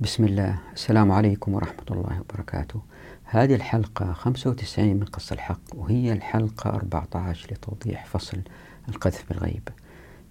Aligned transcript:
بسم 0.00 0.24
الله. 0.24 0.58
السلام 0.72 1.12
عليكم 1.12 1.54
ورحمة 1.54 1.84
الله 1.90 2.20
وبركاته. 2.20 2.80
هذه 3.24 3.54
الحلقة 3.54 4.12
95 4.12 4.96
من 4.96 5.04
قص 5.04 5.32
الحق 5.32 5.60
وهي 5.74 6.12
الحلقة 6.12 6.70
14 6.70 7.52
لتوضيح 7.52 8.06
فصل 8.06 8.38
القذف 8.88 9.24
بالغيب. 9.28 9.68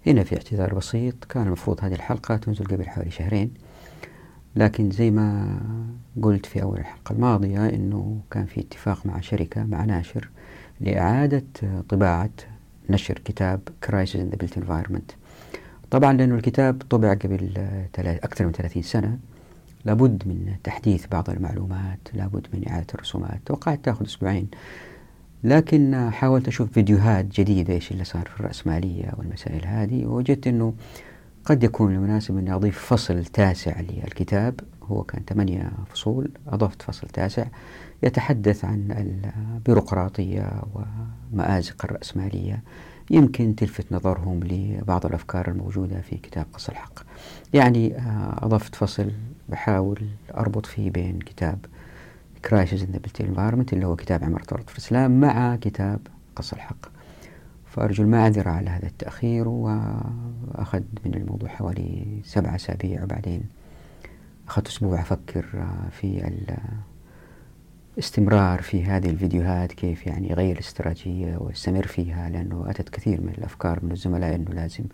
هنا 0.06 0.24
في 0.24 0.36
اعتذار 0.36 0.74
بسيط 0.74 1.24
كان 1.24 1.46
المفروض 1.46 1.84
هذه 1.84 1.94
الحلقة 1.94 2.36
تنزل 2.36 2.64
قبل 2.64 2.88
حوالي 2.88 3.10
شهرين 3.10 3.54
لكن 4.56 4.90
زي 4.90 5.10
ما 5.10 5.58
قلت 6.22 6.46
في 6.46 6.62
أول 6.62 6.78
الحلقة 6.78 7.12
الماضية 7.12 7.68
أنه 7.68 8.20
كان 8.30 8.46
في 8.46 8.60
اتفاق 8.60 9.06
مع 9.06 9.20
شركة 9.20 9.64
مع 9.64 9.84
ناشر 9.84 10.30
لإعادة 10.80 11.44
طباعة 11.88 12.30
نشر 12.90 13.18
كتاب 13.24 13.60
Crisis 13.86 14.14
in 14.14 14.34
the 14.34 14.38
Built 14.44 14.62
Environment. 14.62 15.14
طبعا 15.90 16.12
لأنه 16.12 16.34
الكتاب 16.34 16.82
طبع 16.90 17.14
قبل 17.14 17.52
أكثر 17.98 18.46
من 18.46 18.52
30 18.52 18.82
سنة 18.82 19.18
لابد 19.84 20.22
من 20.26 20.54
تحديث 20.64 21.06
بعض 21.06 21.30
المعلومات 21.30 21.98
لابد 22.14 22.46
من 22.54 22.68
إعادة 22.68 22.86
الرسومات 22.94 23.40
توقعت 23.46 23.84
تأخذ 23.84 24.04
أسبوعين. 24.04 24.48
لكن 25.44 26.10
حاولت 26.12 26.48
أشوف 26.48 26.72
فيديوهات 26.72 27.24
جديدة 27.24 27.74
إيش 27.74 27.90
اللي 27.92 28.04
صار 28.04 28.26
في 28.26 28.40
الرأسمالية 28.40 29.12
والمسائل 29.18 29.66
هذه 29.66 30.06
ووجدت 30.06 30.46
أنه 30.46 30.74
قد 31.44 31.64
يكون 31.64 31.94
المناسب 31.94 32.38
أني 32.38 32.54
أضيف 32.54 32.78
فصل 32.78 33.24
تاسع 33.24 33.80
للكتاب. 33.80 34.60
هو 34.82 35.02
كان 35.02 35.22
ثمانية 35.28 35.72
فصول 35.90 36.30
أضفت 36.48 36.82
فصل 36.82 37.08
تاسع 37.08 37.46
يتحدث 38.02 38.64
عن 38.64 39.10
البيروقراطية 39.56 40.62
ومآزق 41.32 41.84
الرأسمالية. 41.84 42.62
يمكن 43.10 43.54
تلفت 43.54 43.92
نظرهم 43.92 44.40
لبعض 44.44 45.06
الأفكار 45.06 45.48
الموجودة 45.50 46.00
في 46.00 46.16
كتاب 46.16 46.46
قص 46.52 46.68
الحق. 46.68 47.00
يعني 47.52 47.96
آه، 47.96 48.38
أضفت 48.42 48.74
فصل 48.74 49.10
بحاول 49.50 50.06
أربط 50.36 50.66
فيه 50.66 50.90
بين 50.90 51.18
كتاب 51.18 51.66
Crisis 52.46 52.80
in 52.80 52.94
the 52.94 52.98
Built 52.98 53.26
Environment 53.26 53.72
اللي 53.72 53.86
هو 53.86 53.96
كتاب 53.96 54.24
عمارة 54.24 54.42
في 54.66 54.72
الإسلام 54.72 55.20
مع 55.20 55.56
كتاب 55.56 56.00
قص 56.36 56.52
الحق. 56.52 56.86
فأرجو 57.66 58.02
المعذرة 58.02 58.50
على 58.50 58.70
هذا 58.70 58.86
التأخير 58.86 59.48
وأخذ 59.48 60.82
من 61.04 61.14
الموضوع 61.14 61.48
حوالي 61.48 62.20
سبعة 62.24 62.54
أسابيع 62.54 63.02
وبعدين 63.02 63.42
أخذت 64.48 64.66
أسبوع 64.66 65.00
أفكر 65.00 65.46
آه، 65.54 65.88
في 65.90 66.32
الاستمرار 67.96 68.62
في 68.62 68.84
هذه 68.84 69.10
الفيديوهات 69.10 69.72
كيف 69.72 70.06
يعني 70.06 70.32
أغير 70.32 70.52
الاستراتيجية 70.52 71.36
وأستمر 71.36 71.86
فيها 71.86 72.28
لأنه 72.28 72.64
أتت 72.68 72.88
كثير 72.88 73.20
من 73.20 73.34
الأفكار 73.38 73.78
من 73.82 73.92
الزملاء 73.92 74.34
أنه 74.34 74.50
لازم 74.50 74.84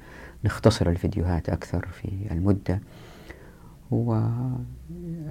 نختصر 0.44 0.88
الفيديوهات 0.88 1.48
أكثر 1.48 1.86
في 1.86 2.08
المدة. 2.30 2.80
و 3.90 4.20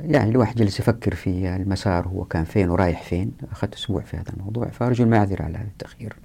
يعني 0.02 0.32
الواحد 0.32 0.56
جلس 0.56 0.80
يفكر 0.80 1.16
في 1.16 1.56
المسار 1.56 2.08
هو 2.08 2.26
كان 2.26 2.44
فين 2.44 2.70
ورايح 2.70 3.04
فين. 3.04 3.32
أخذت 3.52 3.74
أسبوع 3.74 4.02
في 4.02 4.18
هذا 4.18 4.34
الموضوع 4.34 4.68
فأرجو 4.68 5.04
المعذرة 5.04 5.44
على 5.44 5.58
هذا 5.58 5.68
التأخير 5.68 6.16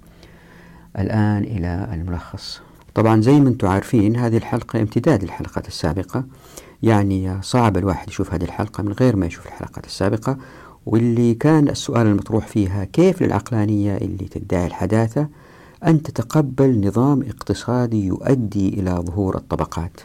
الآن 0.98 1.44
إلى 1.44 1.88
الملخص. 1.92 2.60
طبعا 2.94 3.20
زي 3.20 3.40
ما 3.40 3.48
أنتم 3.48 3.68
عارفين 3.68 4.16
هذه 4.16 4.36
الحلقة 4.36 4.80
امتداد 4.80 5.24
للحلقات 5.24 5.68
السابقة. 5.68 6.24
يعني 6.82 7.42
صعب 7.42 7.76
الواحد 7.76 8.08
يشوف 8.08 8.34
هذه 8.34 8.44
الحلقة 8.44 8.82
من 8.82 8.92
غير 8.92 9.16
ما 9.16 9.26
يشوف 9.26 9.46
الحلقات 9.46 9.86
السابقة. 9.86 10.38
واللي 10.86 11.34
كان 11.34 11.68
السؤال 11.68 12.06
المطروح 12.06 12.46
فيها 12.46 12.84
كيف 12.84 13.22
للعقلانية 13.22 13.96
اللي 13.96 14.28
تدعي 14.28 14.66
الحداثة 14.66 15.28
أن 15.86 16.02
تتقبل 16.02 16.86
نظام 16.86 17.22
اقتصادي 17.22 18.06
يؤدي 18.06 18.68
إلى 18.68 18.90
ظهور 18.90 19.36
الطبقات؟ 19.36 20.00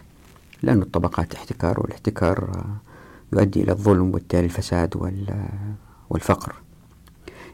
لأن 0.65 0.81
الطبقات 0.81 1.35
احتكار 1.35 1.79
والاحتكار 1.79 2.63
يؤدي 3.33 3.63
إلى 3.63 3.71
الظلم 3.71 4.07
وبالتالي 4.07 4.45
الفساد 4.45 5.13
والفقر. 6.09 6.55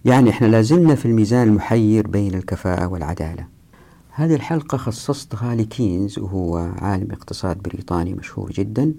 يعني 0.06 0.30
إحنا 0.30 0.48
لازلنا 0.48 0.95
في 0.95 1.06
الميزان 1.06 1.48
المحير 1.48 2.08
بين 2.08 2.36
الكفاءة 2.36 2.88
والعدالة. 2.88 3.46
هذه 4.12 4.36
الحلقة 4.36 4.78
خصصتها 4.78 5.56
لكينز 5.56 6.19
وهو 6.19 6.58
عالم 6.58 7.12
اقتصاد 7.12 7.58
بريطاني 7.58 8.13
مشهور 8.13 8.52
جدا. 8.52 8.94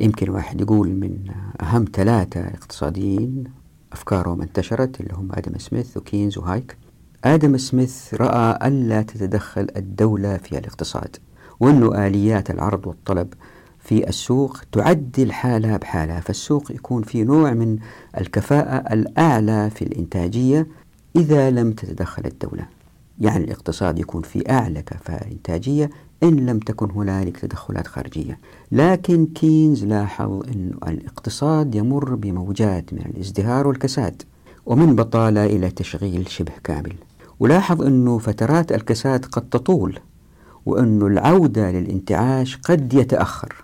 يمكن 0.00 0.30
واحد 0.30 0.60
يقول 0.60 0.88
من 0.88 1.18
أهم 1.60 1.84
ثلاثة 1.92 2.40
اقتصاديين 2.40 3.44
أفكارهم 3.92 4.42
انتشرت 4.42 5.00
اللي 5.00 5.14
هم 5.14 5.28
آدم 5.32 5.58
سميث 5.58 5.96
وكينز 5.96 6.38
وهايك. 6.38 6.76
آدم 7.24 7.56
سميث 7.56 8.14
رأى 8.14 8.68
ألا 8.68 9.02
تتدخل 9.02 9.68
الدولة 9.76 10.36
في 10.36 10.58
الاقتصاد. 10.58 11.16
وأنه 11.60 12.06
آليات 12.06 12.50
العرض 12.50 12.86
والطلب 12.86 13.34
في 13.84 14.08
السوق 14.08 14.58
تعدل 14.72 15.32
حالها 15.32 15.76
بحالها 15.76 16.20
فالسوق 16.20 16.72
يكون 16.72 17.02
في 17.02 17.24
نوع 17.24 17.52
من 17.52 17.78
الكفاءة 18.18 18.92
الأعلى 18.94 19.70
في 19.70 19.82
الإنتاجية 19.82 20.66
إذا 21.16 21.50
لم 21.50 21.72
تتدخل 21.72 22.22
الدولة. 22.26 22.66
يعني 23.20 23.44
الاقتصاد 23.44 23.98
يكون 23.98 24.22
في 24.22 24.50
أعلى 24.50 24.82
كفاءة 24.82 25.32
إنتاجية 25.32 25.90
إن 26.22 26.46
لم 26.46 26.58
تكن 26.58 26.90
هنالك 26.90 27.38
تدخلات 27.38 27.86
خارجية. 27.86 28.38
لكن 28.72 29.26
كينز 29.26 29.84
لاحظ 29.84 30.32
أن 30.32 30.72
الاقتصاد 30.88 31.74
يمر 31.74 32.14
بموجات 32.14 32.94
من 32.94 33.00
الازدهار 33.00 33.66
والكساد 33.66 34.22
ومن 34.66 34.96
بطالة 34.96 35.46
إلى 35.46 35.70
تشغيل 35.70 36.30
شبه 36.30 36.52
كامل. 36.64 36.94
ولاحظ 37.40 37.82
أنه 37.82 38.18
فترات 38.18 38.72
الكساد 38.72 39.24
قد 39.24 39.48
تطول 39.48 39.98
وأن 40.66 41.02
العودة 41.02 41.70
للانتعاش 41.70 42.56
قد 42.56 42.94
يتأخر. 42.94 43.54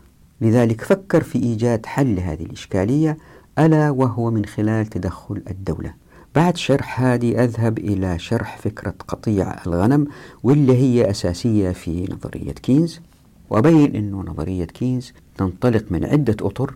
لذلك 0.41 0.81
فكر 0.81 1.23
في 1.23 1.39
إيجاد 1.39 1.87
حل 1.87 2.17
لهذه 2.17 2.43
الإشكالية 2.43 3.19
ألا 3.59 3.91
وهو 3.91 4.31
من 4.31 4.45
خلال 4.45 4.87
تدخل 4.87 5.43
الدولة. 5.51 5.95
بعد 6.35 6.57
شرح 6.57 7.01
هذه 7.01 7.45
أذهب 7.45 7.79
إلى 7.79 8.19
شرح 8.19 8.59
فكرة 8.59 8.95
قطيع 9.09 9.63
الغنم 9.67 10.07
واللي 10.43 10.77
هي 10.77 11.11
أساسية 11.11 11.71
في 11.71 12.09
نظرية 12.13 12.53
كينز. 12.53 13.01
وأبين 13.51 13.97
أنه 13.97 14.21
نظرية 14.21 14.65
كينز 14.65 15.13
تنطلق 15.37 15.85
من 15.91 16.05
عدة 16.05 16.37
أطر 16.41 16.75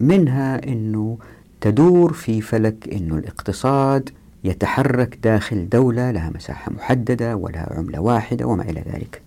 منها 0.00 0.68
أنه 0.68 1.18
تدور 1.60 2.12
في 2.12 2.40
فلك 2.40 2.88
أنه 2.92 3.18
الاقتصاد 3.18 4.10
يتحرك 4.44 5.18
داخل 5.22 5.68
دولة 5.68 6.10
لها 6.10 6.30
مساحة 6.34 6.72
محددة 6.72 7.36
ولها 7.36 7.74
عملة 7.78 8.00
واحدة 8.00 8.46
وما 8.46 8.62
إلى 8.62 8.80
ذلك. 8.80 9.22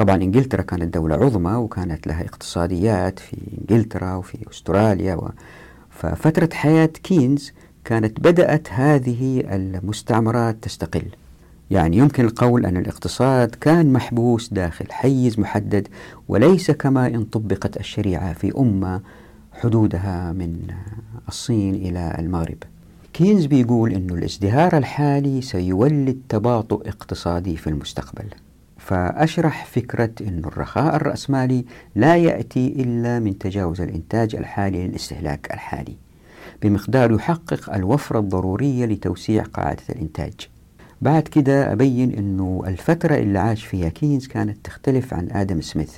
طبعا 0.00 0.16
إنجلترا 0.16 0.62
كانت 0.62 0.94
دولة 0.94 1.14
عظمى 1.14 1.54
وكانت 1.54 2.06
لها 2.06 2.24
اقتصاديات 2.24 3.18
في 3.18 3.36
إنجلترا 3.58 4.14
وفي 4.14 4.38
أستراليا 4.50 5.14
و... 5.14 5.30
ففترة 5.90 6.48
حياة 6.52 6.86
كينز 6.86 7.52
كانت 7.84 8.20
بدأت 8.20 8.68
هذه 8.70 9.40
المستعمرات 9.40 10.56
تستقل. 10.62 11.02
يعني 11.70 11.96
يمكن 11.96 12.24
القول 12.24 12.66
أن 12.66 12.76
الاقتصاد 12.76 13.54
كان 13.54 13.92
محبوس 13.92 14.48
داخل 14.52 14.92
حيز 14.92 15.38
محدد 15.38 15.88
وليس 16.28 16.70
كما 16.70 17.06
إن 17.06 17.24
طبقت 17.24 17.76
الشريعة 17.76 18.32
في 18.32 18.52
أمة 18.58 19.00
حدودها 19.52 20.32
من 20.32 20.66
الصين 21.28 21.74
إلى 21.74 22.16
المغرب. 22.18 22.58
كينز 23.12 23.46
بيقول 23.46 23.92
أن 23.92 24.10
الازدهار 24.10 24.76
الحالي 24.76 25.42
سيولد 25.42 26.20
تباطؤ 26.28 26.88
اقتصادي 26.88 27.56
في 27.56 27.66
المستقبل. 27.66 28.24
فأشرح 28.90 29.66
فكرة 29.66 30.10
أن 30.20 30.42
الرخاء 30.44 30.96
الرأسمالي 30.96 31.64
لا 31.94 32.16
يأتي 32.16 32.66
إلا 32.66 33.18
من 33.18 33.38
تجاوز 33.38 33.80
الإنتاج 33.80 34.36
الحالي 34.36 34.86
للاستهلاك 34.86 35.54
الحالي 35.54 35.96
بمقدار 36.62 37.12
يحقق 37.12 37.74
الوفرة 37.74 38.18
الضرورية 38.18 38.86
لتوسيع 38.86 39.42
قاعدة 39.42 39.82
الإنتاج. 39.90 40.32
بعد 41.02 41.22
كده 41.22 41.72
أبين 41.72 42.12
أنه 42.14 42.62
الفترة 42.66 43.14
اللي 43.14 43.38
عاش 43.38 43.64
فيها 43.64 43.88
كينز 43.88 44.26
كانت 44.26 44.56
تختلف 44.64 45.14
عن 45.14 45.28
آدم 45.32 45.60
سميث. 45.60 45.94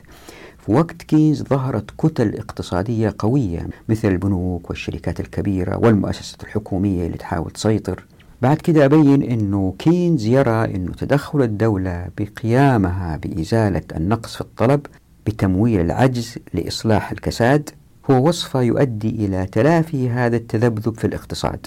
في 0.58 0.72
وقت 0.72 1.02
كينز 1.02 1.42
ظهرت 1.42 1.90
كتل 1.98 2.34
اقتصادية 2.36 3.14
قوية 3.18 3.66
مثل 3.88 4.08
البنوك 4.08 4.70
والشركات 4.70 5.20
الكبيرة 5.20 5.76
والمؤسسات 5.76 6.42
الحكومية 6.42 7.06
اللي 7.06 7.18
تحاول 7.18 7.50
تسيطر. 7.50 8.04
بعد 8.42 8.56
كده 8.56 8.84
أبين 8.84 9.22
أنه 9.22 9.74
كينز 9.78 10.26
يرى 10.26 10.64
أنه 10.64 10.92
تدخل 10.92 11.42
الدولة 11.42 12.08
بقيامها 12.18 13.16
بإزالة 13.16 13.82
النقص 13.96 14.34
في 14.34 14.40
الطلب 14.40 14.86
بتمويل 15.26 15.80
العجز 15.80 16.38
لإصلاح 16.54 17.12
الكساد 17.12 17.70
هو 18.10 18.28
وصفة 18.28 18.62
يؤدي 18.62 19.08
إلى 19.08 19.46
تلافي 19.46 20.10
هذا 20.10 20.36
التذبذب 20.36 20.98
في 20.98 21.06
الاقتصاد 21.06 21.66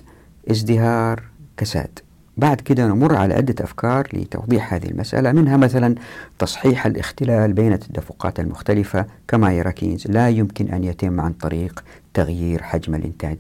ازدهار 0.51 1.23
كساد. 1.57 1.99
بعد 2.37 2.61
كده 2.61 2.87
نمر 2.87 3.15
على 3.15 3.33
عدة 3.33 3.63
أفكار 3.63 4.07
لتوضيح 4.13 4.73
هذه 4.73 4.85
المسألة 4.85 5.31
منها 5.31 5.57
مثلا 5.57 5.95
تصحيح 6.39 6.85
الاختلال 6.85 7.53
بين 7.53 7.73
التدفقات 7.73 8.39
المختلفة 8.39 9.05
كما 9.27 9.53
يرى 9.53 9.71
كينز 9.71 10.07
لا 10.07 10.29
يمكن 10.29 10.67
أن 10.67 10.83
يتم 10.83 11.21
عن 11.21 11.33
طريق 11.33 11.83
تغيير 12.13 12.63
حجم 12.63 12.95
الإنتاج. 12.95 13.37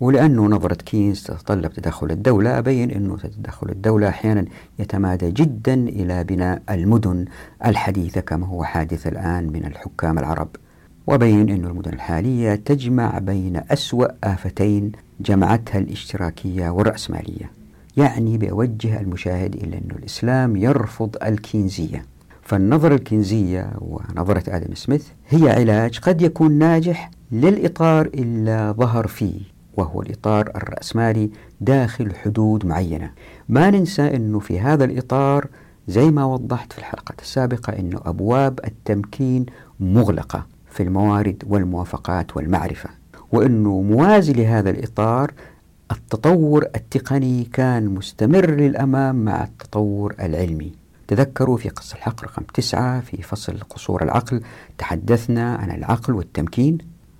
ولأنه 0.00 0.46
نظرة 0.46 0.74
كينز 0.74 1.22
تتطلب 1.22 1.72
تدخل 1.72 2.10
الدولة 2.10 2.58
أبين 2.58 2.90
أنه 2.90 3.16
تدخل 3.16 3.68
الدولة 3.70 4.08
أحيانا 4.08 4.44
يتمادى 4.78 5.30
جدا 5.30 5.74
إلى 5.74 6.24
بناء 6.24 6.62
المدن 6.70 7.24
الحديثة 7.66 8.20
كما 8.20 8.46
هو 8.46 8.64
حادث 8.64 9.06
الآن 9.06 9.52
من 9.52 9.64
الحكام 9.64 10.18
العرب. 10.18 10.48
وبين 11.06 11.50
أن 11.50 11.64
المدن 11.64 11.92
الحالية 11.92 12.54
تجمع 12.54 13.18
بين 13.18 13.60
أسوأ 13.70 14.06
آفتين 14.24 14.92
جمعتها 15.20 15.78
الاشتراكية 15.78 16.70
والرأسمالية 16.70 17.50
يعني 17.96 18.38
بأوجه 18.38 19.00
المشاهد 19.00 19.54
إلى 19.54 19.76
أن 19.76 19.96
الإسلام 19.98 20.56
يرفض 20.56 21.16
الكينزية. 21.22 22.04
فالنظرة 22.42 22.94
الكينزية 22.94 23.70
ونظرة 23.80 24.42
آدم 24.48 24.74
سميث 24.74 25.06
هي 25.28 25.50
علاج 25.50 25.98
قد 25.98 26.22
يكون 26.22 26.52
ناجح 26.52 27.10
للإطار 27.32 28.06
إلا 28.06 28.72
ظهر 28.72 29.06
فيه. 29.06 29.57
وهو 29.78 30.02
الإطار 30.02 30.50
الرأسمالي 30.56 31.30
داخل 31.60 32.14
حدود 32.14 32.66
معينة. 32.66 33.10
ما 33.48 33.70
ننسى 33.70 34.16
أنه 34.16 34.38
في 34.38 34.60
هذا 34.60 34.84
الإطار 34.84 35.46
زي 35.88 36.10
ما 36.10 36.24
وضحت 36.24 36.72
في 36.72 36.78
الحلقة 36.78 37.14
السابقة 37.22 37.78
أنه 37.78 38.00
أبواب 38.04 38.60
التمكين 38.64 39.46
مغلقة 39.80 40.46
في 40.70 40.82
الموارد 40.82 41.42
والموافقات 41.46 42.36
والمعرفة 42.36 42.90
وأنه 43.32 43.80
موازي 43.80 44.32
لهذا 44.32 44.70
الإطار 44.70 45.32
التطور 45.92 46.64
التقني 46.76 47.44
كان 47.44 47.86
مستمر 47.86 48.50
للأمام 48.50 49.24
مع 49.24 49.44
التطور 49.44 50.14
العلمي. 50.20 50.72
تذكروا 51.08 51.56
في 51.56 51.68
قصة 51.68 51.96
الحق 51.96 52.24
رقم 52.24 52.42
تسعة 52.54 53.00
في 53.00 53.22
فصل 53.22 53.58
قصور 53.70 54.02
العقل 54.02 54.42
تحدثنا 54.78 55.54
عن 55.54 55.70
العقل 55.70 56.14
والتمكين. 56.14 56.78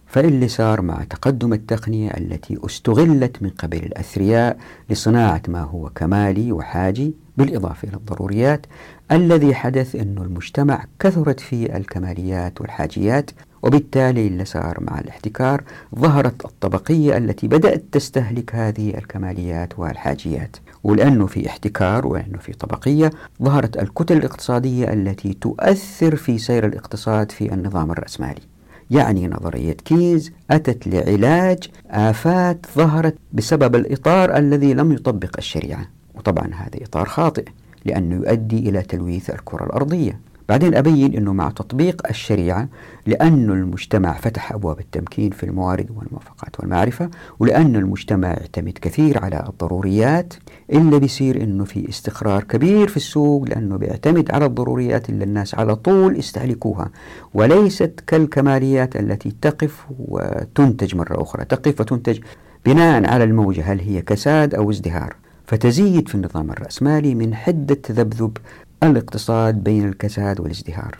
فاللي 0.08 0.48
صار 0.48 0.80
مع 0.82 1.04
تقدم 1.10 1.52
التقنية 1.52 2.10
التي 2.10 2.58
استغلت 2.66 3.42
من 3.42 3.50
قبل 3.50 3.78
الأثرياء 3.78 4.58
لصناعة 4.90 5.42
ما 5.48 5.60
هو 5.60 5.90
كمالي 5.94 6.52
وحاجي 6.52 7.14
بالإضافة 7.36 7.88
إلى 7.88 7.96
الضروريات 7.96 8.66
الذي 9.12 9.54
حدث 9.54 9.96
أن 9.96 10.18
المجتمع 10.18 10.84
كثرت 11.00 11.40
فيه 11.40 11.76
الكماليات 11.76 12.60
والحاجيات 12.60 13.30
وبالتالي 13.62 14.26
اللي 14.26 14.44
صار 14.44 14.78
مع 14.80 14.98
الاحتكار 14.98 15.62
ظهرت 15.94 16.44
الطبقية 16.44 17.16
التي 17.16 17.48
بدأت 17.48 17.84
تستهلك 17.92 18.54
هذه 18.54 18.98
الكماليات 18.98 19.78
والحاجيات. 19.78 20.56
ولأنه 20.84 21.26
في 21.26 21.46
احتكار 21.46 22.06
ولأنه 22.06 22.38
في 22.38 22.52
طبقية 22.52 23.10
ظهرت 23.42 23.76
الكتل 23.76 24.16
الاقتصادية 24.16 24.92
التي 24.92 25.32
تؤثر 25.32 26.16
في 26.16 26.38
سير 26.38 26.66
الاقتصاد 26.66 27.32
في 27.32 27.54
النظام 27.54 27.90
الرأسمالي. 27.90 28.57
يعني 28.90 29.28
نظرية 29.28 29.72
كيز 29.72 30.32
أتت 30.50 30.86
لعلاج 30.86 31.58
آفات 31.90 32.66
ظهرت 32.76 33.14
بسبب 33.32 33.76
الإطار 33.76 34.36
الذي 34.36 34.74
لم 34.74 34.92
يطبق 34.92 35.34
الشريعة. 35.38 35.88
وطبعا 36.14 36.54
هذا 36.54 36.84
إطار 36.84 37.06
خاطئ 37.08 37.44
لأنه 37.84 38.14
يؤدي 38.14 38.68
إلى 38.68 38.82
تلويث 38.82 39.30
الكرة 39.30 39.64
الأرضية. 39.64 40.20
بعدين 40.48 40.74
أبين 40.74 41.14
أنه 41.16 41.32
مع 41.32 41.50
تطبيق 41.50 42.02
الشريعة 42.10 42.68
لأن 43.06 43.50
المجتمع 43.50 44.12
فتح 44.12 44.52
أبواب 44.52 44.80
التمكين 44.80 45.30
في 45.30 45.44
الموارد 45.44 45.90
والموافقات 45.90 46.60
والمعرفة 46.60 47.10
ولأن 47.38 47.76
المجتمع 47.76 48.28
يعتمد 48.28 48.78
كثير 48.82 49.24
على 49.24 49.44
الضروريات 49.48 50.34
إلا 50.72 50.98
بيصير 50.98 51.42
أنه 51.42 51.64
في 51.64 51.88
استقرار 51.88 52.44
كبير 52.44 52.88
في 52.88 52.96
السوق 52.96 53.44
لأنه 53.48 53.76
بيعتمد 53.76 54.30
على 54.30 54.44
الضروريات 54.46 55.10
اللي 55.10 55.24
الناس 55.24 55.54
على 55.54 55.76
طول 55.76 56.18
يستهلكوها 56.18 56.90
وليست 57.34 58.00
كالكماليات 58.06 58.96
التي 58.96 59.32
تقف 59.42 59.86
وتنتج 59.98 60.96
مرة 60.96 61.22
أخرى. 61.22 61.44
تقف 61.44 61.80
وتنتج 61.80 62.18
بناء 62.66 63.10
على 63.10 63.24
الموجة 63.24 63.72
هل 63.72 63.80
هي 63.80 64.02
كساد 64.02 64.54
أو 64.54 64.70
ازدهار؟ 64.70 65.16
فتزيد 65.46 66.08
في 66.08 66.14
النظام 66.14 66.50
الرأسمالي 66.50 67.14
من 67.14 67.34
حدة 67.34 67.74
تذبذب 67.74 68.36
الاقتصاد 68.82 69.64
بين 69.64 69.88
الكساد 69.88 70.40
والازدهار 70.40 70.98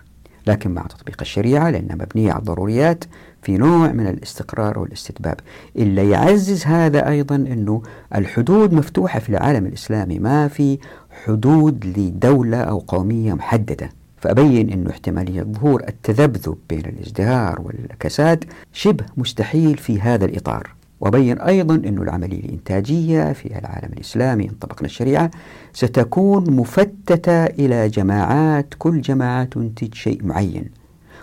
لكن 0.49 0.71
مع 0.71 0.83
تطبيق 0.83 1.17
الشريعة 1.21 1.71
لأنها 1.71 1.97
مبنية 1.97 2.33
على 2.33 2.39
الضروريات 2.39 3.05
في 3.43 3.59
نوع 3.59 3.93
من 3.93 4.07
الاستقرار 4.07 4.79
والاستتباب. 4.79 5.41
إلا 5.77 6.03
يعزز 6.03 6.65
هذا 6.65 7.09
أيضا 7.09 7.37
أنه 7.37 7.83
الحدود 8.15 8.75
مفتوحة 8.75 9.21
في 9.21 9.29
العالم 9.29 9.67
الإسلامي 9.67 10.19
ما 10.19 10.49
في 10.49 10.79
حدود 11.25 11.85
لدولة 11.99 12.61
أو 12.61 12.79
قومية 12.79 13.33
محددة. 13.33 13.91
فأبين 14.17 14.71
أنه 14.71 14.91
احتمالية 14.91 15.43
ظهور 15.43 15.83
التذبذب 15.89 16.59
بين 16.69 16.85
الازدهار 16.87 17.61
والكساد 17.61 18.45
شبه 18.73 19.05
مستحيل 19.17 19.77
في 19.77 20.01
هذا 20.01 20.25
الإطار. 20.25 20.78
وبين 21.01 21.39
أيضا 21.39 21.75
أن 21.75 21.99
العملية 21.99 22.41
الإنتاجية 22.45 23.33
في 23.33 23.59
العالم 23.59 23.93
الإسلامي 23.93 24.45
إن 24.45 24.55
طبقنا 24.61 24.87
الشريعة 24.87 25.31
ستكون 25.73 26.51
مفتتة 26.51 27.45
إلى 27.45 27.89
جماعات 27.89 28.75
كل 28.79 29.01
جماعة 29.01 29.45
تنتج 29.45 29.95
شيء 29.95 30.25
معين. 30.25 30.71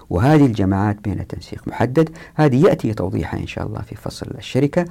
وهذه 0.09 0.45
الجماعات 0.45 1.03
بين 1.03 1.27
تنسيق 1.27 1.67
محدد. 1.67 2.09
هذه 2.35 2.65
يأتي 2.65 2.93
توضيحها 2.93 3.39
إن 3.39 3.47
شاء 3.47 3.67
الله 3.67 3.81
في 3.81 3.95
فصل 3.95 4.27
الشركة. 4.37 4.85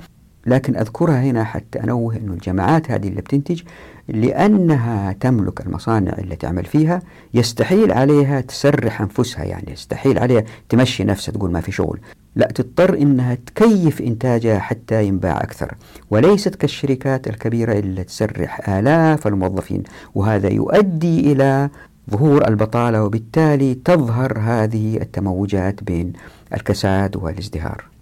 لكن 0.47 0.77
أذكرها 0.77 1.23
هنا 1.23 1.45
حتى 1.45 1.81
أنوه 1.85 2.17
أن 2.17 2.29
الجماعات 2.33 2.91
هذه 2.91 3.09
اللي 3.09 3.21
بتنتج 3.21 3.63
لأنها 4.09 5.13
تملك 5.13 5.61
المصانع 5.61 6.13
اللي 6.19 6.37
تعمل 6.37 6.65
فيها 6.65 7.03
يستحيل 7.35 7.93
عليها 7.93 8.41
تسرح 8.41 9.01
أنفسها 9.01 9.45
يعني 9.45 9.73
يستحيل 9.73 10.19
عليها 10.19 10.45
تمشي 10.69 11.05
نفسها 11.05 11.33
تقول 11.33 11.51
ما 11.53 11.61
في 11.61 11.73
شغل. 11.73 12.01
لا 12.37 12.47
تضطر 12.47 12.99
إنها 12.99 13.35
تكيف 13.35 14.03
إنتاجها 14.03 14.59
حتى 14.59 15.05
ينباع 15.05 15.41
أكثر. 15.41 15.75
وليست 16.11 16.55
كالشركات 16.55 17.29
الكبيرة 17.29 17.73
اللي 17.73 18.05
تسرح 18.05 18.69
آلاف 18.69 19.27
الموظفين 19.27 19.83
وهذا 20.15 20.49
يؤدي 20.49 21.33
إلى 21.33 21.71
ظهور 22.11 22.49
البطالة 22.49 23.05
وبالتالي 23.05 23.75
تظهر 23.75 24.39
هذه 24.39 24.97
التموجات 24.97 25.85
بين 25.85 26.13
الكساد 26.55 27.17
والازدهار. 27.17 27.94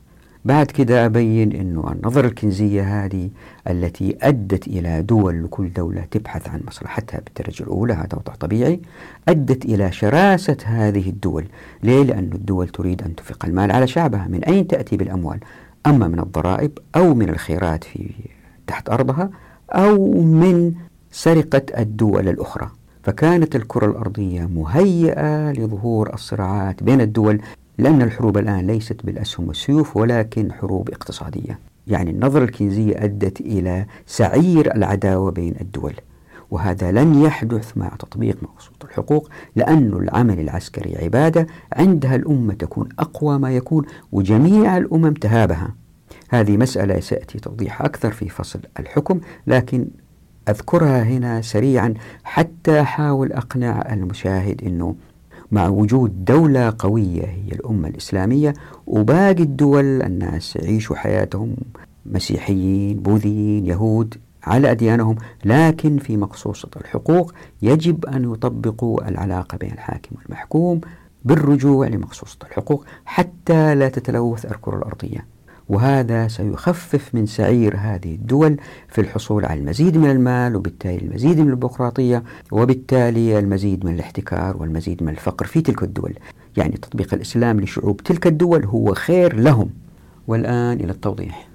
بعد 0.45 0.67
كده 0.67 1.07
أبين 1.07 1.53
أنه 1.53 1.93
النظرة 1.93 2.27
الكنزية 2.27 3.05
هذه 3.05 3.31
التي 3.69 4.17
أدت 4.23 4.67
إلى 4.67 5.03
دول 5.03 5.45
لكل 5.45 5.73
دولة 5.73 6.05
تبحث 6.11 6.49
عن 6.49 6.61
مصلحتها 6.67 7.21
بالدرجة 7.21 7.63
الأولى 7.63 7.93
هذا 7.93 8.09
وضع 8.13 8.35
طبيعي 8.35 8.81
أدت 9.29 9.65
إلى 9.65 9.93
شراسة 9.93 10.57
هذه 10.65 11.11
الدول. 11.11 11.45
ليه؟ 11.83 12.03
لأن 12.03 12.31
الدول 12.35 12.69
تريد 12.69 13.03
أن 13.03 13.15
تفق 13.15 13.45
المال 13.45 13.73
على 13.73 13.87
شعبها. 13.87 14.27
من 14.29 14.45
أين 14.45 14.67
تأتي 14.67 14.97
بالأموال؟ 14.97 15.39
أما 15.87 16.09
من 16.09 16.19
الضرائب 16.19 16.79
أو 16.97 17.15
من 17.15 17.29
الخيرات 17.29 17.85
في 17.85 18.11
تحت 18.67 18.91
أرضها 18.91 19.31
أو 19.71 20.23
من 20.23 20.73
سرقة 21.11 21.63
الدول 21.79 22.29
الأخرى. 22.29 22.71
فكانت 23.03 23.57
الكرة 23.57 23.87
الأرضية 23.87 24.47
مهيئة 24.47 25.53
لظهور 25.53 26.15
الصراعات 26.15 26.83
بين 26.83 27.01
الدول 27.01 27.41
لأن 27.83 28.03
الحروب 28.03 28.39
الآن 28.39 28.67
ليست 28.67 29.07
بالأسهم 29.07 29.49
والسيوف 29.49 29.97
ولكن 29.97 30.53
حروب 30.53 30.91
اقتصادية. 30.91 31.59
يعني 31.87 32.11
النظرة 32.11 32.45
الكينزية 32.45 33.05
أدت 33.05 33.41
إلى 33.41 33.87
سعير 34.07 34.75
العداوة 34.75 35.31
بين 35.31 35.55
الدول 35.61 35.95
وهذا 36.51 36.93
لن 36.93 37.23
يحدث 37.23 37.77
مع 37.77 37.89
تطبيق 37.89 38.37
مقصود 38.43 38.77
الحقوق 38.85 39.29
لأن 39.57 39.93
العمل 39.93 40.41
العسكري 40.41 41.05
عبادة 41.05 41.47
عندها 41.73 42.17
الأمة 42.17 42.55
تكون 42.55 42.89
أقوى 42.99 43.39
ما 43.39 43.57
يكون 43.57 43.85
وجميع 44.13 44.77
الأمم 44.77 45.13
تهابها. 45.13 45.75
هذه 46.31 46.57
مسألة 46.57 47.01
سيأتي 47.01 47.39
توضيح 47.39 47.83
أكثر 47.83 48.11
في 48.11 48.29
فصل 48.29 48.61
الحكم 48.79 49.21
لكن 49.47 49.87
أذكرها 50.49 51.03
هنا 51.03 51.41
سريعا 51.41 51.95
حتى 52.25 52.81
أحاول 52.81 53.33
أقنع 53.33 53.93
المشاهد 53.93 54.63
أنه 54.65 54.95
مع 55.53 55.69
وجود 55.69 56.25
دولة 56.25 56.75
قوية 56.79 57.25
هي 57.27 57.49
الأمة 57.53 57.89
الإسلامية 57.89 58.55
وباقي 58.87 59.43
الدول 59.43 60.03
الناس 60.03 60.57
يعيشوا 60.57 60.97
حياتهم 60.97 61.57
مسيحيين 62.07 62.97
بوذيين 63.01 63.67
يهود 63.67 64.15
على 64.45 64.71
أديانهم 64.71 65.17
لكن 65.45 65.99
في 65.99 66.17
مقصوصة 66.17 66.69
الحقوق 66.77 67.33
يجب 67.63 68.07
أن 68.07 68.33
يطبقوا 68.33 69.09
العلاقة 69.09 69.59
بين 69.59 69.73
الحاكم 69.73 70.17
والمحكوم 70.17 70.81
بالرجوع 71.25 71.87
لمقصوصة 71.87 72.39
الحقوق 72.51 72.85
حتى 73.05 73.75
لا 73.75 73.89
تتلوث 73.89 74.45
الكرة 74.45 74.77
الأرضية. 74.79 75.27
وهذا 75.73 76.29
سيخفف 76.29 77.15
من 77.15 77.27
سعي 77.27 77.77
هذه 77.77 78.15
الدول 78.15 78.57
في 78.89 79.01
الحصول 79.01 79.45
على 79.45 79.61
المزيد 79.61 79.97
من 79.97 80.11
المال 80.11 80.57
وبالتالي 80.57 80.99
المزيد 80.99 81.41
من 81.41 81.51
البيروقراطية 81.51 82.23
وبالتالي 82.53 83.39
المزيد 83.39 83.85
من 83.85 83.95
الاحتكار 83.95 84.57
والمزيد 84.57 85.03
من 85.03 85.09
الفقر 85.09 85.47
في 85.47 85.61
تلك 85.61 85.83
الدول. 85.83 86.15
يعني 86.57 86.73
تطبيق 86.77 87.15
الإسلام 87.15 87.61
لشعوب 87.61 88.03
تلك 88.03 88.27
الدول 88.27 88.65
هو 88.65 88.95
خير 88.95 89.37
لهم. 89.37 89.71
والآن 90.27 90.81
إلى 90.81 90.93
التوضيح. 90.93 91.49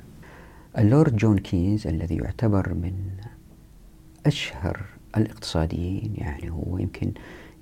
اللورد 0.77 1.15
جون 1.15 1.37
كينز 1.37 1.87
الذي 1.87 2.15
يعتبر 2.15 2.73
من 2.73 2.93
أشهر 4.25 4.81
الاقتصاديين 5.17 6.13
يعني 6.17 6.51
هو 6.51 6.77
يمكن 6.77 7.11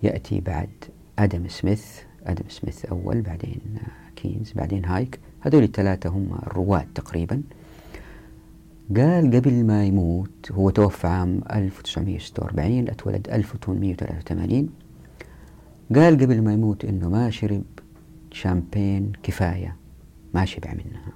يأتي 0.04 0.40
بعد 0.40 0.70
آدم 1.20 1.48
سميث. 1.48 1.86
آدم 2.26 2.46
سميث 2.50 2.86
أول 2.86 3.22
بعدين 3.22 3.62
كينز 4.16 4.52
بعدين 4.56 4.86
هايك. 4.86 5.20
هذول 5.46 5.64
الثلاثة 5.64 6.10
هم 6.10 6.40
الرواد 6.48 6.88
تقريبا. 6.96 7.42
قال 8.98 9.36
قبل 9.36 9.66
ما 9.66 9.86
يموت 9.86 10.52
هو 10.52 10.70
توفى 10.70 11.08
عام 11.08 11.42
1946 11.54 12.90
أتولد 12.90 13.30
1883 13.30 14.70
قال 15.96 16.18
قبل 16.18 16.42
ما 16.42 16.54
يموت 16.54 16.86
إنه 16.86 17.10
ما 17.10 17.30
شرب 17.30 17.64
شامبين 18.32 19.12
كفاية 19.24 19.76
ما 20.34 20.46
شبع 20.46 20.74
منها. 20.74 21.14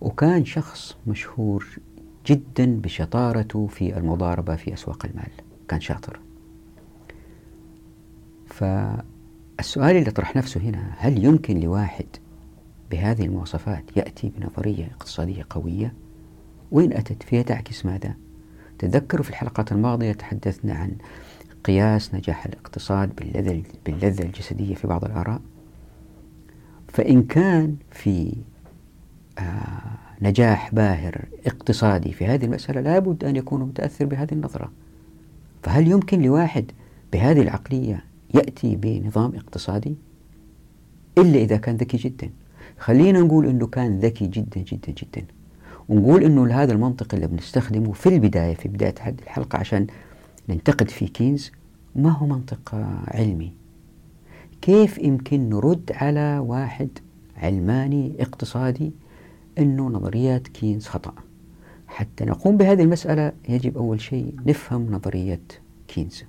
وكان 0.00 0.44
شخص 0.44 0.96
مشهور 1.06 1.78
جدا 2.26 2.80
بشطارته 2.80 3.66
في 3.66 3.98
المضاربة 3.98 4.56
في 4.56 4.74
أسواق 4.74 5.06
المال 5.06 5.30
كان 5.68 5.80
شاطر. 5.80 6.20
فالسؤال 8.46 9.96
اللي 9.96 10.10
طرح 10.10 10.36
نفسه 10.36 10.60
هنا 10.60 10.92
هل 10.96 11.24
يمكن 11.24 11.60
لواحد 11.60 12.06
بهذه 12.90 13.24
المواصفات 13.24 13.84
يأتي 13.96 14.32
بنظرية 14.36 14.84
اقتصادية 14.84 15.46
قوية. 15.50 15.92
وين 16.72 16.92
أتت 16.92 17.22
فيها 17.22 17.42
تعكس 17.42 17.86
ماذا؟ 17.86 18.14
تذكروا 18.78 19.22
في 19.24 19.30
الحلقات 19.30 19.72
الماضية 19.72 20.12
تحدثنا 20.12 20.74
عن 20.74 20.92
قياس 21.64 22.14
نجاح 22.14 22.46
الاقتصاد 22.46 23.16
باللذة, 23.16 23.62
باللذة 23.86 24.22
الجسدية 24.22 24.74
في 24.74 24.86
بعض 24.86 25.04
الآراء. 25.04 25.40
فإن 26.88 27.22
كان 27.22 27.76
في 27.90 28.32
آه 29.38 29.42
نجاح 30.22 30.74
باهر 30.74 31.24
اقتصادي 31.46 32.12
في 32.12 32.26
هذه 32.26 32.44
المسألة 32.44 32.80
لابد 32.80 33.24
أن 33.24 33.36
يكون 33.36 33.60
متأثر 33.60 34.04
بهذه 34.04 34.32
النظرة. 34.32 34.72
فهل 35.62 35.88
يمكن 35.88 36.22
لواحد 36.22 36.72
بهذه 37.12 37.42
العقلية 37.42 38.04
يأتي 38.34 38.76
بنظام 38.76 39.34
اقتصادي؟ 39.34 39.96
إلا 41.18 41.38
إذا 41.38 41.56
كان 41.56 41.76
ذكي 41.76 41.96
جدا. 41.96 42.30
خلينا 42.78 43.20
نقول 43.20 43.46
أنه 43.46 43.66
كان 43.66 43.98
ذكي 43.98 44.26
جدا 44.26 44.60
جدا 44.60 44.92
جدا. 44.92 45.26
ونقول 45.88 46.24
أنه 46.24 46.62
هذا 46.62 46.72
المنطق 46.72 47.14
اللي 47.14 47.26
بنستخدمه 47.26 47.92
في 47.92 48.08
البداية 48.08 48.54
في 48.54 48.68
بداية 48.68 48.94
هذه 49.00 49.16
الحلقة 49.22 49.58
عشان 49.58 49.86
ننتقد 50.48 50.90
في 50.90 51.06
كينز 51.08 51.52
ما 51.96 52.10
هو 52.10 52.26
منطق 52.26 52.74
علمي. 53.08 53.52
كيف 54.62 54.98
يمكن 54.98 55.48
نرد 55.50 55.92
على 55.94 56.38
واحد 56.38 56.88
علماني 57.36 58.12
اقتصادي 58.20 58.92
أنه 59.58 59.88
نظريات 59.88 60.48
كينز 60.48 60.86
خطأ؟ 60.86 61.14
حتى 61.88 62.24
نقوم 62.24 62.56
بهذه 62.56 62.82
المسألة 62.82 63.32
يجب 63.48 63.76
أول 63.76 64.00
شيء 64.00 64.34
نفهم 64.46 64.92
نظرية 64.92 65.40
كينز. 65.88 66.24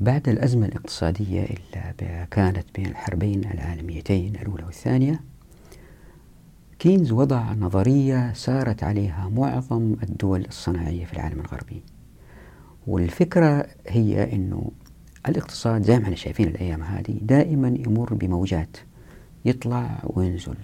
بعد 0.00 0.28
الأزمة 0.28 0.66
الاقتصادية 0.66 1.42
اللي 1.42 2.26
كانت 2.30 2.64
بين 2.74 2.86
الحربين 2.86 3.44
العالميتين 3.44 4.36
الأولى 4.36 4.64
والثانية 4.64 5.20
كينز 6.82 7.12
وضع 7.12 7.52
نظرية 7.52 8.32
سارت 8.32 8.82
عليها 8.82 9.28
معظم 9.28 9.96
الدول 10.02 10.44
الصناعية 10.44 11.04
في 11.04 11.12
العالم 11.12 11.40
الغربي. 11.40 11.82
والفكرة 12.86 13.66
هي 13.88 14.32
أنه 14.32 14.70
الاقتصاد 15.28 15.82
زي 15.82 15.98
ما 15.98 16.04
إحنا 16.04 16.16
شايفين 16.16 16.48
الأيام 16.48 16.82
هذه 16.82 17.18
دائما 17.22 17.68
يمر 17.68 18.14
بموجات 18.14 18.76
يطلع 19.44 20.02
وينزل. 20.04 20.54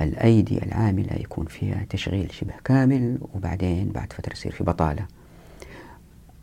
الأيدي 0.00 0.62
العاملة 0.62 1.12
يكون 1.12 1.46
فيها 1.46 1.86
تشغيل 1.90 2.32
شبه 2.32 2.54
كامل 2.64 3.18
وبعدين 3.34 3.88
بعد 3.88 4.12
فترة 4.12 4.32
يصير 4.32 4.52
في 4.52 4.64
بطالة. 4.64 5.06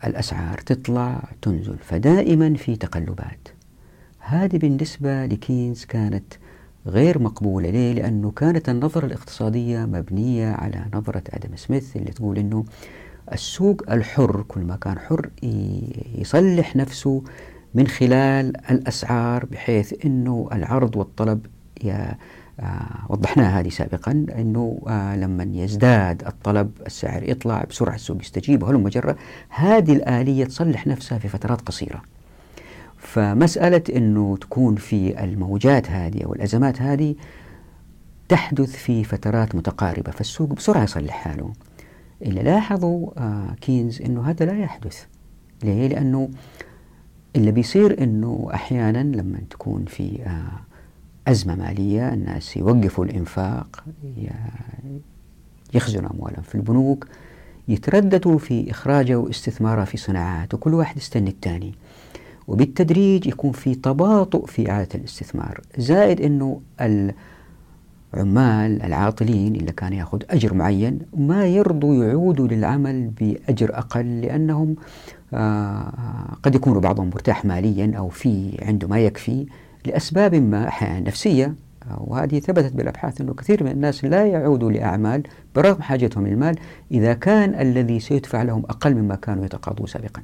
الأسعار 0.04 0.58
تطلع 0.58 1.24
تنزل 1.42 1.78
فدائما 1.78 2.54
في 2.54 2.76
تقلبات. 2.76 3.48
هذه 4.20 4.58
بالنسبة 4.58 5.26
لكينز 5.26 5.86
كانت 5.86 6.34
غير 6.88 7.20
مقبولة 7.20 7.70
ليه؟ 7.70 7.94
لأنه 7.94 8.32
كانت 8.32 8.70
النظرة 8.70 9.06
الاقتصادية 9.06 9.80
مبنية 9.80 10.52
على 10.52 10.86
نظرة 10.94 11.24
آدم 11.30 11.56
سميث 11.56 11.96
اللي 11.96 12.12
تقول 12.12 12.38
أنه 12.38 12.66
السوق 13.34 13.92
الحر 13.92 14.44
كل 14.48 14.62
ما 14.62 14.76
كان 14.76 15.00
حر 15.00 15.30
يصلح 16.18 16.76
نفسه 16.76 17.24
من 17.74 17.88
خلال 17.88 18.72
الأسعار 18.72 19.46
بحيث 19.46 20.06
أنه 20.06 20.50
العرض 20.54 20.96
والطلب 20.96 21.46
يا 21.84 22.18
آه 22.60 23.06
وضحناها 23.10 23.60
هذه 23.60 23.70
سابقا 23.70 24.12
أنه 24.12 24.82
آه 24.88 25.16
لما 25.16 25.48
يزداد 25.54 26.24
الطلب 26.28 26.72
السعر 26.86 27.30
يطلع 27.30 27.64
بسرعة 27.70 27.96
السوق 27.96 28.22
يستجيب 28.22 28.64
وهلم 28.64 28.84
مجرة 28.84 29.16
هذه 29.50 29.94
الآلية 29.94 30.46
تصلح 30.46 30.88
نفسها 30.88 31.18
في 31.18 31.28
فترات 31.28 31.62
قصيرة 31.62 32.02
فمسألة 33.00 33.84
أنه 33.96 34.38
تكون 34.38 34.76
في 34.76 35.24
الموجات 35.24 35.90
هذه 35.92 36.24
أو 36.24 36.34
الأزمات 36.34 36.82
هذه 36.82 37.16
تحدث 38.30 38.76
في 38.76 39.04
فترات 39.04 39.56
متقاربة 39.56 40.12
فالسوق 40.12 40.50
بسرعة 40.54 40.84
يصلح 40.84 41.14
حاله. 41.14 41.54
اللي 42.22 42.42
لاحظوا 42.44 43.10
آه 43.18 43.56
كينز 43.62 44.02
أنه 44.02 44.22
هذا 44.30 44.46
لا 44.46 44.60
يحدث. 44.60 45.06
ليه؟ 45.64 45.88
لأنه 45.88 46.30
اللي 47.36 47.52
بيصير 47.52 48.04
أنه 48.04 48.50
أحيانا 48.54 49.04
لما 49.18 49.40
تكون 49.50 49.86
في 49.86 50.22
آه 50.24 51.32
أزمة 51.32 51.56
مالية 51.56 52.14
الناس 52.14 52.58
يوقفوا 52.58 53.06
الإنفاق 53.06 53.84
يخزنوا 55.74 56.12
أموالهم 56.12 56.42
في 56.42 56.56
البنوك 56.56 57.08
يترددوا 57.68 58.38
في 58.38 58.72
إخراجها 58.72 59.16
واستثمارها 59.18 59.86
في 59.86 59.98
صناعات 59.98 60.54
وكل 60.54 60.74
واحد 60.74 60.98
يستني 60.98 61.30
الثاني 61.30 61.76
وبالتدريج 62.50 63.28
يكون 63.28 63.52
في 63.52 63.76
تباطؤ 63.76 64.46
في 64.46 64.72
إعادة 64.72 64.90
الاستثمار. 64.96 65.62
زائد 65.78 66.22
أنه 66.22 66.62
العمال 68.14 68.84
العاطلين 68.84 69.56
اللي 69.56 69.72
كان 69.72 69.94
يأخذ 69.94 70.22
أجر 70.30 70.54
معين 70.54 71.00
ما 71.18 71.46
يرضوا 71.46 72.06
يعودوا 72.06 72.48
للعمل 72.48 73.08
بأجر 73.08 73.78
أقل 73.78 74.22
لأنهم 74.22 74.76
آه 75.34 76.38
قد 76.44 76.56
يكونوا 76.56 76.82
بعضهم 76.82 77.08
مرتاح 77.08 77.46
ماليا 77.46 77.98
أو 77.98 78.10
في 78.10 78.58
عنده 78.62 78.88
ما 78.88 79.00
يكفي 79.00 79.46
لأسباب 79.86 80.36
ما 80.36 80.68
أحيانا 80.68 81.00
نفسية. 81.00 81.56
وهذه 81.98 82.40
ثبتت 82.40 82.74
بالأبحاث 82.74 83.22
أنه 83.22 83.34
كثير 83.34 83.64
من 83.64 83.72
الناس 83.72 84.06
لا 84.06 84.26
يعودوا 84.26 84.72
لأعمال 84.72 85.24
برغم 85.56 85.82
حاجتهم 85.82 86.28
للمال 86.28 86.56
إذا 86.92 87.14
كان 87.14 87.62
الذي 87.62 88.00
سيدفع 88.00 88.42
لهم 88.42 88.64
أقل 88.70 88.96
مما 88.96 89.16
كانوا 89.16 89.46
يتقاضوا 89.46 89.88
سابقا. 89.88 90.22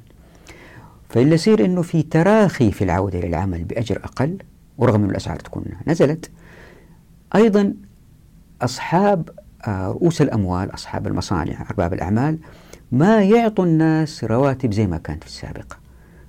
فاللي 1.16 1.36
يصير 1.36 1.66
أنه 1.66 1.82
في 1.82 2.04
تراخي 2.04 2.72
في 2.72 2.84
العودة 2.84 3.20
للعمل 3.20 3.64
بأجر 3.64 4.00
أقل 4.04 4.38
ورغم 4.78 5.04
أن 5.04 5.10
الأسعار 5.10 5.40
تكون 5.40 5.64
نزلت 5.88 6.32
أيضا 7.36 7.74
أصحاب 8.62 9.30
رؤوس 9.68 10.22
الأموال 10.22 10.74
أصحاب 10.74 11.08
المصانع 11.08 11.62
أرباب 11.62 11.94
الأعمال 11.94 12.38
ما 12.92 13.24
يعطوا 13.24 13.66
الناس 13.66 14.24
رواتب 14.24 14.74
زي 14.74 14.88
ما 14.88 14.98
كانت 14.98 15.24
في 15.24 15.30
السابق. 15.30 15.74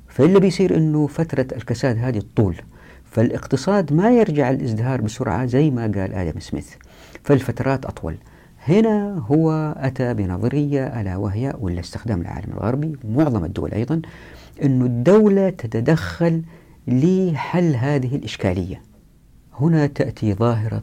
فاللي 0.09 0.41
بيصير 0.41 0.77
أنه 0.77 1.07
فترة 1.07 1.47
الكساد 1.57 1.99
هذه 1.99 2.19
الطول 2.19 2.57
فالاقتصاد 3.05 3.93
ما 3.93 4.11
يرجع 4.11 4.51
الإزدهار 4.51 5.01
بسرعة 5.01 5.47
زي 5.47 5.71
ما 5.71 5.83
قال 5.83 6.15
آدم 6.15 6.41
سميث 6.41 6.71
فالفترات 7.25 7.87
أطول. 7.87 8.17
هنا 8.69 9.25
هو 9.27 9.75
أتى 9.77 10.15
بنظرية 10.15 11.01
ألا 11.01 11.17
وهي 11.17 11.55
ولا 11.59 11.81
استخدام 11.81 12.21
العالم 12.21 12.53
الغربي 12.53 12.97
ومعظم 13.05 13.45
الدول 13.45 13.73
أيضا 13.73 14.03
أن 14.63 14.83
الدولة 14.83 15.51
تتدخل 15.51 16.43
لحل 16.89 17.75
هذه 17.77 18.17
الإشكالية. 18.17 18.83
هنا 19.61 19.87
تأتي 19.87 20.35
ظاهرة 20.35 20.83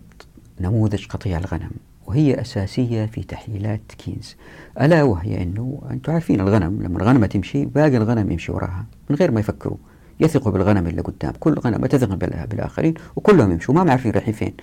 نموذج 0.62 1.06
قطيع 1.06 1.38
الغنم 1.38 1.72
وهي 2.06 2.42
أساسية 2.42 3.06
في 3.06 3.24
تحليلات 3.24 3.82
كينز. 3.98 4.36
ألا 4.82 5.04
وهي 5.04 5.44
أنه 5.44 5.82
أنتم 5.92 6.12
عارفين 6.12 6.42
الغنم 6.42 6.82
لما 6.84 6.98
الغنمة 6.98 7.28
تمشي 7.28 7.66
باقي 7.66 7.98
الغنم 7.98 8.32
يمشي 8.32 8.52
وراها 8.52 8.86
من 9.10 9.16
غير 9.16 9.32
ما 9.32 9.40
يفكروا. 9.40 9.78
يثقوا 10.20 10.52
بالغنم 10.52 10.88
اللي 10.88 11.02
قدام. 11.02 11.34
كل 11.40 11.54
غنم 11.54 11.86
تثق 11.86 12.16
بالآخرين 12.46 12.94
وكلهم 13.16 13.52
يمشوا 13.52 13.74
ما 13.74 13.92
عارفين 13.92 14.12
رايحين 14.12 14.34
فين 14.34 14.54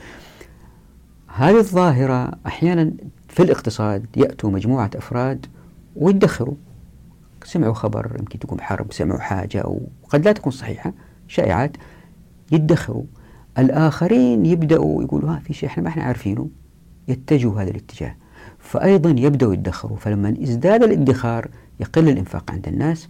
هذه 1.34 1.58
الظاهرة 1.58 2.30
أحيانا 2.46 2.92
في 3.28 3.42
الاقتصاد 3.42 4.06
يأتوا 4.16 4.50
مجموعة 4.50 4.90
أفراد 4.94 5.46
ويدخروا. 5.96 6.54
سمعوا 7.50 7.74
خبر 7.74 8.16
يمكن 8.18 8.38
تكون 8.38 8.60
حرب 8.60 8.92
سمعوا 8.92 9.20
حاجة 9.20 9.60
أو 9.60 9.80
قد 10.08 10.24
لا 10.24 10.32
تكون 10.32 10.52
صحيحة 10.52 10.92
شائعات 11.28 11.76
يدخروا. 12.52 13.04
الآخرين 13.58 14.46
يبدأوا 14.46 15.02
يقولوا 15.02 15.30
ها 15.30 15.42
في 15.44 15.52
شيء 15.54 15.68
إحنا 15.68 15.82
ما 15.82 15.88
إحنا 15.88 16.02
عارفينه. 16.02 16.48
يتجهوا 17.08 17.62
هذا 17.62 17.70
الاتجاه. 17.70 18.16
فأيضا 18.58 19.10
يبدأوا 19.10 19.52
يدخروا. 19.52 19.96
فلما 19.96 20.34
ازداد 20.42 20.82
الادخار 20.82 21.48
يقل 21.80 22.08
الإنفاق 22.08 22.50
عند 22.50 22.68
الناس 22.68 23.08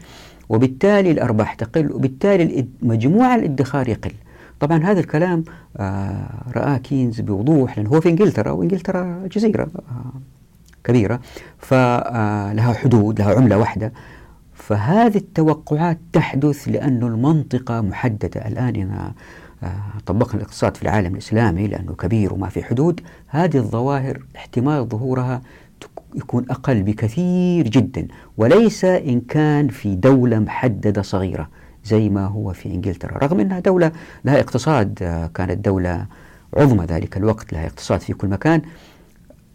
وبالتالي 0.48 1.10
الأرباح 1.10 1.54
تقل 1.54 1.92
وبالتالي 1.92 2.68
مجموع 2.82 3.34
الادخار 3.34 3.88
يقل. 3.88 4.12
طبعا 4.60 4.78
هذا 4.84 5.00
الكلام 5.00 5.44
آه 5.76 6.44
رآه 6.56 6.76
كينز 6.76 7.20
بوضوح 7.20 7.78
لأنه 7.78 7.90
هو 7.90 8.00
في 8.00 8.08
إنجلترا 8.08 8.50
وإنجلترا 8.50 9.28
جزيرة 9.32 9.62
آه 9.62 10.20
كبيرة. 10.84 11.20
فلها 11.58 12.72
حدود 12.72 13.20
لها 13.20 13.34
عملة 13.34 13.58
واحدة. 13.58 13.92
فهذه 14.60 15.16
التوقعات 15.16 15.98
تحدث 16.12 16.68
لأن 16.68 17.02
المنطقة 17.02 17.80
محددة. 17.80 18.48
الآن 18.48 18.76
إذا 18.76 19.12
طبقنا 20.06 20.34
الاقتصاد 20.34 20.76
في 20.76 20.82
العالم 20.82 21.12
الإسلامي 21.12 21.66
لأنه 21.66 21.94
كبير 21.94 22.34
وما 22.34 22.48
في 22.48 22.62
حدود 22.64 23.00
هذه 23.26 23.56
الظواهر 23.56 24.22
احتمال 24.36 24.88
ظهورها 24.88 25.42
يكون 26.14 26.46
أقل 26.50 26.82
بكثير 26.82 27.68
جدا 27.68 28.08
وليس 28.36 28.84
إن 28.84 29.20
كان 29.20 29.68
في 29.68 29.94
دولة 29.94 30.38
محددة 30.38 31.02
صغيرة 31.02 31.48
زي 31.84 32.08
ما 32.08 32.26
هو 32.26 32.52
في 32.52 32.68
إنجلترا. 32.68 33.18
رغم 33.18 33.40
أنها 33.40 33.60
دولة 33.60 33.92
لها 34.24 34.40
اقتصاد 34.40 34.94
كانت 35.34 35.64
دولة 35.64 36.06
عظمى 36.56 36.84
ذلك 36.84 37.16
الوقت 37.16 37.52
لها 37.52 37.66
اقتصاد 37.66 38.00
في 38.00 38.12
كل 38.12 38.28
مكان 38.28 38.62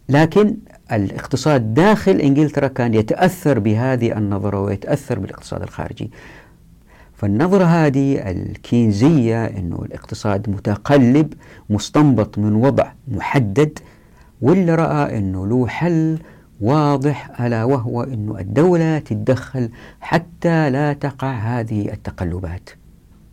لكن 0.08 0.56
الاقتصاد 0.92 1.74
داخل 1.74 2.20
إنجلترا 2.20 2.68
كان 2.68 2.94
يتأثر 2.94 3.58
بهذه 3.58 4.18
النظرة 4.18 4.60
ويتأثر 4.60 5.18
بالاقتصاد 5.18 5.62
الخارجي. 5.62 6.10
فالنظرة 7.14 7.64
هذه 7.64 8.30
الكينزية 8.30 9.44
أنه 9.44 9.82
الاقتصاد 9.82 10.50
متقلب 10.50 11.32
مستنبط 11.70 12.38
من 12.38 12.54
وضع 12.54 12.92
محدد 13.08 13.78
واللي 14.40 14.74
رأى 14.74 15.18
أنه 15.18 15.46
له 15.46 15.66
حل 15.66 16.18
واضح 16.60 17.40
ألا 17.40 17.64
وهو 17.64 18.02
أن 18.02 18.36
الدولة 18.38 18.98
تتدخل 18.98 19.70
حتى 20.00 20.70
لا 20.70 20.92
تقع 20.92 21.32
هذه 21.32 21.92
التقلبات. 21.92 22.70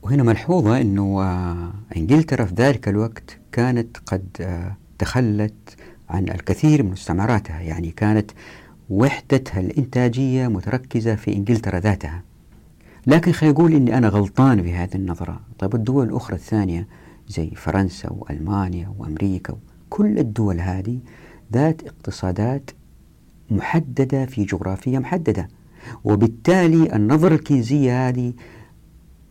وهنا 0.01 0.23
ملحوظة 0.23 0.81
أنه 0.81 1.23
إنجلترا 1.97 2.45
في 2.45 2.53
ذلك 2.53 2.87
الوقت 2.87 3.39
كانت 3.51 3.97
قد 4.05 4.25
تخلت 4.99 5.75
عن 6.09 6.29
الكثير 6.29 6.83
من 6.83 6.91
مستعمراتها 6.91 7.61
يعني 7.61 7.91
كانت 7.91 8.31
وحدتها 8.89 9.59
الإنتاجية 9.59 10.47
متركزة 10.47 11.15
في 11.15 11.35
إنجلترا 11.35 11.79
ذاتها. 11.79 12.21
لكن 13.07 13.31
خلينا 13.31 13.55
يقول 13.55 13.73
أني 13.73 13.97
أنا 13.97 14.07
غلطان 14.07 14.61
بهذه 14.61 14.95
النظرة. 14.95 15.39
طيب 15.59 15.75
الدول 15.75 16.07
الأخرى 16.09 16.35
الثانية 16.35 16.87
زي 17.27 17.49
فرنسا 17.49 18.09
وألمانيا 18.11 18.93
وأمريكا 18.97 19.57
كل 19.89 20.19
الدول 20.19 20.59
هذه 20.61 20.99
ذات 21.53 21.83
اقتصادات 21.83 22.71
محددة 23.51 24.25
في 24.25 24.43
جغرافية 24.43 24.99
محددة. 24.99 25.47
وبالتالي 26.03 26.95
النظرة 26.95 27.35
الكينزية 27.35 28.07
هذه 28.09 28.33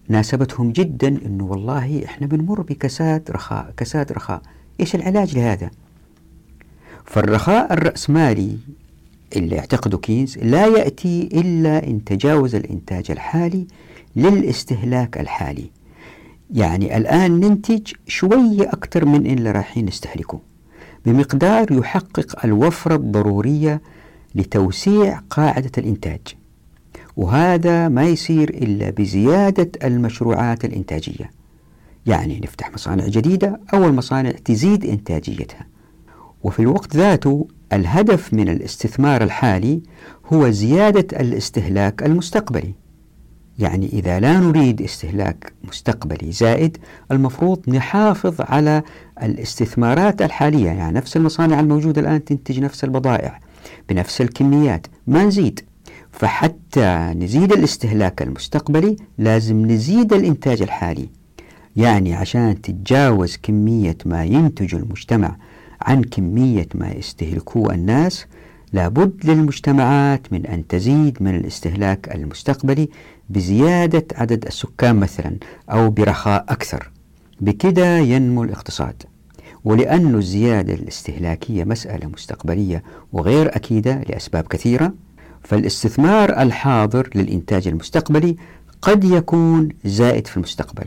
ناسبتهم 0.08 0.72
جدا 0.72 1.08
أنه 1.08 1.44
والله 1.44 2.04
إحنا 2.04 2.26
بنمر 2.26 2.60
بكساد 2.60 3.30
رخاء 3.30 3.74
كساد 3.76 4.12
رخاء. 4.12 4.42
إيش 4.80 4.94
العلاج 4.94 5.38
لهذا؟ 5.38 5.70
فالرخاء 7.04 7.72
الرأسمالي 7.72 8.56
اللي 9.36 9.56
يعتقده 9.56 9.98
كينز 9.98 10.38
لا 10.38 10.66
يأتي 10.66 11.28
إلا 11.32 11.86
إن 11.86 12.04
تجاوز 12.04 12.54
الإنتاج 12.54 13.10
الحالي 13.10 13.66
للاستهلاك 14.16 15.20
الحالي. 15.20 15.70
يعني 16.54 16.96
الآن 16.96 17.40
ننتج 17.40 17.92
شوية 18.06 18.62
أكثر 18.62 19.04
من 19.04 19.26
اللي 19.26 19.50
رايحين 19.50 19.86
نستهلكه. 19.86 20.40
بمقدار 21.06 21.72
يحقق 21.72 22.44
الوفرة 22.44 22.94
الضرورية 22.94 23.80
لتوسيع 24.34 25.18
قاعدة 25.30 25.70
الإنتاج. 25.78 26.20
وهذا 27.16 27.88
ما 27.88 28.02
يصير 28.04 28.48
إلا 28.50 28.90
بزيادة 28.90 29.70
المشروعات 29.84 30.64
الإنتاجية. 30.64 31.30
يعني 32.06 32.40
نفتح 32.40 32.72
مصانع 32.72 33.06
جديدة 33.06 33.60
أو 33.74 33.84
المصانع 33.84 34.30
تزيد 34.30 34.84
إنتاجيتها. 34.84 35.71
وفي 36.42 36.62
الوقت 36.62 36.96
ذاته 36.96 37.48
الهدف 37.72 38.34
من 38.34 38.48
الاستثمار 38.48 39.22
الحالي 39.22 39.82
هو 40.32 40.50
زيادة 40.50 41.20
الاستهلاك 41.20 42.02
المستقبلي. 42.02 42.74
يعني 43.58 43.86
إذا 43.86 44.20
لا 44.20 44.40
نريد 44.40 44.82
استهلاك 44.82 45.52
مستقبلي 45.64 46.32
زائد 46.32 46.76
المفروض 47.10 47.70
نحافظ 47.70 48.34
على 48.40 48.82
الاستثمارات 49.22 50.22
الحالية. 50.22 50.66
يعني 50.66 50.96
نفس 50.96 51.16
المصانع 51.16 51.60
الموجودة 51.60 52.00
الآن 52.00 52.24
تنتج 52.24 52.60
نفس 52.60 52.84
البضائع 52.84 53.40
بنفس 53.88 54.20
الكميات 54.20 54.86
ما 55.06 55.24
نزيد. 55.24 55.60
فحتى 56.10 57.14
نزيد 57.16 57.52
الاستهلاك 57.52 58.22
المستقبلي 58.22 58.96
لازم 59.18 59.70
نزيد 59.70 60.12
الإنتاج 60.12 60.62
الحالي. 60.62 61.08
يعني 61.76 62.14
عشان 62.14 62.60
تتجاوز 62.60 63.36
كمية 63.42 63.96
ما 64.06 64.24
ينتج 64.24 64.74
المجتمع 64.74 65.36
عن 65.86 66.02
كمية 66.04 66.68
ما 66.74 66.90
يستهلكوه 66.92 67.74
الناس 67.74 68.26
لابد 68.72 69.26
للمجتمعات 69.26 70.32
من 70.32 70.46
أن 70.46 70.66
تزيد 70.66 71.22
من 71.22 71.34
الاستهلاك 71.36 72.14
المستقبلي 72.14 72.88
بزيادة 73.30 74.04
عدد 74.14 74.46
السكان 74.46 74.96
مثلا 74.96 75.36
أو 75.70 75.90
برخاء 75.90 76.44
أكثر. 76.48 76.90
بكده 77.40 77.98
ينمو 77.98 78.44
الاقتصاد. 78.44 79.02
ولأن 79.64 80.14
الزيادة 80.14 80.74
الاستهلاكية 80.74 81.64
مسألة 81.64 82.06
مستقبلية 82.06 82.82
وغير 83.12 83.56
أكيدة 83.56 84.02
لأسباب 84.08 84.46
كثيرة 84.46 84.92
فالاستثمار 85.44 86.42
الحاضر 86.42 87.10
للإنتاج 87.14 87.68
المستقبلي 87.68 88.36
قد 88.82 89.04
يكون 89.04 89.68
زائد 89.84 90.26
في 90.26 90.36
المستقبل. 90.36 90.86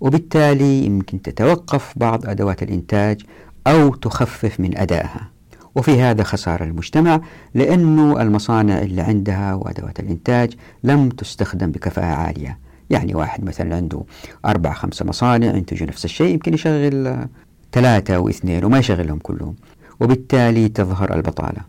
وبالتالي 0.00 0.84
يمكن 0.84 1.22
تتوقف 1.22 1.92
بعض 1.96 2.26
أدوات 2.26 2.62
الإنتاج 2.62 3.20
أو 3.68 3.94
تخفف 3.94 4.60
من 4.60 4.78
أدائها. 4.78 5.30
وفي 5.74 6.02
هذا 6.02 6.22
خسارة 6.22 6.64
المجتمع 6.64 7.20
لأنه 7.54 8.22
المصانع 8.22 8.78
اللي 8.78 9.02
عندها 9.02 9.54
وأدوات 9.54 10.00
الإنتاج 10.00 10.54
لم 10.84 11.08
تستخدم 11.08 11.70
بكفاءة 11.70 12.14
عالية. 12.14 12.58
يعني 12.90 13.14
واحد 13.14 13.44
مثلا 13.44 13.76
عنده 13.76 14.04
أربع 14.46 14.72
خمسة 14.72 15.04
مصانع 15.04 15.46
ينتجوا 15.46 15.86
نفس 15.86 16.04
الشيء 16.04 16.32
يمكن 16.32 16.54
يشغل 16.54 17.26
ثلاثة 17.72 18.16
أو 18.16 18.28
اثنين 18.28 18.64
وما 18.64 18.78
يشغلهم 18.78 19.18
كلهم. 19.18 19.54
وبالتالي 20.00 20.68
تظهر 20.68 21.14
البطالة. 21.14 21.60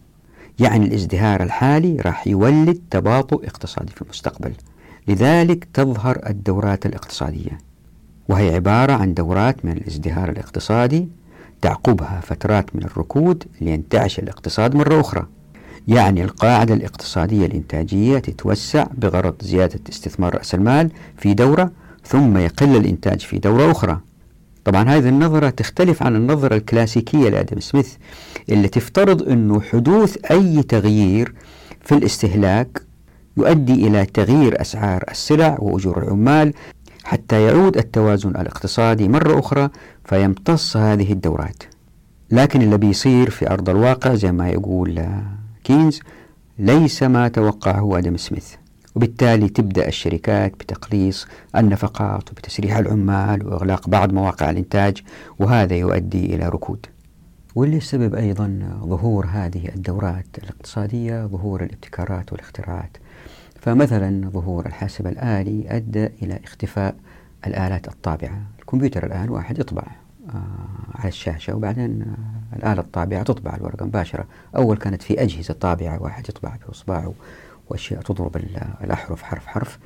يعني 0.59 0.85
الازدهار 0.85 1.43
الحالي 1.43 1.95
راح 1.95 2.27
يولد 2.27 2.81
تباطؤ 2.91 3.45
اقتصادي 3.45 3.91
في 3.91 4.01
المستقبل. 4.01 4.53
لذلك 5.07 5.67
تظهر 5.73 6.19
الدورات 6.29 6.85
الاقتصادية. 6.85 7.57
وهي 8.29 8.55
عبارة 8.55 8.93
عن 8.93 9.13
دورات 9.13 9.65
من 9.65 9.71
الازدهار 9.71 10.29
الاقتصادي 10.29 11.09
تعقبها 11.61 12.21
فترات 12.23 12.75
من 12.75 12.83
الركود 12.83 13.43
لينتعش 13.61 14.19
الاقتصاد 14.19 14.75
مرة 14.75 15.01
أخرى. 15.01 15.25
يعني 15.87 16.23
القاعدة 16.23 16.73
الاقتصادية 16.73 17.45
الإنتاجية 17.45 18.19
تتوسع 18.19 18.87
بغرض 18.97 19.35
زيادة 19.41 19.79
استثمار 19.89 20.35
رأس 20.35 20.55
المال 20.55 20.89
في 21.17 21.33
دورة 21.33 21.71
ثم 22.05 22.37
يقل 22.37 22.75
الإنتاج 22.75 23.19
في 23.19 23.39
دورة 23.39 23.71
أخرى. 23.71 23.99
طبعا 24.65 24.89
هذه 24.89 25.09
النظرة 25.09 25.49
تختلف 25.49 26.03
عن 26.03 26.15
النظرة 26.15 26.55
الكلاسيكية 26.55 27.29
لآدم 27.29 27.59
سميث 27.59 27.93
اللي 28.49 28.67
تفترض 28.67 29.29
أنه 29.29 29.61
حدوث 29.61 30.17
أي 30.31 30.63
تغيير 30.63 31.33
في 31.81 31.95
الاستهلاك 31.95 32.81
يؤدي 33.37 33.87
إلى 33.87 34.05
تغيير 34.05 34.61
أسعار 34.61 35.03
السلع 35.11 35.57
وأجور 35.59 36.03
العمال 36.03 36.53
حتى 37.03 37.43
يعود 37.43 37.77
التوازن 37.77 38.29
الاقتصادي 38.29 39.07
مرة 39.07 39.39
أخرى 39.39 39.69
فيمتص 40.05 40.77
هذه 40.77 41.11
الدورات. 41.11 41.63
لكن 42.31 42.61
اللي 42.61 42.77
بيصير 42.77 43.29
في 43.29 43.49
أرض 43.51 43.69
الواقع 43.69 44.13
زي 44.13 44.31
ما 44.31 44.49
يقول 44.49 45.05
كينز 45.63 45.99
ليس 46.59 47.03
ما 47.03 47.27
توقعه 47.27 47.97
آدم 47.97 48.17
سميث. 48.17 48.53
وبالتالي 48.95 49.49
تبدأ 49.49 49.87
الشركات 49.87 50.51
بتقليص 50.51 51.27
النفقات 51.55 52.31
وبتسريح 52.31 52.77
العمال 52.77 53.47
وإغلاق 53.47 53.89
بعض 53.89 54.13
مواقع 54.13 54.49
الإنتاج 54.49 55.03
وهذا 55.39 55.75
يؤدي 55.75 56.35
إلى 56.35 56.49
ركود. 56.49 56.85
واللي 57.55 57.77
السبب 57.77 58.15
أيضا 58.15 58.59
ظهور 58.85 59.25
هذه 59.25 59.67
الدورات 59.75 60.27
الاقتصادية 60.43 61.25
ظهور 61.25 61.63
الابتكارات 61.63 62.31
والاختراعات. 62.33 62.97
فمثلا 63.61 64.29
ظهور 64.29 64.65
الحاسب 64.65 65.07
الآلي 65.07 65.65
أدى 65.67 66.05
إلى 66.05 66.39
اختفاء 66.43 66.95
الآلات 67.47 67.87
الطابعة. 67.87 68.41
الكمبيوتر 68.59 69.05
الآن 69.05 69.29
واحد 69.29 69.59
يطبع 69.59 69.83
آه 70.29 70.41
على 70.95 71.07
الشاشة 71.07 71.55
وبعدين 71.55 72.01
آه 72.01 72.55
الآلة 72.55 72.81
الطابعة 72.81 73.23
تطبع 73.23 73.55
الورقة 73.55 73.85
مباشرة. 73.85 74.25
أول 74.55 74.77
كانت 74.77 75.01
في 75.01 75.21
أجهزة 75.21 75.53
طابعة 75.53 76.01
واحد 76.03 76.29
يطبع 76.29 76.55
بإصبعه 76.67 77.13
وأشياء 77.69 78.01
تضرب 78.01 78.37
الأحرف 78.83 79.23
حرف 79.23 79.47
حرف. 79.47 79.79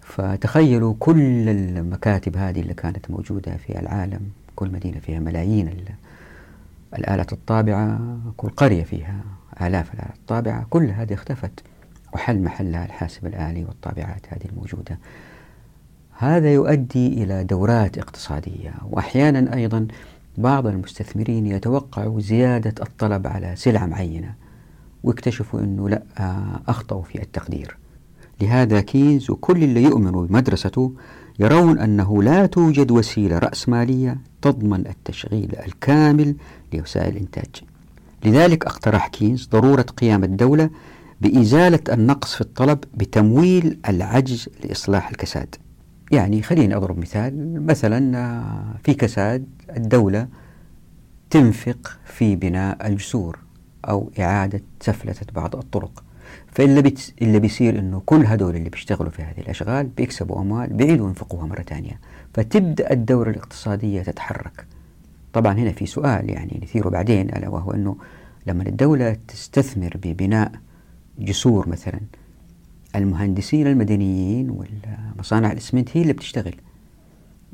فتخيلوا 0.00 0.94
كل 0.98 1.48
المكاتب 1.48 2.36
هذه 2.36 2.60
اللي 2.60 2.74
كانت 2.74 3.10
موجودة 3.10 3.56
في 3.56 3.78
العالم 3.80 4.20
كل 4.56 4.70
مدينة 4.72 4.98
فيها 5.00 5.20
ملايين 5.20 5.84
الآلات 6.98 7.32
الطابعة 7.32 8.00
كل 8.36 8.48
قرية 8.48 8.84
فيها 8.84 9.20
آلاف 9.62 9.94
الآلات 9.94 10.14
الطابعة 10.16 10.66
كل 10.70 10.90
هذه 10.90 11.14
اختفت. 11.14 11.62
وحل 12.12 12.42
محلها 12.42 12.84
الحاسب 12.84 13.26
الآلي 13.26 13.64
والطابعات 13.64 14.26
هذه 14.28 14.44
الموجودة. 14.52 14.98
هذا 16.18 16.52
يؤدي 16.52 17.22
إلى 17.22 17.44
دورات 17.44 17.98
اقتصادية 17.98 18.74
وأحيانا 18.90 19.54
أيضا 19.56 19.86
بعض 20.38 20.66
المستثمرين 20.66 21.46
يتوقعوا 21.46 22.20
زيادة 22.20 22.74
الطلب 22.82 23.26
على 23.26 23.56
سلعة 23.56 23.86
معينة 23.86 24.34
واكتشفوا 25.04 25.60
أنه 25.60 25.88
لأ 25.88 26.02
أخطأوا 26.68 27.02
في 27.02 27.22
التقدير. 27.22 27.76
لهذا 28.40 28.80
كينز 28.80 29.30
وكل 29.30 29.64
اللي 29.64 29.82
يؤمنوا 29.82 30.26
بمدرسته 30.26 30.92
يرون 31.38 31.78
أنه 31.78 32.22
لا 32.22 32.46
توجد 32.46 32.90
وسيلة 32.90 33.38
رأسمالية 33.38 34.18
تضمن 34.42 34.86
التشغيل 34.86 35.56
الكامل 35.66 36.36
لوسائل 36.72 37.16
الإنتاج. 37.16 37.62
لذلك 38.24 38.66
اقترح 38.66 39.08
كينز 39.08 39.48
ضرورة 39.52 39.82
قيام 39.82 40.24
الدولة 40.24 40.70
بإزالة 41.22 41.80
النقص 41.92 42.34
في 42.34 42.40
الطلب 42.40 42.78
بتمويل 42.94 43.78
العجز 43.88 44.48
لإصلاح 44.64 45.10
الكساد. 45.10 45.54
يعني 46.12 46.42
خليني 46.42 46.76
أضرب 46.76 46.98
مثال 46.98 47.66
مثلا 47.66 48.18
آه، 48.18 48.74
في 48.84 48.94
كساد 48.94 49.46
الدولة 49.76 50.28
تنفق 51.30 51.98
في 52.04 52.36
بناء 52.36 52.86
الجسور 52.86 53.38
أو 53.88 54.10
إعادة 54.18 54.62
سفلتة 54.80 55.26
بعض 55.34 55.56
الطرق. 55.56 56.04
فاللي 56.52 56.82
بت... 56.82 57.14
اللي 57.22 57.38
بيصير 57.38 57.78
إنه 57.78 58.02
كل 58.06 58.26
هدول 58.26 58.56
اللي 58.56 58.70
بيشتغلوا 58.70 59.10
في 59.10 59.22
هذه 59.22 59.40
الأشغال 59.40 59.86
بيكسبوا 59.86 60.40
أموال 60.40 60.72
بيعيدوا 60.72 61.08
ينفقوها 61.08 61.46
مرة 61.46 61.62
ثانية. 61.62 62.00
فتبدأ 62.34 62.92
الدوره 62.92 63.30
الاقتصادية 63.30 64.02
تتحرك. 64.02 64.66
طبعا 65.32 65.52
هنا 65.52 65.72
في 65.72 65.86
سؤال 65.86 66.30
يعني 66.30 66.60
نثيره 66.62 66.88
بعدين 66.88 67.28
ألا 67.28 67.48
وهو 67.48 67.70
إنه 67.70 67.96
لما 68.46 68.62
الدولة 68.62 69.16
تستثمر 69.28 69.96
ببناء 70.02 70.52
جسور 71.18 71.68
مثلا. 71.68 72.00
المهندسين 72.96 73.66
المدنيين 73.66 74.50
والمصانع 74.50 75.52
الاسمنت 75.52 75.96
هي 75.96 76.02
اللي 76.02 76.12
بتشتغل. 76.12 76.54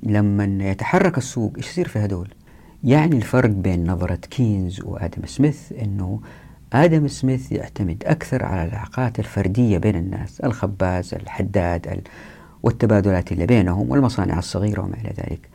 لما 0.03 0.71
يتحرك 0.71 1.19
السوق 1.19 1.53
إيش 1.57 1.67
يصير 1.69 1.89
في 1.89 1.99
هدول؟ 1.99 2.29
يعني 2.85 3.17
الفرق 3.17 3.51
بين 3.51 3.91
نظرة 3.91 4.15
كينز 4.15 4.81
وآدم 4.85 5.27
سميث 5.27 5.73
أنه 5.73 6.21
آدم 6.73 7.09
سميث 7.09 7.53
يعتمد 7.53 8.03
أكثر 8.07 8.45
على 8.45 8.65
العلاقات 8.65 9.19
الفردية 9.19 9.79
بين 9.79 9.97
الناس 9.97 10.41
الخباز 10.41 11.15
الحداد 11.15 12.01
والتبادلات 12.63 13.33
اللي 13.33 13.47
بينهم 13.47 13.91
والمصانع 13.91 14.39
الصغيرة 14.39 14.83
وما 14.83 14.95
إلى 14.95 15.13
ذلك. 15.19 15.49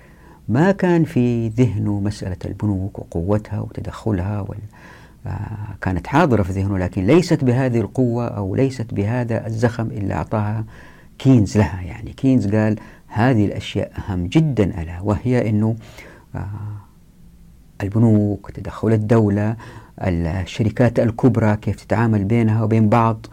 ما 0.50 0.72
كان 0.72 1.04
في 1.04 1.48
ذهنه 1.48 2.00
مسألة 2.00 2.38
البنوك 2.46 3.00
وقوتها 3.00 3.60
وتدخلها 3.60 4.42
وال... 4.42 4.58
كانت 5.82 6.08
حاضرة 6.08 6.44
في 6.44 6.52
ذهنه 6.52 6.78
لكن 6.78 7.08
ليست 7.08 7.44
بهذه 7.44 7.80
القوة 7.80 8.28
أو 8.28 8.56
ليست 8.56 8.94
بهذا 8.94 9.48
الزخم 9.48 9.88
اللي 9.88 10.14
أعطاها 10.14 10.66
كينز 11.20 11.58
لها. 11.58 11.82
يعني 11.82 12.14
كينز 12.14 12.48
قال 12.56 12.80
هذه 13.08 13.46
الأشياء 13.46 13.92
أهم 13.98 14.28
جدا 14.28 14.82
ألا 14.82 15.02
وهي 15.02 15.50
أنه 15.50 15.76
آه 16.36 16.46
البنوك 17.84 18.52
تدخل 18.52 18.94
الدولة 18.94 19.56
الشركات 20.02 21.00
الكبرى 21.00 21.56
كيف 21.56 21.76
تتعامل 21.76 22.24
بينها 22.24 22.64
وبين 22.64 22.90
بعض 22.90 23.26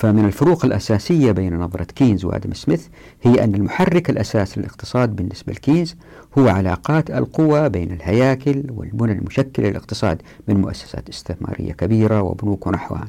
فمن 0.00 0.24
الفروق 0.24 0.64
الأساسية 0.64 1.32
بين 1.32 1.58
نظرة 1.58 1.84
كينز 1.84 2.24
وآدم 2.24 2.54
سميث 2.54 2.86
هي 3.22 3.44
أن 3.44 3.54
المحرك 3.54 4.10
الأساسي 4.10 4.60
للاقتصاد 4.60 5.16
بالنسبة 5.16 5.52
لكينز 5.52 5.96
هو 6.38 6.48
علاقات 6.48 7.10
القوى 7.10 7.68
بين 7.68 7.92
الهياكل 7.92 8.64
والبنى 8.70 9.12
المشكلة 9.12 9.68
للاقتصاد 9.68 10.22
من 10.48 10.60
مؤسسات 10.60 11.08
استثمارية 11.08 11.72
كبيرة 11.72 12.22
وبنوك 12.22 12.66
ونحوها. 12.66 13.08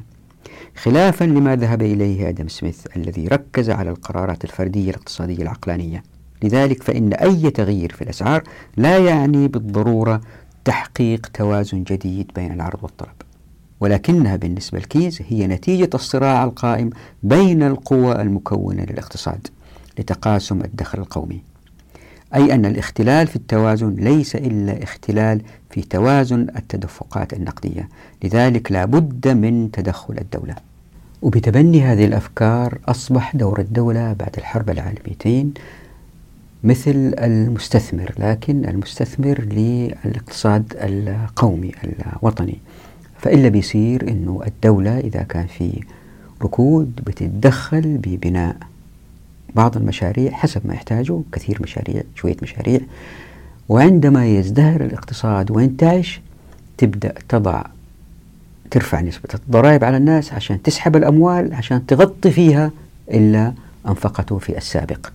خلافا 0.76 1.24
لما 1.24 1.56
ذهب 1.56 1.82
إليه 1.82 2.28
آدم 2.28 2.48
سميث 2.48 2.86
الذي 2.96 3.28
ركز 3.28 3.70
على 3.70 3.90
القرارات 3.90 4.44
الفردية 4.44 4.90
الاقتصادية 4.90 5.42
العقلانية. 5.42 6.02
لذلك 6.42 6.82
فإن 6.82 7.12
أي 7.12 7.50
تغيير 7.50 7.92
في 7.92 8.02
الأسعار 8.02 8.42
لا 8.76 8.98
يعني 8.98 9.48
بالضرورة 9.48 10.20
تحقيق 10.64 11.26
توازن 11.34 11.82
جديد 11.82 12.30
بين 12.34 12.52
العرض 12.52 12.78
والطلب. 12.82 13.31
ولكنها 13.82 14.36
بالنسبة 14.36 14.78
لكيز 14.78 15.22
هي 15.28 15.46
نتيجة 15.46 15.90
الصراع 15.94 16.44
القائم 16.44 16.90
بين 17.22 17.62
القوى 17.62 18.22
المكونة 18.22 18.82
للاقتصاد 18.82 19.46
لتقاسم 19.98 20.60
الدخل 20.60 20.98
القومي 20.98 21.40
أي 22.34 22.54
أن 22.54 22.66
الاختلال 22.66 23.26
في 23.26 23.36
التوازن 23.36 23.94
ليس 23.94 24.36
إلا 24.36 24.82
اختلال 24.82 25.42
في 25.70 25.82
توازن 25.82 26.46
التدفقات 26.56 27.32
النقدية 27.32 27.88
لذلك 28.24 28.72
لا 28.72 28.84
بد 28.84 29.28
من 29.28 29.70
تدخل 29.70 30.18
الدولة. 30.18 30.54
وبتبني 31.22 31.82
هذه 31.82 32.04
الأفكار 32.04 32.78
أصبح 32.88 33.36
دور 33.36 33.60
الدولة 33.60 34.12
بعد 34.12 34.34
الحرب 34.38 34.70
العالميتين 34.70 35.54
مثل 36.64 37.14
المستثمر 37.18 38.14
لكن 38.18 38.64
المستثمر 38.64 39.40
للاقتصاد 39.40 40.72
القومي 40.76 41.72
الوطني. 41.84 42.58
فإلا 43.22 43.48
بيصير 43.48 44.08
أنه 44.08 44.40
الدولة 44.46 44.98
إذا 44.98 45.22
كان 45.22 45.46
في 45.46 45.80
ركود 46.42 46.92
بتتدخل 47.06 47.98
ببناء 47.98 48.56
بعض 49.54 49.76
المشاريع 49.76 50.32
حسب 50.32 50.66
ما 50.66 50.74
يحتاجوا 50.74 51.22
كثير 51.32 51.58
مشاريع 51.62 52.02
شوية 52.14 52.36
مشاريع. 52.42 52.80
وعندما 53.68 54.26
يزدهر 54.26 54.80
الاقتصاد 54.84 55.50
وينتعش 55.50 56.20
تبدأ 56.78 57.14
تضع 57.28 57.62
ترفع 58.70 59.00
نسبة 59.00 59.28
الضرائب 59.34 59.84
على 59.84 59.96
الناس 59.96 60.32
عشان 60.32 60.62
تسحب 60.62 60.96
الأموال 60.96 61.54
عشان 61.54 61.86
تغطي 61.86 62.30
فيها 62.30 62.70
إلا 63.10 63.52
أنفقته 63.88 64.38
في 64.38 64.56
السابق. 64.58 65.06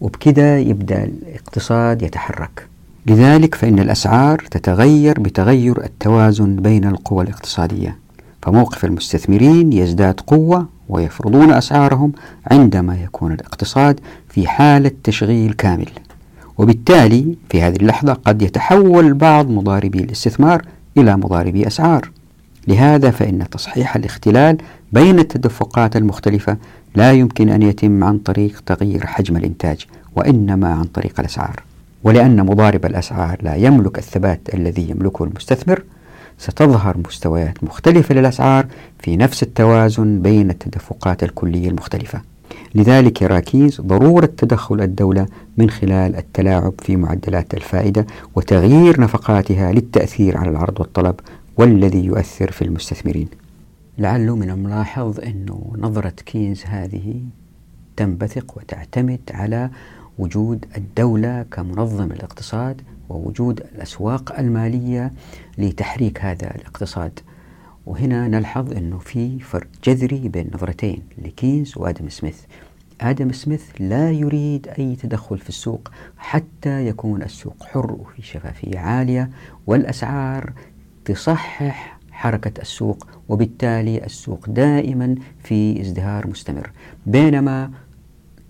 وبكذا 0.00 0.58
يبدأ 0.58 1.04
الاقتصاد 1.04 2.02
يتحرك. 2.02 2.66
لذلك 3.06 3.54
فإن 3.54 3.78
الأسعار 3.78 4.38
تتغير 4.50 5.20
بتغير 5.20 5.84
التوازن 5.84 6.56
بين 6.56 6.84
القوى 6.84 7.24
الاقتصادية. 7.24 7.98
فموقف 8.42 8.84
المستثمرين 8.84 9.72
يزداد 9.72 10.20
قوة 10.20 10.68
ويفرضون 10.88 11.52
أسعارهم 11.52 12.12
عندما 12.50 12.96
يكون 12.96 13.32
الاقتصاد 13.32 14.00
في 14.28 14.48
حالة 14.48 14.90
تشغيل 15.04 15.52
كامل. 15.52 15.88
وبالتالي 16.58 17.36
في 17.50 17.62
هذه 17.62 17.76
اللحظة 17.76 18.12
قد 18.12 18.42
يتحول 18.42 19.14
بعض 19.14 19.50
مضاربي 19.50 19.98
الاستثمار 19.98 20.62
إلى 20.96 21.16
مضاربي 21.16 21.66
أسعار. 21.66 22.10
لهذا 22.68 23.10
فإن 23.10 23.50
تصحيح 23.50 23.96
الاختلال 23.96 24.58
بين 24.92 25.18
التدفقات 25.18 25.96
المختلفة 25.96 26.56
لا 26.94 27.12
يمكن 27.12 27.48
أن 27.48 27.62
يتم 27.62 28.04
عن 28.04 28.18
طريق 28.18 28.62
تغيير 28.66 29.06
حجم 29.06 29.36
الإنتاج 29.36 29.86
وإنما 30.16 30.68
عن 30.68 30.84
طريق 30.84 31.20
الأسعار. 31.20 31.62
ولأن 32.04 32.46
مضارب 32.46 32.86
الأسعار 32.86 33.38
لا 33.42 33.54
يملك 33.54 33.98
الثبات 33.98 34.54
الذي 34.54 34.90
يملكه 34.90 35.24
المستثمر 35.24 35.82
ستظهر 36.38 36.98
مستويات 36.98 37.64
مختلفة 37.64 38.14
للأسعار 38.14 38.66
في 38.98 39.16
نفس 39.16 39.42
التوازن 39.42 40.22
بين 40.22 40.50
التدفقات 40.50 41.22
الكلية 41.22 41.68
المختلفة. 41.68 42.22
لذلك 42.74 43.22
يرى 43.22 43.40
كيز 43.40 43.80
ضرورة 43.80 44.26
تدخل 44.36 44.80
الدولة 44.80 45.26
من 45.56 45.70
خلال 45.70 46.16
التلاعب 46.16 46.74
في 46.78 46.96
معدلات 46.96 47.54
الفائدة 47.54 48.06
وتغيير 48.34 49.00
نفقاتها 49.00 49.72
للتأثير 49.72 50.38
على 50.38 50.50
العرض 50.50 50.80
والطلب 50.80 51.14
والذي 51.56 52.04
يؤثر 52.04 52.50
في 52.50 52.62
المستثمرين. 52.62 53.28
لعله 53.98 54.36
من 54.36 54.50
الملاحظ 54.50 55.20
أنه 55.20 55.72
نظرة 55.78 56.14
كينز 56.26 56.62
هذه 56.66 57.22
تنبثق 57.96 58.56
وتعتمد 58.56 59.20
على 59.30 59.70
وجود 60.18 60.66
الدولة 60.76 61.42
كمنظم 61.42 62.12
الاقتصاد 62.12 62.82
ووجود 63.08 63.60
الأسواق 63.60 64.38
المالية 64.38 65.12
لتحريك 65.58 66.20
هذا 66.20 66.54
الاقتصاد. 66.54 67.20
وهنا 67.86 68.28
نلحظ 68.28 68.72
أنه 68.76 68.98
في 68.98 69.38
فرق 69.38 69.66
جذري 69.84 70.28
بين 70.28 70.50
نظرتين 70.54 71.02
لكينز 71.18 71.78
وآدم 71.78 72.08
سميث. 72.08 72.40
آدم 73.00 73.32
سميث 73.32 73.64
لا 73.80 74.10
يريد 74.10 74.68
أي 74.78 74.96
تدخل 74.96 75.38
في 75.38 75.48
السوق 75.48 75.90
حتى 76.18 76.86
يكون 76.86 77.22
السوق 77.22 77.64
حر 77.64 77.92
وفي 77.92 78.22
شفافية 78.22 78.78
عالية 78.78 79.30
والأسعار 79.66 80.52
تصحح 81.04 81.98
حركة 82.10 82.60
السوق 82.60 83.06
وبالتالي 83.28 84.04
السوق 84.04 84.50
دائما 84.50 85.14
في 85.42 85.80
ازدهار 85.80 86.26
مستمر. 86.26 86.70
بينما 87.06 87.70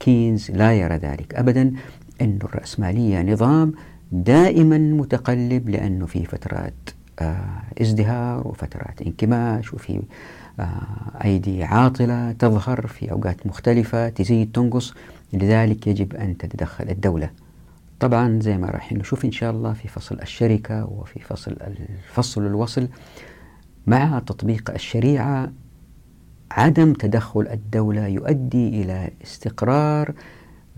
كينز 0.03 0.51
لا 0.51 0.73
يرى 0.73 0.97
ذلك 0.97 1.35
أبدا 1.35 1.73
أن 2.21 2.39
الرأسمالية 2.45 3.23
نظام 3.23 3.73
دائما 4.13 4.79
متقلب 4.79 5.69
لأنه 5.69 6.07
في 6.07 6.25
فترات 6.25 6.75
آه 7.19 7.63
ازدهار 7.81 8.49
وفترات 8.49 9.03
انكماش 9.03 9.75
وفي 9.75 10.03
آه 10.61 11.25
أيدي 11.25 11.65
عاطلة 11.65 12.33
تظهر 12.33 12.87
في 12.87 13.13
أوقات 13.13 13.47
مختلفة 13.47 14.09
تزيد 14.09 14.53
تنقص. 14.53 14.95
لذلك 15.33 15.87
يجب 15.87 16.15
أن 16.15 16.37
تتدخل 16.37 16.91
الدولة. 16.91 17.31
طبعا 18.01 18.41
زي 18.41 18.59
ما 18.59 18.67
راح 18.71 18.93
نشوف 18.93 19.25
إن 19.25 19.33
شاء 19.33 19.51
الله 19.51 19.73
في 19.73 19.89
فصل 19.89 20.21
الشركة 20.21 20.85
وفي 20.85 21.21
فصل 21.21 21.57
الفصل 22.09 22.47
الوصل 22.47 22.89
مع 23.87 24.19
تطبيق 24.27 24.71
الشريعة 24.71 25.53
عدم 26.57 26.93
تدخل 26.93 27.49
الدولة 27.49 28.07
يؤدي 28.07 28.83
إلى 28.83 29.11
استقرار 29.25 30.15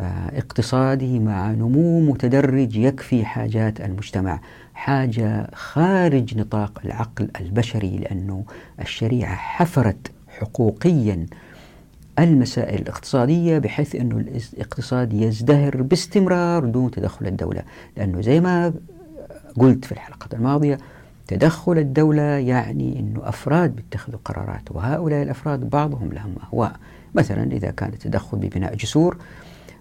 آه، 0.00 0.38
اقتصادي 0.38 1.18
مع 1.18 1.50
نمو 1.50 2.00
متدرج 2.00 2.76
يكفي 2.76 3.24
حاجات 3.24 3.80
المجتمع 3.80 4.40
حاجة 4.74 5.50
خارج 5.54 6.38
نطاق 6.38 6.80
العقل 6.84 7.30
البشري 7.40 7.96
لأنه 7.96 8.44
الشريعة 8.80 9.34
حفرت 9.34 10.12
حقوقيا 10.28 11.26
المسائل 12.18 12.82
الاقتصادية 12.82 13.58
بحيث 13.58 13.94
أنه 13.94 14.16
الاقتصاد 14.54 15.12
يزدهر 15.12 15.82
باستمرار 15.82 16.64
دون 16.64 16.90
تدخل 16.90 17.26
الدولة. 17.26 17.62
لأنه 17.96 18.20
زي 18.20 18.40
ما 18.40 18.72
قلت 19.58 19.84
في 19.84 19.92
الحلقة 19.92 20.28
الماضية 20.32 20.78
تدخل 21.26 21.78
الدولة 21.78 22.22
يعني 22.22 23.00
أنه 23.00 23.28
أفراد 23.28 23.76
بيتخذوا 23.76 24.18
قرارات 24.24 24.62
وهؤلاء 24.70 25.22
الأفراد 25.22 25.70
بعضهم 25.70 26.12
لهم 26.12 26.34
أهواء. 26.42 26.76
مثلا 27.14 27.52
إذا 27.52 27.70
كان 27.70 27.88
التدخل 27.88 28.38
ببناء 28.38 28.74
جسور 28.74 29.16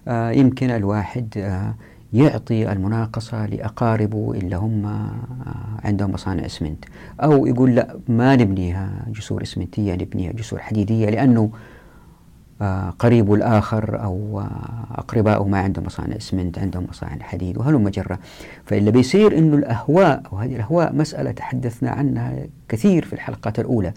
آه، 0.08 0.30
يمكن 0.30 0.70
الواحد 0.70 1.28
آه، 1.36 1.74
يعطي 2.12 2.72
المناقصة 2.72 3.46
لأقاربه 3.46 4.32
اللي 4.34 4.56
هم 4.56 4.86
آه، 4.86 5.86
عندهم 5.86 6.12
مصانع 6.12 6.46
إسمنت. 6.46 6.84
أو 7.20 7.46
يقول 7.46 7.74
لا 7.74 7.98
ما 8.08 8.36
نبنيها 8.36 8.90
جسور 9.08 9.42
إسمنتية 9.42 9.94
نبنيها 9.94 10.32
جسور 10.32 10.58
حديدية 10.58 11.10
لأنه 11.10 11.50
قريبه 12.98 13.34
الآخر 13.34 14.02
أو 14.04 14.42
أقربائه 14.94 15.44
ما 15.44 15.58
عندهم 15.58 15.84
مصانع 15.84 16.16
اسمنت 16.16 16.58
عندهم 16.58 16.86
مصانع 16.90 17.22
حديد 17.22 17.58
وهلم 17.58 17.88
جرة 17.88 18.18
فاللي 18.64 18.90
بيصير 18.90 19.38
أنه 19.38 19.56
الأهواء 19.56 20.22
وهذه 20.32 20.54
الأهواء 20.54 20.94
مسألة 20.94 21.30
تحدثنا 21.30 21.90
عنها 21.90 22.34
كثير 22.68 23.04
في 23.04 23.12
الحلقات 23.12 23.58
الأولى. 23.58 23.92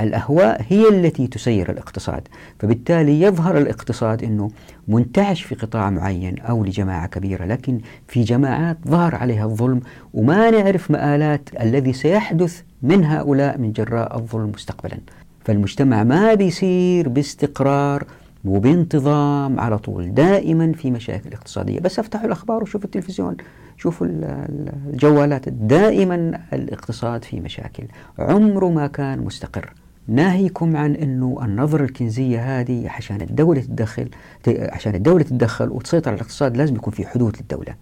الأهواء 0.00 0.62
هي 0.68 0.88
التي 0.88 1.26
تسير 1.26 1.70
الاقتصاد 1.70 2.28
فبالتالي 2.58 3.22
يظهر 3.22 3.58
الاقتصاد 3.58 4.24
أنه 4.24 4.50
منتعش 4.88 5.42
في 5.42 5.54
قطاع 5.54 5.90
معين 5.90 6.38
أو 6.38 6.64
لجماعة 6.64 7.06
كبيرة 7.06 7.44
لكن 7.44 7.80
في 8.08 8.22
جماعات 8.22 8.78
ظهر 8.88 9.14
عليها 9.14 9.44
الظلم 9.44 9.80
وما 10.14 10.50
نعرف 10.50 10.90
مآلات 10.90 11.48
الذي 11.60 11.92
سيحدث 11.92 12.62
من 12.82 13.04
هؤلاء 13.04 13.58
من 13.58 13.72
جراء 13.72 14.16
الظلم 14.16 14.52
مستقبلا. 14.54 14.98
فالمجتمع 15.44 16.04
ما 16.04 16.34
بيصير 16.34 17.08
باستقرار 17.08 18.04
وبانتظام 18.44 19.60
على 19.60 19.78
طول 19.78 20.14
دائما 20.14 20.72
في 20.72 20.90
مشاكل 20.90 21.32
اقتصادية. 21.32 21.80
بس 21.80 21.98
أفتحوا 21.98 22.26
الأخبار 22.26 22.62
وشوفوا 22.62 22.84
التلفزيون 22.84 23.36
شوفوا 23.76 24.06
الجوالات 24.10 25.48
دائما 25.48 26.40
الاقتصاد 26.52 27.24
في 27.24 27.40
مشاكل. 27.40 27.84
عمره 28.18 28.68
ما 28.68 28.86
كان 28.86 29.18
مستقر. 29.18 29.72
ناهيكم 30.08 30.76
عن 30.76 30.94
إنه 30.94 31.38
النظرة 31.42 31.84
الكنزية 31.84 32.60
هذه 32.60 32.90
عشان 32.90 33.20
الدولة 33.20 33.60
تتدخل 33.60 34.08
عشان 34.48 34.94
الدولة 34.94 35.22
تتدخل 35.22 35.68
وتسيطر 35.68 36.10
على 36.10 36.16
الاقتصاد 36.16 36.56
لازم 36.56 36.76
يكون 36.76 36.92
في 36.92 37.06
حدود 37.06 37.36
للدولة. 37.36 37.74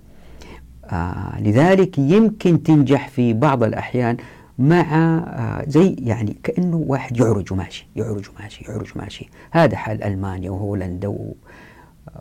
آه 0.84 1.40
لذلك 1.40 1.98
يمكن 1.98 2.62
تنجح 2.62 3.08
في 3.08 3.32
بعض 3.32 3.62
الأحيان 3.62 4.16
مع 4.58 5.18
آه 5.18 5.64
زي 5.68 5.96
يعني 5.98 6.36
كأنه 6.42 6.76
واحد 6.86 7.16
يعرج 7.16 7.52
وماشي 7.52 7.88
يعرج 7.96 8.28
وماشي 8.28 8.64
يعرج 8.64 8.92
وماشي. 8.96 9.28
هذا 9.50 9.76
حال 9.76 10.02
ألمانيا 10.02 10.50
وهولندا 10.50 11.14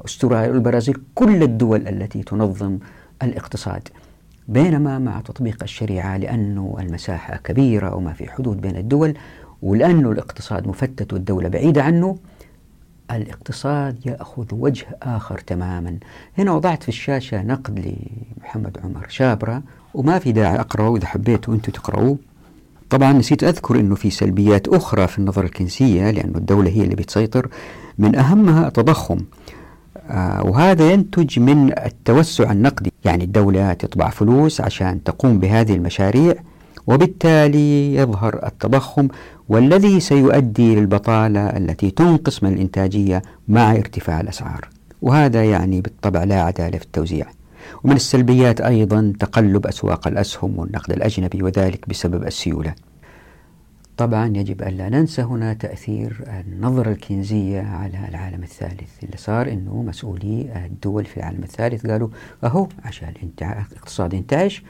واستراليا 0.01 0.51
والبرازيل 0.51 0.97
كل 1.15 1.43
الدول 1.43 1.87
التي 1.87 2.23
تنظم 2.23 2.79
الاقتصاد. 3.23 3.87
بينما 4.47 4.99
مع 4.99 5.21
تطبيق 5.21 5.63
الشريعة 5.63 6.17
لأنه 6.17 6.75
المساحة 6.79 7.37
كبيرة 7.37 7.95
وما 7.95 8.13
في 8.13 8.31
حدود 8.31 8.61
بين 8.61 8.75
الدول 8.77 9.17
ولأنه 9.61 10.11
الاقتصاد 10.11 10.67
مفتت 10.67 11.13
والدولة 11.13 11.49
بعيدة 11.49 11.83
عنه 11.83 12.17
الاقتصاد 13.11 14.05
يأخذ 14.05 14.45
وجه 14.51 14.85
آخر 15.03 15.37
تماما. 15.37 15.97
هنا 16.37 16.51
وضعت 16.51 16.83
في 16.83 16.89
الشاشة 16.89 17.43
نقد 17.43 17.79
لمحمد 18.39 18.77
عمر 18.83 19.05
شابرة 19.09 19.63
وما 19.97 20.19
في 20.19 20.31
داعي 20.31 20.59
أقرأه 20.59 20.95
إذا 20.95 21.07
حبيتوا 21.07 21.53
أنتم 21.53 21.71
تقرأوه. 21.71 22.17
طبعا 22.89 23.13
نسيت 23.13 23.43
أذكر 23.43 23.79
أنه 23.79 23.95
في 23.95 24.09
سلبيات 24.09 24.67
أخرى 24.67 25.07
في 25.07 25.19
النظرة 25.19 25.45
الكنسية 25.45 26.11
لأنه 26.11 26.37
الدولة 26.37 26.69
هي 26.69 26.83
اللي 26.83 26.95
بتسيطر. 26.95 27.47
من 27.97 28.15
أهمها 28.15 28.67
التضخم 28.67 29.17
آه 30.09 30.45
وهذا 30.45 30.91
ينتج 30.91 31.39
من 31.39 31.71
التوسع 31.85 32.51
النقدي. 32.51 32.93
يعني 33.05 33.23
الدولة 33.23 33.73
تطبع 33.73 34.09
فلوس 34.09 34.61
عشان 34.61 35.03
تقوم 35.03 35.39
بهذه 35.39 35.75
المشاريع 35.75 36.35
وبالتالي 36.87 37.95
يظهر 37.95 38.45
التضخم 38.45 39.07
والذي 39.49 39.99
سيؤدي 39.99 40.75
للبطالة 40.75 41.39
التي 41.39 41.91
تنقص 41.91 42.43
من 42.43 42.53
الإنتاجية 42.53 43.21
مع 43.47 43.71
ارتفاع 43.71 44.21
الأسعار. 44.21 44.67
وهذا 45.01 45.43
يعني 45.43 45.81
بالطبع 45.81 46.23
لا 46.23 46.41
عدالة 46.41 46.77
في 46.77 46.85
التوزيع. 46.85 47.25
ومن 47.83 47.95
السلبيات 47.95 48.61
أيضا 48.61 49.13
تقلب 49.19 49.67
أسواق 49.67 50.07
الأسهم 50.07 50.59
والنقد 50.59 50.91
الأجنبي 50.91 51.43
وذلك 51.43 51.89
بسبب 51.89 52.23
السيولة. 52.23 52.75
طبعا 53.97 54.27
يجب 54.37 54.61
أن 54.61 54.73
لا 54.73 54.89
ننسى 54.89 55.21
هنا 55.21 55.53
تأثير 55.53 56.23
النظرة 56.27 56.91
الكنزية 56.91 57.61
على 57.61 58.07
العالم 58.09 58.43
الثالث. 58.43 59.03
اللي 59.03 59.17
صار 59.17 59.51
أنه 59.51 59.81
مسؤولي 59.81 60.65
الدول 60.65 61.05
في 61.05 61.17
العالم 61.17 61.43
الثالث 61.43 61.87
قالوا 61.87 62.09
أهو 62.43 62.67
عشان 62.85 63.13
الاقتصاد 63.41 64.13
ينتعش 64.13 64.63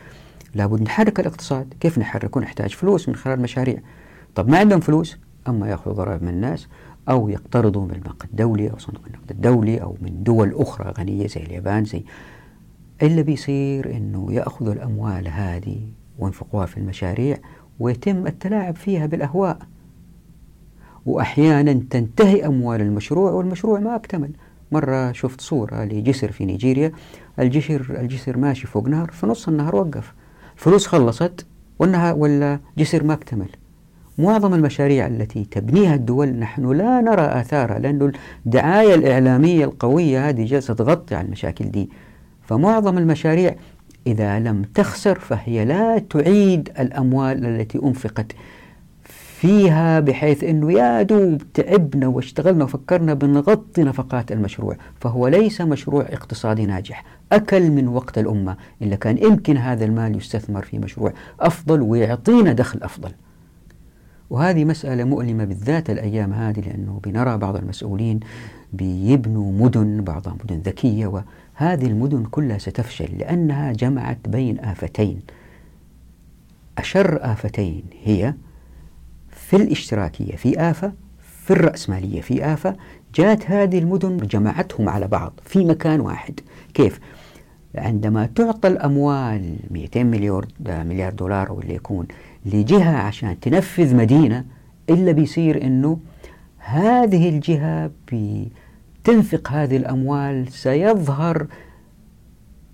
لابد 0.56 0.82
نحرك 0.82 1.20
الاقتصاد. 1.20 1.74
كيف 1.80 1.98
نحركه 1.98 2.42
نحتاج 2.42 2.70
فلوس 2.70 3.10
من 3.10 3.16
خلال 3.16 3.42
مشاريع 3.42 3.78
طب 4.36 4.50
ما 4.50 4.58
عندهم 4.58 4.80
فلوس؟ 4.80 5.18
أما 5.48 5.70
يأخذوا 5.70 5.96
ضرائب 5.96 6.24
من 6.24 6.30
الناس 6.30 6.68
أو 7.10 7.30
يقترضوا 7.30 7.86
من 7.86 7.92
البنك 7.92 8.26
الدولي 8.26 8.72
أو 8.72 8.78
صندوق 8.78 9.02
النقد 9.08 9.32
الدولي 9.32 9.82
أو 9.82 9.98
من 10.02 10.24
دول 10.24 10.54
أخرى 10.56 10.94
غنية 10.98 11.28
زي 11.28 11.42
اليابان 11.42 11.86
زي 11.86 12.04
اللي 13.02 13.24
بيصير 13.24 13.96
أنه 13.98 14.34
يأخذوا 14.34 14.74
الأموال 14.74 15.28
هذه 15.28 15.82
وينفقوها 16.20 16.66
في 16.66 16.78
المشاريع 16.78 17.38
ويتم 17.80 18.28
التلاعب 18.28 18.76
فيها 18.76 19.06
بالأهواء. 19.06 19.58
وأحيانا 21.06 21.74
تنتهي 21.90 22.46
أموال 22.46 22.82
المشروع 22.82 23.32
والمشروع 23.32 23.80
ما 23.80 23.96
أكتمل. 23.96 24.32
مرة 24.72 25.12
شفت 25.12 25.42
صورة 25.42 25.84
لجسر 25.84 26.32
في 26.32 26.46
نيجيريا 26.46 26.92
الجسر 27.40 27.98
الجسر 28.00 28.38
ماشي 28.38 28.68
فوق 28.68 28.88
نهر 28.88 29.12
في 29.12 29.28
نص 29.28 29.48
النهر 29.48 29.76
وقف. 29.76 30.14
فلوس 30.56 30.88
خلصت 30.88 31.46
والنهر 31.80 32.16
ولا 32.18 32.60
جسر 32.78 33.04
ما 33.04 33.14
أكتمل. 33.14 33.50
معظم 34.18 34.54
المشاريع 34.54 35.08
التي 35.08 35.46
تبنيها 35.46 35.96
الدول 35.96 36.30
نحن 36.30 36.72
لا 36.72 37.02
نرى 37.02 37.22
آثارها 37.22 37.80
لأن 37.80 38.12
الدعاية 38.46 38.96
الإعلامية 38.96 39.66
القوية 39.66 40.30
هذه 40.30 40.46
جالسة 40.46 40.74
تغطي 40.74 41.16
على 41.16 41.26
المشاكل 41.26 41.66
دي. 41.72 41.90
فمعظم 42.48 42.98
المشاريع 42.98 43.56
إذا 44.08 44.40
لم 44.40 44.62
تخسر 44.76 45.20
فهي 45.20 45.66
لا 45.66 46.00
تعيد 46.00 46.70
الأموال 46.80 47.46
التي 47.46 47.80
أنفقت 47.84 48.32
فيها 49.42 50.00
بحيث 50.00 50.44
أنه 50.44 50.72
يا 50.72 51.02
دوب 51.02 51.42
تعبنا 51.54 52.08
واشتغلنا 52.08 52.64
وفكرنا 52.64 53.14
بنغطي 53.14 53.84
نفقات 53.84 54.32
المشروع 54.32 54.78
فهو 55.00 55.28
ليس 55.28 55.62
مشروع 55.62 56.02
اقتصادي 56.02 56.66
ناجح. 56.66 57.04
أكل 57.32 57.72
من 57.72 57.88
وقت 57.88 58.18
الأمة. 58.18 58.58
إلا 58.82 58.96
كان 58.96 59.18
يمكن 59.18 59.58
هذا 59.58 59.86
المال 59.86 60.18
يستثمر 60.18 60.62
في 60.62 60.80
مشروع 60.80 61.14
أفضل 61.40 61.82
ويعطينا 61.82 62.54
دخل 62.54 62.80
أفضل. 62.84 63.12
وهذه 64.30 64.66
مسألة 64.66 65.04
مؤلمة 65.04 65.46
بالذات 65.46 65.90
الأيام 65.90 66.34
هذه 66.34 66.60
لأنه 66.60 67.00
بنرى 67.04 67.38
بعض 67.38 67.56
المسؤولين 67.56 68.20
بيبنوا 68.74 69.52
مدن 69.52 70.02
بعضها 70.04 70.36
مدن 70.44 70.58
ذكية 70.58 71.26
وهذه 71.58 71.86
المدن 71.86 72.24
كلها 72.24 72.58
ستفشل 72.58 73.18
لأنها 73.18 73.74
جمعت 73.74 74.18
بين 74.28 74.60
آفتين. 74.60 75.20
أشر 76.78 77.20
آفتين 77.32 77.84
هي 78.04 78.34
في 79.30 79.56
الاشتراكية 79.56 80.36
في 80.36 80.60
آفة 80.60 80.94
في 81.46 81.52
الرأسمالية 81.52 82.22
في 82.22 82.46
آفة. 82.54 82.76
جاءت 83.16 83.52
هذه 83.52 83.80
المدن 83.80 84.18
جمعتهم 84.18 84.90
على 84.90 85.08
بعض 85.08 85.34
في 85.46 85.66
مكان 85.66 86.00
واحد. 86.00 86.40
كيف؟ 86.74 87.00
عندما 87.76 88.26
تعطى 88.26 88.68
الأموال 88.68 89.56
200 89.72 90.04
مليار 90.04 90.46
مليار 90.60 91.14
دولار 91.14 91.60
اللي 91.60 91.76
يكون 91.76 92.08
لجهة 92.46 92.98
عشان 92.98 93.40
تنفذ 93.40 93.96
مدينة 93.96 94.46
إلا 94.90 95.12
بيصير 95.12 95.64
أنه 95.64 96.00
هذه 96.58 97.30
الجهة 97.30 97.92
بتنفق 99.08 99.52
هذه 99.52 99.78
الأموال 99.78 100.48
سيظهر 100.52 101.48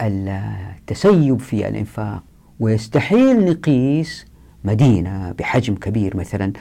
التسيب 0.02 1.40
في 1.40 1.68
الإنفاق 1.68 2.24
ويستحيل 2.60 3.46
نقيس 3.46 4.26
مدينة 4.64 5.32
بحجم 5.32 5.76
كبير 5.76 6.18
مثلا. 6.18 6.54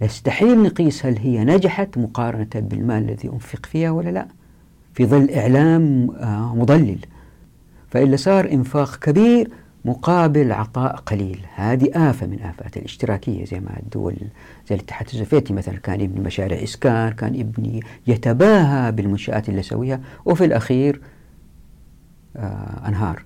يستحيل 0.00 0.62
نقيس 0.62 1.06
هل 1.06 1.18
هي 1.18 1.44
نجحت 1.44 1.98
مقارنة 1.98 2.48
بالمال 2.54 3.02
الذي 3.10 3.28
أنفق 3.28 3.66
فيها 3.66 3.90
ولا 3.90 4.10
لا 4.10 4.28
في 4.94 5.06
ظل 5.06 5.30
إعلام 5.30 6.10
آه، 6.10 6.54
مضلل. 6.54 6.98
فإلا 7.90 8.16
صار 8.16 8.52
إنفاق 8.52 8.96
كبير 8.96 9.50
مقابل 9.84 10.52
عطاء 10.52 10.96
قليل. 10.96 11.40
هذه 11.54 11.90
آفة 12.10 12.26
من 12.26 12.40
آفات 12.42 12.76
الاشتراكية 12.76 13.44
زي 13.44 13.60
ما 13.60 13.78
الدول 13.82 14.16
زي 14.68 14.74
الاتحاد 14.74 15.06
السوفيتي 15.08 15.52
مثلا. 15.52 15.78
كان 15.78 16.00
يبني 16.00 16.20
مشاريع 16.20 16.62
إسكان 16.62 17.12
كان 17.12 17.34
يبني 17.34 17.80
يتباهى 18.06 18.92
بالمنشآت 18.92 19.48
اللي 19.48 19.60
يسويها. 19.60 20.00
وفي 20.24 20.44
الأخير 20.44 21.00
آه 22.36 22.88
أنهار. 22.88 23.24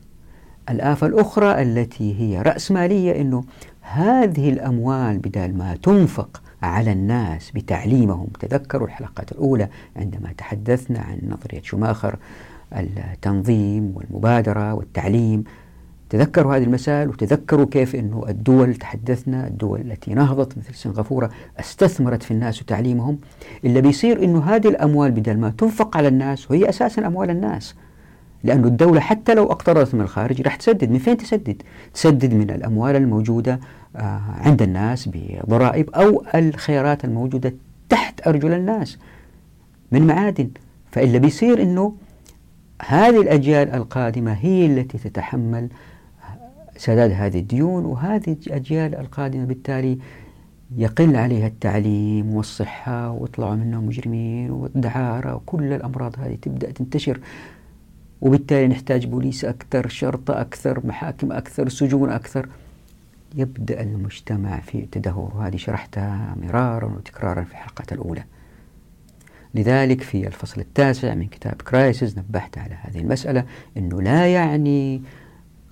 الآفة 0.71 1.07
الأخرى 1.07 1.63
التي 1.63 2.21
هي 2.21 2.43
رأسمالية 2.43 3.21
أنه 3.21 3.45
هذه 3.81 4.51
الأموال 4.51 5.19
بدال 5.19 5.59
ما 5.59 5.77
تنفق 5.83 6.43
على 6.63 6.93
الناس 6.93 7.51
بتعليمهم 7.51 8.27
تذكروا 8.41 8.87
الحلقات 8.87 9.33
الأولى 9.33 9.69
عندما 9.97 10.33
تحدثنا 10.39 10.99
عن 11.01 11.19
نظرية 11.29 11.63
شوماخر 11.63 12.17
التنظيم 12.73 13.93
والمبادرة 13.97 14.75
والتعليم. 14.75 15.45
تذكروا 16.11 16.57
هذه 16.57 16.63
المسائل 16.63 17.09
وتذكروا 17.09 17.67
كيف 17.71 17.95
أنه 17.95 18.25
الدول 18.29 18.75
تحدثنا 18.75 19.47
الدول 19.47 19.81
التي 19.81 20.15
نهضت 20.15 20.59
مثل 20.59 20.75
سنغافورة 20.75 21.31
استثمرت 21.61 22.23
في 22.23 22.31
الناس 22.31 22.63
وتعليمهم 22.63 23.19
إلا 23.65 23.81
بيصير 23.81 24.25
أنه 24.25 24.45
هذه 24.45 24.69
الأموال 24.69 25.11
بدل 25.11 25.39
ما 25.39 25.51
تنفق 25.59 25.97
على 25.97 26.09
الناس 26.09 26.51
وهي 26.51 26.69
أساسا 26.69 27.07
أموال 27.07 27.31
الناس. 27.31 27.75
لأنه 28.45 28.67
الدولة 28.67 29.01
حتى 29.01 29.35
لو 29.35 29.45
أقترضت 29.45 29.95
من 29.95 30.01
الخارج 30.01 30.43
راح 30.43 30.57
تسدد. 30.57 30.91
من 30.91 30.99
فين 30.99 31.17
تسدد؟ 31.17 31.63
تسدد 31.95 32.35
من 32.35 32.51
الأموال 32.51 32.97
الموجودة 32.97 33.61
آه، 33.97 34.21
عند 34.41 34.63
الناس 34.63 35.09
بضرائب 35.13 35.91
أو 35.91 36.25
الخيارات 36.35 37.05
الموجودة 37.05 37.55
تحت 37.89 38.27
أرجل 38.27 38.53
الناس 38.53 38.99
من 39.93 40.07
معادن. 40.07 40.51
فإلا 40.93 41.19
بيصير 41.19 41.63
أنه 41.63 41.95
هذه 42.83 43.21
الأجيال 43.21 43.75
القادمة 43.75 44.33
هي 44.33 44.67
التي 44.67 44.99
تتحمل 44.99 45.69
سداد 46.77 47.11
هذه 47.11 47.39
الديون 47.39 47.85
وهذه 47.85 48.37
الأجيال 48.47 48.95
القادمة 48.95 49.45
بالتالي 49.45 49.99
يقل 50.77 51.17
عليها 51.17 51.47
التعليم 51.47 52.35
والصحة 52.35 53.11
ويطلعوا 53.11 53.55
منهم 53.55 53.87
مجرمين 53.87 54.51
والدعارة 54.51 55.35
وكل 55.35 55.73
الأمراض 55.73 56.15
هذه 56.19 56.35
تبدأ 56.43 56.71
تنتشر. 56.71 57.21
وبالتالي 58.21 58.69
نحتاج 58.69 59.07
بوليس 59.07 59.45
أكثر 59.45 59.89
شرطة 59.89 60.41
أكثر 60.41 60.87
محاكم 60.87 61.33
أكثر 61.33 61.69
سجون 61.69 62.11
أكثر. 62.11 62.49
يبدأ 63.35 63.81
المجتمع 63.81 64.61
في 64.61 64.87
تدهور 64.93 65.33
وهذه 65.37 65.57
شرحتها 65.57 66.37
مرارا 66.43 66.87
وتكرارا 66.87 67.45
في 67.45 67.53
الحلقة 67.53 67.85
الأولى. 67.93 68.25
لذلك 69.55 70.01
في 70.03 70.27
الفصل 70.27 70.61
التاسع 70.61 71.15
من 71.15 71.27
كتاب 71.27 71.55
كرايسيس 71.55 72.19
نبهت 72.19 72.59
على 72.59 72.75
هذه 72.83 72.99
المسألة 72.99 73.45
أنه 73.77 74.03
لا 74.03 74.27
يعني 74.27 75.03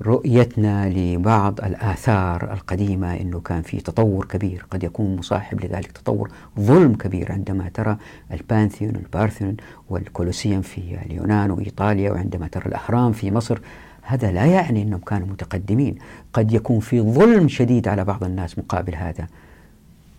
رؤيتنا 0.07 0.89
لبعض 0.89 1.61
الآثار 1.61 2.53
القديمة 2.53 3.17
أنه 3.17 3.41
كان 3.41 3.63
في 3.63 3.81
تطور 3.81 4.25
كبير 4.25 4.67
قد 4.71 4.85
يكون 4.85 5.17
مصاحب 5.17 5.65
لذلك 5.65 5.93
تطور 5.93 6.31
ظلم 6.61 6.95
كبير 6.95 7.33
عندما 7.33 7.69
ترى 7.75 7.97
البانثيون 8.33 8.97
والبارثيون 8.97 9.57
والكولوسيوم 9.91 10.63
في 10.63 10.99
اليونان 11.07 11.51
وإيطاليا 11.51 12.11
وعندما 12.11 12.49
ترى 12.49 12.67
الأهرام 12.67 13.13
في 13.13 13.31
مصر. 13.31 13.59
هذا 14.03 14.33
لا 14.33 14.45
يعني 14.47 14.83
أنهم 14.83 15.01
كانوا 15.01 15.29
متقدمين. 15.29 15.99
قد 16.33 16.53
يكون 16.53 16.81
في 16.81 17.01
ظلم 17.01 17.49
شديد 17.49 17.89
على 17.89 18.05
بعض 18.05 18.25
الناس 18.25 18.59
مقابل 18.59 18.95
هذا. 18.95 19.27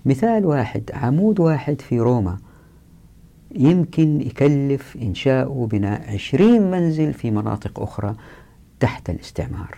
مثال 0.05 0.45
واحد 0.45 0.91
عمود 0.93 1.39
واحد 1.39 1.81
في 1.81 1.99
روما. 1.99 2.37
يمكن 3.55 4.21
يكلف 4.21 4.97
إنشاؤه 5.01 5.51
وبناء 5.51 6.13
عشرين 6.13 6.71
منزل 6.71 7.13
في 7.13 7.31
مناطق 7.31 7.79
أخرى. 7.79 8.15
تحت 8.79 9.09
الاستعمار. 9.09 9.77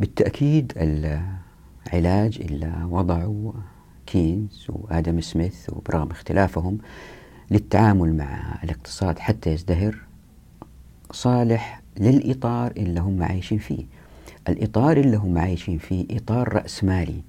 بالتأكيد 0.00 0.72
العلاج 0.76 2.38
اللي 2.40 2.86
وضعه 2.90 3.54
كينز 4.06 4.66
وآدم 4.68 5.20
سميث 5.20 5.70
وبرغم 5.70 6.10
اختلافهم 6.10 6.78
للتعامل 7.50 8.16
مع 8.16 8.58
الاقتصاد 8.64 9.18
حتى 9.18 9.50
يزدهر 9.50 9.96
صالح 11.12 11.82
للإطار 11.98 12.70
اللي 12.76 13.00
هم 13.00 13.22
عايشين 13.22 13.58
فيه. 13.58 13.84
الإطار 14.48 14.96
اللي 14.96 15.16
هم 15.16 15.38
عايشين 15.38 15.78
فيه 15.78 16.06
إطار 16.10 16.52
رأسمالي 16.52 17.20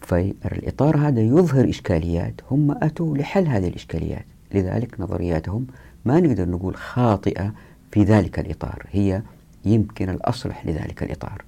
فالإطار 0.00 0.96
هذا 0.96 1.20
يظهر 1.20 1.68
إشكاليات 1.68 2.40
هم 2.50 2.70
أتوا 2.70 3.16
لحل 3.16 3.46
هذه 3.46 3.68
الإشكاليات. 3.68 4.24
لذلك 4.54 5.00
نظرياتهم 5.00 5.66
ما 6.04 6.20
نقدر 6.20 6.48
نقول 6.48 6.76
خاطئة 6.76 7.52
في 7.90 8.02
ذلك 8.02 8.38
الإطار. 8.38 8.86
هي 8.90 9.22
يمكن 9.66 10.08
الأصلح 10.08 10.66
لذلك 10.66 11.02
الإطار. 11.02 11.42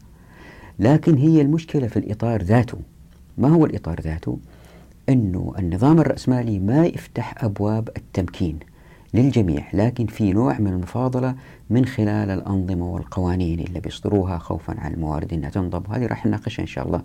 لكن 0.79 1.17
هي 1.17 1.41
المشكلة 1.41 1.87
في 1.87 1.99
الإطار 1.99 2.43
ذاته. 2.43 2.79
ما 3.39 3.49
هو 3.49 3.67
الإطار 3.67 4.01
ذاته؟ 4.01 4.39
أنه 5.09 5.55
النظام 5.59 6.01
الرأسمالي 6.01 6.59
ما 6.59 6.87
يفتح 6.87 7.45
أبواب 7.45 7.89
التمكين 7.97 8.59
للجميع 9.15 9.65
لكن 9.73 10.07
في 10.07 10.33
نوع 10.33 10.59
من 10.59 10.67
المفاضلة 10.67 11.35
من 11.71 11.85
خلال 11.85 12.31
الأنظمة 12.31 12.87
والقوانين 12.87 13.61
اللي 13.61 13.81
بيصدروها 13.81 14.39
خوفا 14.39 14.81
على 14.81 14.95
الموارد 14.95 15.33
أنها 15.33 15.51
تنضب. 15.51 15.93
هذه 15.93 16.07
راح 16.07 16.27
نناقشها 16.27 16.63
إن 16.63 16.67
شاء 16.67 16.87
الله 16.87 17.03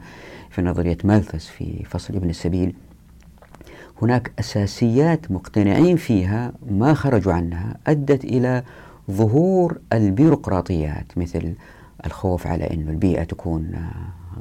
في 0.50 0.62
نظرية 0.62 0.98
مالثس 1.04 1.48
في 1.48 1.86
فصل 1.86 2.16
ابن 2.16 2.30
السبيل. 2.30 2.74
هناك 4.02 4.32
أساسيات 4.40 5.32
مقتنعين 5.32 5.98
فيها 5.98 6.54
ما 6.72 6.94
خرجوا 6.94 7.34
عنها 7.34 7.78
أدت 7.88 8.26
إلى 8.26 8.64
ظهور 9.12 9.80
البيروقراطيات 9.94 11.18
مثل 11.18 11.56
الخوف 12.06 12.48
على 12.48 12.64
أن 12.64 12.90
البيئة 12.90 13.24
تكون 13.24 13.72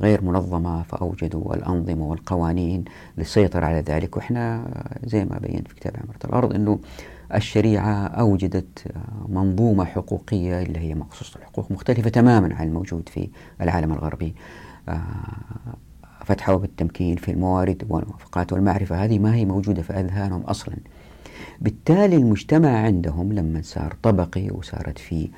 غير 0.00 0.24
منظمة 0.24 0.82
فأوجدوا 0.82 1.54
الأنظمة 1.54 2.06
والقوانين 2.06 2.84
للسيطرة 3.18 3.66
على 3.66 3.80
ذلك. 3.80 4.16
وإحنا 4.16 4.64
زي 5.04 5.24
ما 5.24 5.38
بينت 5.38 5.68
في 5.68 5.74
كتاب 5.74 5.96
عمرة 5.96 6.18
الأرض 6.24 6.54
أنه 6.54 6.78
الشريعة 7.34 8.06
أوجدت 8.06 8.84
منظومة 9.28 9.84
حقوقية 9.84 10.62
اللي 10.62 10.78
هي 10.78 10.94
مخصوصة 10.94 11.38
الحقوق 11.38 11.72
مختلفة 11.72 12.10
تماما 12.10 12.54
عن 12.54 12.68
الموجود 12.68 13.08
في 13.08 13.28
العالم 13.60 13.92
الغربي. 13.92 14.34
آه، 14.88 15.00
فتح 16.24 16.50
بالتمكين 16.50 17.16
في 17.16 17.30
الموارد 17.30 17.86
والموافقات 17.88 18.52
والمعرفة. 18.52 19.04
هذه 19.04 19.18
ما 19.18 19.34
هي 19.34 19.44
موجودة 19.44 19.82
في 19.82 19.92
أذهانهم 19.92 20.40
أصلا. 20.40 20.76
بالتالي 21.60 22.16
المجتمع 22.16 22.68
عندهم 22.68 23.32
لما 23.32 23.62
صار 23.62 23.96
طبقي 24.02 24.50
وصارت 24.50 24.98
في 24.98 25.28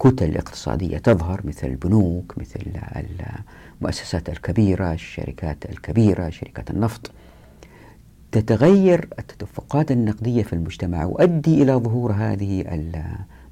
كتل 0.00 0.36
اقتصادية 0.36 0.98
تظهر 0.98 1.40
مثل 1.44 1.66
البنوك 1.66 2.34
مثل 2.38 2.60
المؤسسات 3.80 4.28
الكبيرة 4.28 4.92
الشركات 4.92 5.70
الكبيرة 5.70 6.30
شركات 6.30 6.70
النفط 6.70 7.10
تتغير 8.32 9.08
التدفقات 9.18 9.90
النقدية 9.90 10.42
في 10.42 10.52
المجتمع 10.52 11.04
وأدي 11.04 11.62
إلى 11.62 11.72
ظهور 11.72 12.12
هذه 12.12 12.64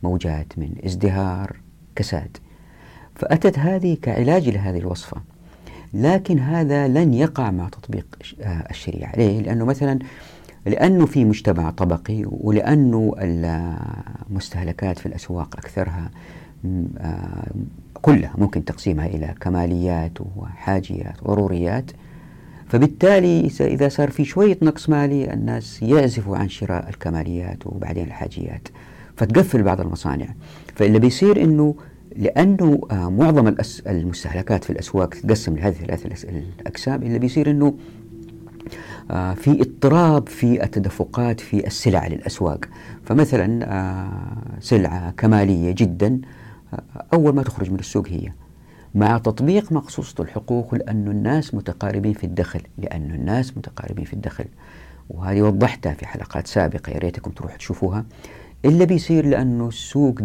الموجات 0.03 0.59
من 0.59 0.75
ازدهار 0.85 1.57
كساد 1.97 2.37
فأتت 3.15 3.59
هذه 3.59 3.97
كعلاج 4.03 4.49
لهذه 4.49 4.79
الوصفة 4.79 5.17
لكن 5.95 6.39
هذا 6.39 6.89
لن 6.89 7.15
يقع 7.15 7.51
مع 7.51 7.69
تطبيق 7.69 8.07
الشريعة 8.71 9.17
ليه؟ 9.17 9.41
لأنه 9.41 9.65
مثلا 9.65 9.99
لأنه 10.67 11.07
في 11.07 11.25
مجتمع 11.25 11.71
طبقي 11.71 12.25
ولأنه 12.27 13.15
المستهلكات 13.19 14.99
في 14.99 15.07
الأسواق 15.07 15.57
أكثرها 15.57 16.11
آه، 16.99 17.51
كلها 17.95 18.35
ممكن 18.39 18.65
تقسيمها 18.65 19.07
إلى 19.07 19.35
كماليات 19.41 20.19
وحاجيات 20.37 21.23
وضروريات 21.23 21.91
فبالتالي 22.69 23.51
إذا 23.61 23.89
صار 23.89 24.11
في 24.11 24.25
شوية 24.25 24.59
نقص 24.63 24.89
مالي 24.89 25.33
الناس 25.33 25.83
يعزفوا 25.83 26.37
عن 26.37 26.49
شراء 26.49 26.89
الكماليات 26.89 27.67
وبعدين 27.67 28.05
الحاجيات 28.05 28.69
فتقفل 29.17 29.63
بعض 29.63 29.81
المصانع. 29.81 30.27
فاللي 30.75 30.99
بيصير 30.99 31.43
أنه 31.43 31.75
لأنه 32.17 32.81
آه، 32.91 33.11
معظم 33.11 33.55
المستهلكات 33.87 34.65
في 34.65 34.71
الأسواق 34.71 35.09
تتقسم 35.09 35.57
لهذه 35.57 35.77
الثلاث 35.83 36.25
الأقسام 36.61 37.03
اللي 37.03 37.19
بيصير 37.19 37.51
أنه 37.51 37.75
في 39.35 39.61
اضطراب 39.61 40.29
في 40.29 40.65
التدفقات 40.65 41.41
في 41.41 41.67
السلع 41.67 42.07
للأسواق. 42.07 42.65
فمثلا 43.05 43.73
آه، 43.73 44.61
سلعة 44.61 45.11
كمالية 45.11 45.75
جدا 45.79 46.21
آه، 46.75 46.83
أول 47.15 47.35
ما 47.35 47.43
تخرج 47.43 47.71
من 47.71 47.79
السوق 47.79 48.09
هي. 48.09 48.33
مع 48.95 49.19
تطبيق 49.19 49.73
مقصوصة 49.73 50.23
الحقوق 50.23 50.75
لأن 50.75 51.09
الناس 51.09 51.55
متقاربين 51.55 52.13
في 52.13 52.25
الدخل 52.25 52.61
لأن 52.79 53.11
الناس 53.11 53.57
متقاربين 53.57 54.05
في 54.05 54.13
الدخل. 54.13 54.45
وهذه 55.11 55.43
وضحتها 55.43 55.95
في 55.95 56.07
حلقات 56.07 56.47
سابقة 56.47 56.91
يا 56.93 56.99
ريتكم 56.99 57.31
تروحوا 57.31 57.57
تشوفوها. 57.57 58.05
إلا 58.65 58.85
بيصير 58.85 59.27
لأنه 59.27 59.69
السوق 59.69 60.21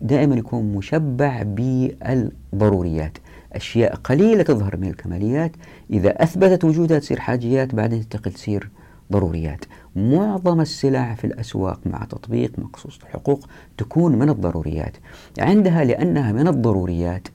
دائما 0.00 0.36
يكون 0.36 0.64
مشبع 0.64 1.42
بالضروريات. 1.42 3.18
أشياء 3.56 3.94
قليلة 3.94 4.42
تظهر 4.42 4.76
من 4.76 4.88
الكماليات. 4.88 5.52
إذا 5.90 6.22
أثبتت 6.22 6.64
وجودها 6.64 6.98
تصير 6.98 7.20
حاجيات 7.20 7.74
بعدين 7.74 8.08
تنتقل 8.08 8.32
تصير 8.32 8.70
ضروريات. 9.12 9.64
معظم 9.96 10.60
السلع 10.60 11.14
في 11.14 11.26
الأسواق 11.26 11.80
مع 11.86 12.04
تطبيق 12.04 12.52
مقصوص 12.58 12.98
الحقوق 13.02 13.48
تكون 13.78 14.16
من 14.16 14.28
الضروريات. 14.28 14.96
عندها 15.38 15.84
لأنها 15.84 16.32
من 16.32 16.48
الضروريات 16.48 17.28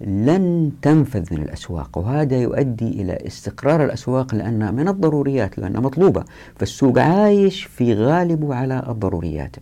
لن 0.00 0.72
تنفذ 0.82 1.34
من 1.34 1.42
الأسواق 1.42 1.98
وهذا 1.98 2.36
يؤدي 2.36 2.88
إلى 3.02 3.18
استقرار 3.26 3.84
الأسواق 3.84 4.34
لأنها 4.34 4.70
من 4.70 4.88
الضروريات 4.88 5.58
لأنها 5.58 5.80
مطلوبة. 5.80 6.24
فالسوق 6.56 6.98
عايش 6.98 7.64
في 7.64 7.94
غالبه 7.94 8.54
على 8.54 8.84
الضروريات. 8.88 9.56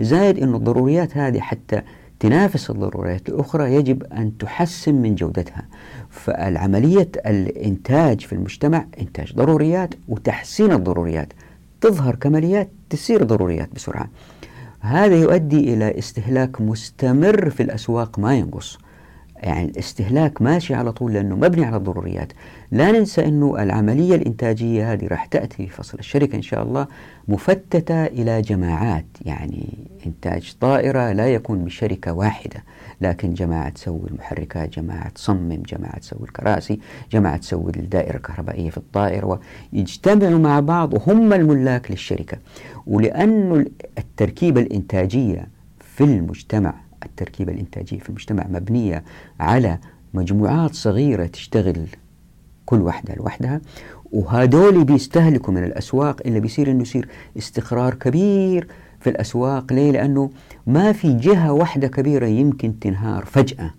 زائد 0.00 0.38
أن 0.38 0.54
الضروريات 0.54 1.16
هذه 1.16 1.40
حتى 1.40 1.82
تنافس 2.20 2.70
الضروريات 2.70 3.28
الأخرى 3.28 3.74
يجب 3.74 4.02
أن 4.02 4.38
تحسن 4.38 4.94
من 4.94 5.14
جودتها. 5.14 5.62
فالعملية 6.10 7.08
الإنتاج 7.26 8.20
في 8.20 8.32
المجتمع 8.32 8.86
إنتاج 9.00 9.34
ضروريات 9.34 9.94
وتحسين 10.08 10.72
الضروريات. 10.72 11.32
تظهر 11.80 12.14
كماليات 12.16 12.68
تصير 12.90 13.24
ضروريات 13.24 13.74
بسرعة. 13.74 14.08
هذا 14.80 15.16
يؤدي 15.16 15.74
إلى 15.74 15.98
استهلاك 15.98 16.60
مستمر 16.60 17.50
في 17.50 17.62
الأسواق 17.62 18.18
ما 18.18 18.34
ينقص. 18.34 18.78
يعني 19.44 19.64
الاستهلاك 19.70 20.42
ماشي 20.42 20.74
على 20.74 20.92
طول 20.92 21.12
لأنه 21.12 21.36
مبني 21.36 21.64
على 21.64 21.76
الضروريات. 21.76 22.32
لا 22.72 22.92
ننسى 22.92 23.24
أنه 23.24 23.62
العملية 23.62 24.14
الإنتاجية 24.14 24.92
هذه 24.92 25.06
راح 25.06 25.26
تأتي 25.26 25.66
في 25.66 25.72
فصل 25.72 25.98
الشركة 25.98 26.36
إن 26.36 26.42
شاء 26.42 26.62
الله 26.62 26.86
مفتتة 27.28 28.04
إلى 28.06 28.42
جماعات. 28.42 29.06
يعني 29.24 29.68
إنتاج 30.06 30.54
طائرة 30.60 31.12
لا 31.12 31.34
يكون 31.34 31.64
بشركة 31.64 32.12
واحدة 32.12 32.64
لكن 33.00 33.34
جماعة 33.34 33.68
تسوي 33.68 34.08
المحركات 34.10 34.78
جماعة 34.78 35.08
تصمم 35.08 35.62
جماعة 35.68 35.98
تسوي 35.98 36.22
الكراسي 36.22 36.80
جماعة 37.12 37.36
تسوي 37.36 37.72
الدائرة 37.76 38.16
الكهربائية 38.16 38.70
في 38.70 38.76
الطائرة 38.76 39.40
ويجتمعوا 39.72 40.38
مع 40.38 40.60
بعض 40.60 40.94
وهم 40.94 41.32
الملاك 41.32 41.90
للشركة. 41.90 42.38
ولأن 42.86 43.66
التركيبة 43.98 44.60
الإنتاجية 44.60 45.48
في 45.80 46.04
المجتمع 46.04 46.74
التركيبة 47.04 47.52
الإنتاجية 47.52 47.98
في 47.98 48.08
المجتمع 48.08 48.46
مبنية 48.50 49.04
على 49.40 49.78
مجموعات 50.14 50.74
صغيرة 50.74 51.26
تشتغل 51.26 51.86
كل 52.66 52.82
واحدة 52.82 53.14
لوحدها 53.14 53.60
وهذول 54.12 54.84
بيستهلكوا 54.84 55.54
من 55.54 55.64
الأسواق 55.64 56.20
إلا 56.26 56.38
بيصير 56.38 56.70
إنه 56.70 56.82
يصير 56.82 57.08
استقرار 57.38 57.94
كبير 57.94 58.68
في 59.00 59.10
الأسواق 59.10 59.72
ليه؟ 59.72 59.90
لأنه 59.90 60.30
ما 60.66 60.92
في 60.92 61.12
جهة 61.12 61.52
واحدة 61.52 61.88
كبيرة 61.88 62.26
يمكن 62.26 62.78
تنهار 62.78 63.24
فجأة 63.24 63.74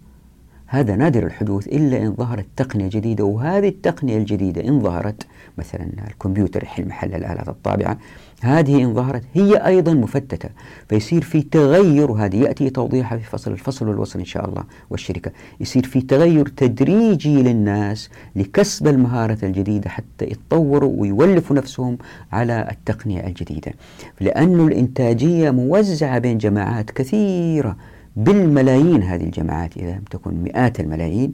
هذا 0.67 0.95
نادر 0.95 1.25
الحدوث 1.25 1.67
إلا 1.67 1.97
إن 1.97 2.13
ظهرت 2.13 2.45
تقنية 2.55 2.89
جديدة 2.89 3.23
وهذه 3.23 3.67
التقنية 3.67 4.17
الجديدة 4.17 4.67
إن 4.67 4.79
ظهرت 4.79 5.27
مثلا 5.57 5.87
الكمبيوتر 6.07 6.63
يحل 6.63 6.87
محل 6.87 7.15
الآلات 7.15 7.47
الطابعة. 7.47 7.97
هذه 8.41 8.83
إن 8.83 8.93
ظهرت 8.93 9.23
هي 9.33 9.55
أيضا 9.55 9.93
مفتتة 9.93 10.49
فيصير 10.89 11.21
في 11.21 11.41
تغير 11.41 12.11
وهذه 12.11 12.35
يأتي 12.35 12.69
توضيحها 12.69 13.17
في 13.17 13.23
فصل 13.23 13.51
الفصل 13.51 13.87
والوصل 13.87 14.19
إن 14.19 14.25
شاء 14.25 14.49
الله 14.49 14.63
والشركة. 14.89 15.31
يصير 15.59 15.85
في 15.85 16.01
تغير 16.01 16.47
تدريجي 16.47 17.43
للناس 17.43 18.09
لكسب 18.35 18.87
المهارة 18.87 19.37
الجديدة 19.43 19.89
حتى 19.89 20.25
يتطوروا 20.25 20.93
ويولفوا 20.97 21.55
نفسهم 21.55 21.97
على 22.31 22.67
التقنية 22.71 23.27
الجديدة. 23.27 23.73
لأن 24.21 24.67
الإنتاجية 24.67 25.51
موزعة 25.51 26.19
بين 26.19 26.37
جماعات 26.37 26.91
كثيرة 26.91 27.77
بالملايين 28.15 29.03
هذه 29.03 29.23
الجماعات 29.23 29.77
إذا 29.77 29.91
لم 29.91 30.03
تكن 30.11 30.43
مئات 30.43 30.79
الملايين 30.79 31.31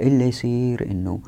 إلا 0.00 0.24
يصير 0.24 0.90
أنه 0.90 1.18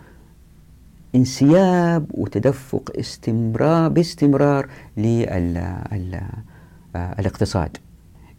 انسياب 1.17 2.07
وتدفق 2.11 2.93
استمرار 2.99 3.89
باستمرار 3.89 4.69
للاقتصاد 6.95 7.77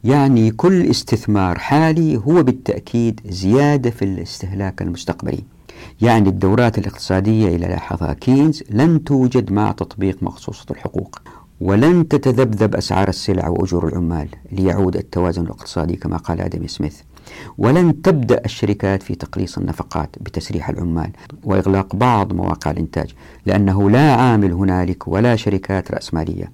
يعني 0.04 0.52
كل 0.52 0.90
استثمار 0.90 1.60
حالي 1.60 2.18
هو 2.18 2.44
بالتأكيد 2.44 3.22
زيادة 3.30 3.90
في 3.90 4.06
الاستهلاك 4.06 4.82
المستقبلي. 4.82 5.44
يعني 6.02 6.30
الدورات 6.30 6.78
الاقتصادية 6.78 7.56
إلى 7.56 7.68
لاحظها 7.68 8.14
كينز 8.14 8.64
لن 8.70 9.04
توجد 9.04 9.52
مع 9.52 9.72
تطبيق 9.72 10.24
مخصوصة 10.24 10.66
الحقوق 10.72 11.22
ولن 11.62 12.08
تتذبذب 12.08 12.76
أسعار 12.76 13.10
السلع 13.10 13.48
وأجور 13.48 13.88
العمال 13.88 14.28
ليعود 14.52 14.96
التوازن 14.96 15.42
الاقتصادي 15.42 15.96
كما 15.96 16.18
قال 16.18 16.42
آدم 16.42 16.68
سميث. 16.68 17.02
ولن 17.58 18.02
تبدأ 18.02 18.42
الشركات 18.46 19.04
في 19.04 19.16
تقليص 19.16 19.58
النفقات 19.58 20.10
بتسريح 20.22 20.70
العمال 20.70 21.12
وإغلاق 21.44 21.96
بعض 21.96 22.34
مواقع 22.34 22.72
الإنتاج 22.72 23.14
لأنه 23.46 23.90
لا 23.90 24.12
عامل 24.14 24.52
هنالك 24.52 25.08
ولا 25.08 25.36
شركات 25.36 25.92
رأسمالية 25.92 26.52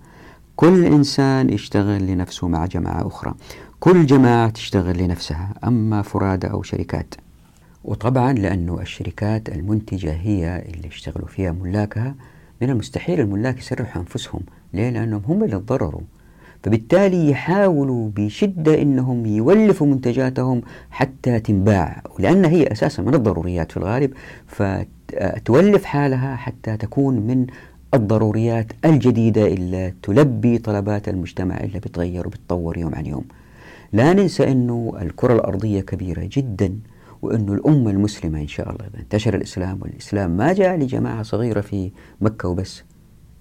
كل 0.55 0.85
إنسان 0.85 1.49
يشتغل 1.49 2.07
لنفسه 2.07 2.47
مع 2.47 2.65
جماعة 2.65 3.07
أخرى. 3.07 3.33
كل 3.79 4.05
جماعة 4.05 4.49
تشتغل 4.49 4.97
لنفسها 4.97 5.53
أما 5.63 6.01
فرادى 6.01 6.47
أو 6.47 6.63
شركات. 6.63 7.15
وطبعا 7.83 8.33
لأنه 8.33 8.81
الشركات 8.81 9.49
المنتجة 9.49 10.13
هي 10.13 10.63
اللي 10.73 10.87
يشتغلوا 10.87 11.27
فيها 11.27 11.51
ملاكها 11.51 12.15
من 12.61 12.69
المستحيل 12.69 13.19
الملاك 13.19 13.57
يسرحوا 13.57 14.01
أنفسهم 14.01 14.41
ليه؟ 14.73 14.89
لأنهم 14.89 15.21
هم 15.27 15.43
اللي 15.43 15.55
تضرروا 15.59 16.01
فبالتالي 16.63 17.29
يحاولوا 17.29 18.09
بشدة 18.15 18.81
أنهم 18.81 19.25
يولفوا 19.25 19.87
منتجاتهم 19.87 20.61
حتى 20.91 21.39
تنباع 21.39 22.03
ولأن 22.19 22.45
هي 22.45 22.71
أساسا 22.71 23.01
من 23.03 23.13
الضروريات 23.13 23.71
في 23.71 23.77
الغالب 23.77 24.13
فتولف 24.47 25.83
حالها 25.85 26.35
حتى 26.35 26.77
تكون 26.77 27.15
من 27.19 27.47
الضروريات 27.93 28.67
الجديدة 28.85 29.47
اللي 29.47 29.93
تلبي 30.03 30.57
طلبات 30.57 31.09
المجتمع 31.09 31.57
اللي 31.57 31.79
بتغير 31.79 32.27
وبتطور 32.27 32.77
يوم 32.77 32.95
عن 32.95 33.05
يوم. 33.05 33.25
لا 33.93 34.13
ننسى 34.13 34.51
أنه 34.51 34.93
الكرة 35.01 35.33
الأرضية 35.33 35.81
كبيرة 35.81 36.29
جدا 36.31 36.79
وأنه 37.21 37.53
الأمة 37.53 37.91
المسلمة 37.91 38.41
إن 38.41 38.47
شاء 38.47 38.69
الله 38.69 38.85
إذا 38.93 38.99
انتشر 38.99 39.35
الإسلام 39.35 39.79
والإسلام 39.81 40.37
ما 40.37 40.53
جاء 40.53 40.75
لجماعة 40.77 41.23
صغيرة 41.23 41.61
في 41.61 41.91
مكة 42.21 42.49
وبس. 42.49 42.83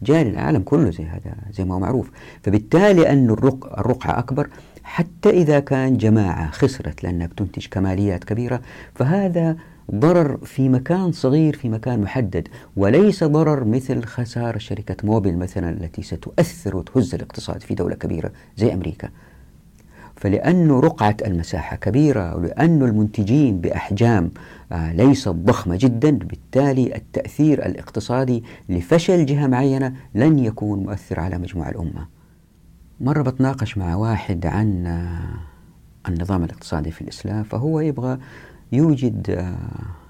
جاء 0.03 0.25
للعالم 0.25 0.63
كله 0.63 0.91
زي 0.91 1.05
هذا 1.05 1.35
زي 1.53 1.65
ما 1.65 1.75
هو 1.75 1.79
معروف. 1.79 2.11
فبالتالي 2.43 3.11
أن 3.11 3.31
الرق 3.31 3.79
الرقعة 3.79 4.19
أكبر 4.19 4.49
حتى 4.85 5.31
إذا 5.31 5.61
كان 5.61 5.97
جماعة 5.97 6.51
خسرت 6.51 7.05
لأنها 7.05 7.27
بتنتج 7.27 7.67
كماليات 7.67 8.25
كبيرة 8.25 8.61
فهذا 8.95 9.57
ضرر 9.95 10.37
في 10.37 10.69
مكان 10.69 11.13
صغير 11.13 11.57
في 11.57 11.69
مكان 11.69 12.01
محدد. 12.01 12.49
وليس 12.77 13.25
ضرر 13.25 13.65
مثل 13.65 14.03
خسارة 14.03 14.59
شركة 14.59 14.97
موبيل 15.05 15.39
مثلا 15.39 15.71
التي 15.71 16.03
ستؤثر 16.03 16.77
وتهز 16.77 17.15
الاقتصاد 17.15 17.61
في 17.61 17.75
دولة 17.75 17.95
كبيرة 17.95 18.33
زي 18.57 18.75
أمريكا. 18.75 19.09
فلأن 20.23 20.71
رقعة 20.71 21.17
المساحة 21.27 21.77
كبيرة 21.77 22.37
ولأن 22.37 22.83
المنتجين 22.83 23.61
بأحجام 23.61 24.31
آه، 24.73 24.93
ليست 24.93 25.29
ضخمة 25.29 25.77
جدا 25.81 26.11
بالتالي 26.11 26.97
التأثير 26.97 27.67
الاقتصادي 27.67 28.45
لفشل 28.69 29.27
جهة 29.27 29.47
معينة 29.47 29.95
لن 30.15 30.39
يكون 30.39 30.83
مؤثر 30.83 31.21
على 31.21 31.39
مجموع 31.39 31.69
الأمة. 31.69 32.09
مرة 33.01 33.23
بتناقش 33.23 33.79
مع 33.79 33.97
واحد 33.97 34.47
عن 34.47 34.87
آه، 34.87 36.09
النظام 36.09 36.45
الاقتصادي 36.45 36.91
في 36.91 37.01
الإسلام 37.01 37.43
فهو 37.43 37.81
يبغى 37.81 38.19
يوجد 38.73 39.31
آه، 39.31 39.57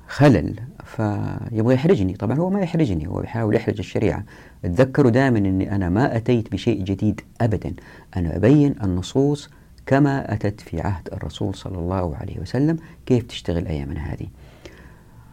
خلل 0.08 0.60
فيبغى 0.84 1.74
يحرجني. 1.74 2.14
طبعا 2.14 2.38
هو 2.38 2.50
ما 2.50 2.60
يحرجني 2.60 3.08
هو 3.08 3.20
بيحاول 3.20 3.54
يحرج 3.54 3.78
الشريعة. 3.78 4.24
اتذكروا 4.64 5.10
دائما 5.10 5.38
أني 5.38 5.74
أنا 5.74 5.88
ما 5.88 6.16
أتيت 6.16 6.52
بشيء 6.52 6.82
جديد 6.82 7.20
أبدا. 7.40 7.74
أنا 8.16 8.36
أبين 8.36 8.74
النصوص 8.82 9.50
كما 9.86 10.34
أتت 10.34 10.60
في 10.60 10.80
عهد 10.80 11.08
الرسول 11.12 11.54
صلى 11.54 11.78
الله 11.78 12.16
عليه 12.16 12.40
وسلم 12.40 12.76
كيف 13.06 13.24
تشتغل 13.24 13.66
أيامنا 13.66 14.00
هذه؟ 14.00 14.26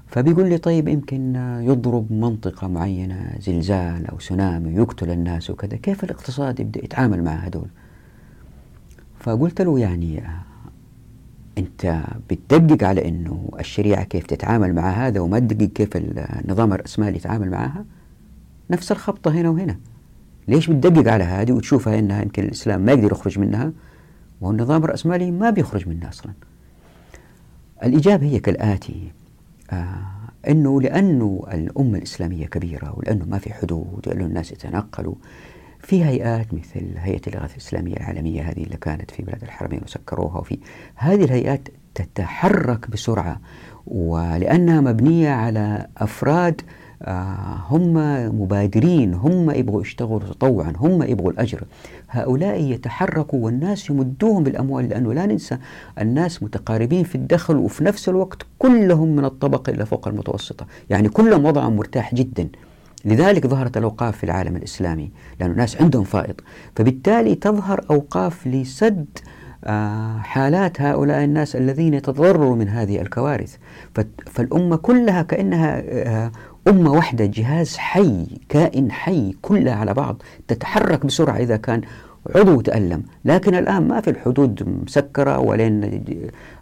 فبيقول 0.07 0.49
لي 0.49 0.57
طيب 0.57 0.87
يمكن 0.87 1.35
يضرب 1.61 2.11
منطقة 2.11 2.67
معينة 2.67 3.35
زلزال 3.39 4.07
أو 4.07 4.19
سونامي 4.19 4.75
يقتل 4.75 5.11
الناس 5.11 5.49
وكذا 5.49 5.77
كيف 5.77 6.03
الاقتصاد 6.03 6.59
يبدأ 6.59 6.83
يتعامل 6.85 7.23
مع 7.23 7.31
هدول 7.31 7.67
فقلت 9.19 9.61
له 9.61 9.79
يعني 9.79 10.23
أنت 11.57 12.03
بتدقق 12.29 12.87
على 12.87 13.07
أنه 13.07 13.49
الشريعة 13.59 14.03
كيف 14.03 14.25
تتعامل 14.25 14.75
مع 14.75 14.89
هذا 14.89 15.19
وما 15.19 15.39
تدقق 15.39 15.69
كيف 15.69 15.89
النظام 15.95 16.73
الرأسمالي 16.73 17.17
يتعامل 17.17 17.49
معها؟ 17.51 17.85
نفس 18.69 18.91
الخبطة 18.91 19.31
هنا 19.31 19.49
وهنا. 19.49 19.77
ليش 20.47 20.69
بتدقق 20.69 21.11
على 21.11 21.23
هذه 21.23 21.51
وتشوفها 21.51 21.99
أنها 21.99 22.21
يمكن 22.21 22.43
الإسلام 22.43 22.81
ما 22.81 22.91
يقدر 22.91 23.11
يخرج 23.11 23.39
منها؟ 23.39 23.71
والنظام 24.41 24.83
الرأسمالي 24.83 25.31
ما 25.31 25.49
بيخرج 25.49 25.89
منها 25.89 26.09
أصلا. 26.09 26.33
الإجابة 27.83 28.27
هي 28.27 28.39
كالآتي 28.39 29.11
آه 29.71 30.19
أنه 30.47 30.81
لأنه 30.81 31.43
الأمة 31.53 31.97
الإسلامية 31.97 32.45
كبيرة 32.45 32.93
ولأنه 32.97 33.25
ما 33.25 33.37
في 33.37 33.53
حدود 33.53 34.07
ولأنه 34.07 34.25
الناس 34.25 34.51
يتنقلوا 34.51 35.15
في 35.79 36.05
هيئات 36.05 36.53
مثل 36.53 36.97
هيئة 36.97 37.21
الإغاثة 37.27 37.53
الإسلامية 37.53 37.97
العالمية 37.97 38.41
هذه 38.41 38.63
اللي 38.63 38.77
كانت 38.77 39.11
في 39.11 39.23
بلاد 39.23 39.43
الحرمين 39.43 39.81
وسكروها 39.83 40.37
وفي 40.39 40.59
هذه 40.95 41.23
الهيئات 41.23 41.67
تتحرك 41.95 42.89
بسرعة 42.89 43.41
ولأنها 43.87 44.81
مبنية 44.81 45.29
على 45.29 45.87
أفراد 45.97 46.61
هم 47.69 47.93
مبادرين 48.41 49.13
هم 49.13 49.51
يبغوا 49.51 49.81
يشتغلوا 49.81 50.19
تطوعا 50.19 50.73
هم 50.77 51.03
يبغوا 51.03 51.31
الأجر. 51.31 51.63
هؤلاء 52.09 52.61
يتحركوا 52.61 53.45
والناس 53.45 53.89
يمدوهم 53.89 54.43
بالأموال 54.43 54.89
لأنه 54.89 55.13
لا 55.13 55.25
ننسى 55.25 55.57
الناس 56.01 56.43
متقاربين 56.43 57.03
في 57.03 57.15
الدخل 57.15 57.55
وفي 57.57 57.83
نفس 57.83 58.09
الوقت 58.09 58.45
كلهم 58.59 59.15
من 59.15 59.25
الطبقة 59.25 59.69
إلى 59.69 59.85
فوق 59.85 60.07
المتوسطة. 60.07 60.65
يعني 60.89 61.09
كلهم 61.09 61.45
وضعهم 61.45 61.75
مرتاح 61.75 62.15
جدا. 62.15 62.49
لذلك 63.05 63.47
ظهرت 63.47 63.77
الأوقاف 63.77 64.17
في 64.17 64.23
العالم 64.23 64.55
الإسلامي 64.55 65.11
لأن 65.39 65.51
الناس 65.51 65.81
عندهم 65.81 66.03
فائض. 66.03 66.35
فبالتالي 66.75 67.35
تظهر 67.35 67.85
أوقاف 67.89 68.47
لسد 68.47 69.05
آه، 69.63 70.17
حالات 70.17 70.81
هؤلاء 70.81 71.23
الناس 71.23 71.55
الذين 71.55 71.93
يتضرروا 71.93 72.55
من 72.55 72.67
هذه 72.67 73.01
الكوارث. 73.01 73.57
فالأمة 74.25 74.75
كلها 74.75 75.21
كأنها 75.21 75.83
آه، 75.87 76.31
أمة 76.67 76.91
واحدة 76.91 77.25
جهاز 77.25 77.77
حي 77.77 78.25
كائن 78.49 78.91
حي 78.91 79.35
كلها 79.41 79.75
على 79.75 79.93
بعض 79.93 80.21
تتحرك 80.47 81.05
بسرعة 81.05 81.37
إذا 81.37 81.57
كان 81.57 81.81
عضو 82.35 82.61
تألم. 82.61 83.03
لكن 83.25 83.55
الآن 83.55 83.87
ما 83.87 84.01
في 84.01 84.09
الحدود 84.09 84.81
مسكرة 84.85 85.39
ولين 85.39 86.03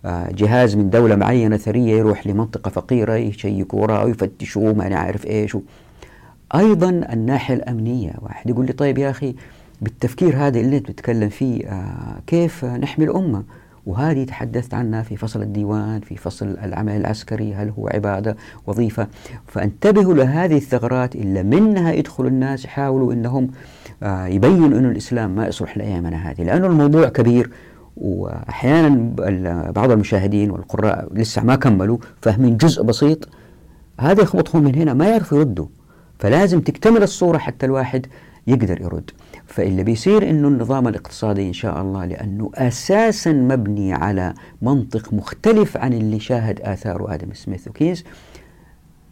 آه، 0.06 0.30
جهاز 0.32 0.76
من 0.76 0.90
دولة 0.90 1.16
معينة 1.16 1.58
ثرية 1.58 1.98
يروح 1.98 2.28
لمنطقة 2.28 2.70
فقيرة 2.70 3.14
يشيكوا 3.16 3.82
وراه 3.82 4.06
ويفتشوه 4.06 4.74
ما 4.74 4.90
نعرف 4.90 5.26
إيش. 5.26 5.58
أيضا 6.56 6.90
الناحية 6.90 7.54
الأمنية 7.54 8.14
واحد 8.22 8.50
يقول 8.50 8.66
لي 8.66 8.74
طيب 8.74 8.98
يا 8.98 9.10
أخي 9.10 9.36
بالتفكير 9.82 10.36
هذا 10.38 10.60
اللي 10.60 10.78
أنت 10.78 10.92
بتتكلم 10.92 11.30
فيه 11.30 11.66
آه، 11.66 12.20
كيف 12.28 12.66
نحمي 12.66 13.06
الأمة؟ 13.06 13.44
وهذه 13.88 14.24
تحدثت 14.24 14.74
عنها 14.74 15.02
في 15.02 15.18
فصل 15.18 15.42
الديوان 15.42 16.02
في 16.02 16.16
فصل 16.16 16.58
العمل 16.64 16.96
العسكري 16.96 17.54
هل 17.54 17.70
هو 17.70 17.88
عبادة 17.88 18.36
وظيفة. 18.68 19.08
فانتبهوا 19.48 20.14
لهذه 20.14 20.58
الثغرات 20.58 21.16
إلا 21.16 21.44
منها 21.44 21.92
يدخل 21.92 22.26
الناس 22.26 22.66
يحاولوا 22.66 23.14
أنهم 23.14 23.50
آه، 24.04 24.28
يبينوا 24.28 24.80
أن 24.80 24.86
الإسلام 24.86 25.36
ما 25.36 25.48
يصلح 25.48 25.78
لأيامنا 25.78 26.32
هذه 26.32 26.44
لأنه 26.44 26.68
الموضوع 26.68 27.10
كبير. 27.10 27.50
وأحيانا 27.98 28.92
بعض 29.72 29.92
المشاهدين 29.92 30.52
والقراء 30.52 31.08
لسه 31.14 31.44
ما 31.44 31.56
كملوا 31.56 31.98
فاهمين 32.22 32.58
جزء 32.58 32.84
بسيط. 32.84 33.30
هذا 34.00 34.22
يخبطهم 34.22 34.64
من 34.64 34.76
هنا 34.76 34.94
ما 34.94 35.08
يعرفوا 35.10 35.38
يردوا. 35.38 35.68
فلازم 36.20 36.62
تكتمل 36.62 37.04
الصورة 37.04 37.38
حتى 37.38 37.66
الواحد 37.66 38.06
يقدر 38.48 38.82
يرد. 38.82 39.12
فاللي 39.48 39.84
بيصير 39.84 40.30
إنه 40.30 40.48
النظام 40.48 40.88
الاقتصادي 40.88 41.48
إن 41.48 41.54
شاء 41.54 41.82
الله 41.82 42.06
لأنه 42.06 42.52
أساسا 42.56 43.32
مبني 43.32 43.94
على 43.94 44.34
منطق 44.62 45.14
مختلف 45.14 45.78
عن 45.78 45.94
اللي 45.94 46.20
شاهد 46.20 46.62
اثاره 46.62 47.14
آدم 47.14 47.34
سميث 47.34 47.68
وكيز 47.68 48.04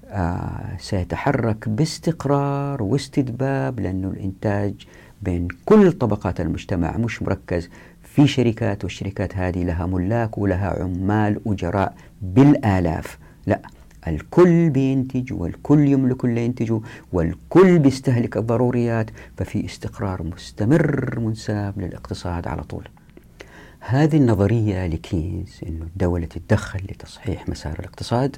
آه 0.08 0.78
سيتحرك 0.80 1.70
باستقرار 1.70 2.84
واستدباب 2.84 3.80
لأنه 3.80 4.08
الإنتاج 4.08 4.74
بين 5.22 5.48
كل 5.66 5.92
طبقات 5.92 6.42
المجتمع 6.42 6.98
مش 6.98 7.22
مركز. 7.24 7.70
في 8.04 8.28
شركات 8.28 8.84
والشركات 8.84 9.38
هذه 9.38 9.64
لها 9.64 9.86
ملاك 9.86 10.38
ولها 10.38 10.84
عمال 10.84 11.40
اجراء 11.48 11.96
بالآلاف. 12.22 13.18
لا 13.48 13.60
الكل 14.08 14.70
بينتج 14.70 15.34
والكل 15.34 15.88
يملك 15.88 16.26
اللي 16.26 16.45
ينتجه 16.45 16.80
والكل 17.14 17.80
بيستهلك 17.80 18.38
الضروريات 18.38 19.10
ففي 19.38 19.66
استقرار 19.66 20.24
مستمر 20.24 21.20
منساب 21.20 21.80
للاقتصاد 21.80 22.47
على 22.47 22.64
طول 22.64 22.88
هذه 23.80 24.18
النظرية 24.18 24.88
لكينز 24.88 25.60
أن 25.68 25.82
الدولة 25.82 26.26
تتدخل 26.26 26.80
لتصحيح 26.89 27.49
مسار 27.49 27.80
الاقتصاد 27.80 28.38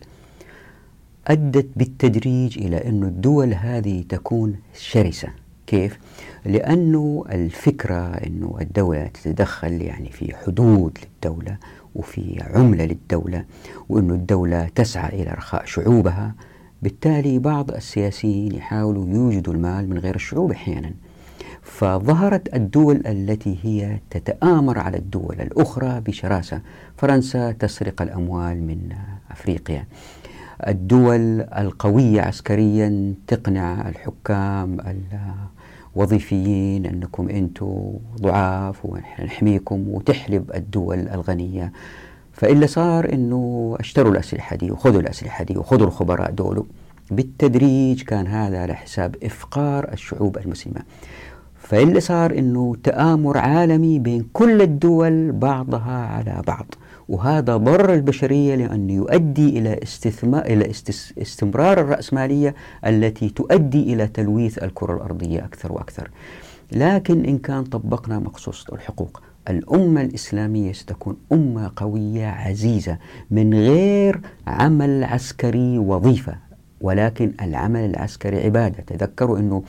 أدت 1.27 1.67
بالتدريج 1.75 2.57
إلى 2.57 2.77
أن 2.77 3.03
الدول 3.03 3.53
هذه 3.53 4.03
تكون 4.09 4.55
شرسة 4.75 5.29
كيف؟ 5.67 5.99
لأنه 6.45 7.25
الفكرة 7.31 8.13
أنه 8.13 8.57
الدولة 8.61 9.07
تتدخل 9.07 9.81
يعني 9.81 10.11
في 10.11 10.35
حدود 10.35 10.97
للدولة 11.03 11.57
وفي 11.97 12.43
عملة 12.55 12.85
للدولة 12.85 13.45
وأن 13.89 14.11
الدولة 14.11 14.69
تسعى 14.75 15.21
إلى 15.21 15.31
رخاء 15.31 15.65
شعوبها. 15.65 16.35
بالتالي 16.81 17.39
بعض 17.39 17.71
السياسيين 17.71 18.55
يحاولوا 18.55 19.07
يوجدوا 19.07 19.53
المال 19.53 19.89
من 19.89 19.97
غير 19.97 20.15
الشعوب 20.15 20.51
أحيانا. 20.51 20.91
فظهرت 21.61 22.55
الدول 22.55 23.07
التي 23.07 23.57
هي 23.63 23.99
تتآمر 24.09 24.79
على 24.79 24.97
الدول 24.97 25.41
الأخرى 25.41 26.01
بشراسة. 26.01 26.61
فرنسا 26.97 27.51
تسرق 27.51 28.01
الأموال 28.01 28.63
من 28.63 28.89
أفريقيا. 29.31 29.85
الدول 30.67 31.41
القوية 31.41 32.21
عسكريا 32.21 33.13
تقنع 33.27 33.89
الحكام 33.89 34.79
وظيفيين 35.97 36.85
أنكم 36.85 37.29
أنتم 37.29 37.93
ضعاف 38.21 38.85
ونحميكم 38.85 39.87
وتحلب 39.87 40.51
الدول 40.55 40.99
الغنية. 40.99 41.71
فإلا 42.33 42.67
صار 42.67 43.13
أنه 43.13 43.75
أشتروا 43.79 44.11
الأسلحة 44.11 44.55
دي 44.55 44.71
وخذوا 44.71 45.01
الأسلحة 45.01 45.43
دي 45.43 45.57
وخذوا 45.57 45.87
الخبراء 45.87 46.31
دولوا 46.31 46.63
بالتدريج 47.11 48.03
كان 48.03 48.27
هذا 48.27 48.61
على 48.61 48.73
حساب 48.73 49.15
إفقار 49.23 49.93
الشعوب 49.93 50.37
المسلمة. 50.37 50.81
فإلا 51.55 51.99
صار 51.99 52.31
أنه 52.37 52.75
تآمر 52.83 53.37
عالمي 53.37 53.99
بين 53.99 54.25
كل 54.33 54.61
الدول 54.61 55.31
بعضها 55.31 56.05
على 56.05 56.41
بعض. 56.47 56.65
وهذا 57.09 57.57
ضر 57.57 57.93
البشرية 57.93 58.55
لأنه 58.55 58.93
يؤدي 58.93 59.59
إلى 59.59 59.79
استثمار 59.83 60.45
إلى 60.45 60.71
استمرار 61.17 61.79
الرأسمالية 61.81 62.55
التي 62.85 63.29
تؤدي 63.29 63.93
إلى 63.93 64.07
تلويث 64.07 64.63
الكرة 64.63 64.95
الأرضية 64.95 65.45
أكثر 65.45 65.71
وأكثر. 65.71 66.11
لكن 66.71 67.25
إن 67.25 67.37
كان 67.37 67.63
طبقنا 67.63 68.19
مقصوصة 68.19 68.75
الحقوق 68.75 69.21
الأمة 69.49 70.01
الإسلامية 70.01 70.73
ستكون 70.73 71.17
أمة 71.31 71.71
قوية 71.75 72.27
عزيزة 72.27 72.97
من 73.31 73.53
غير 73.53 74.19
عمل 74.47 75.03
عسكري 75.03 75.77
وظيفة 75.77 76.35
ولكن 76.81 77.33
العمل 77.41 77.79
العسكري 77.89 78.43
عبادة. 78.43 78.83
تذكروا 78.83 79.39
أنه 79.39 79.63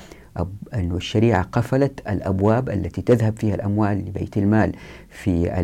أن 0.74 0.96
الشريعة 0.96 1.42
قفلت 1.42 2.00
الأبواب 2.08 2.70
التي 2.70 3.02
تذهب 3.02 3.36
فيها 3.38 3.54
الأموال 3.54 3.98
لبيت 3.98 4.36
المال 4.36 4.72
في 5.08 5.60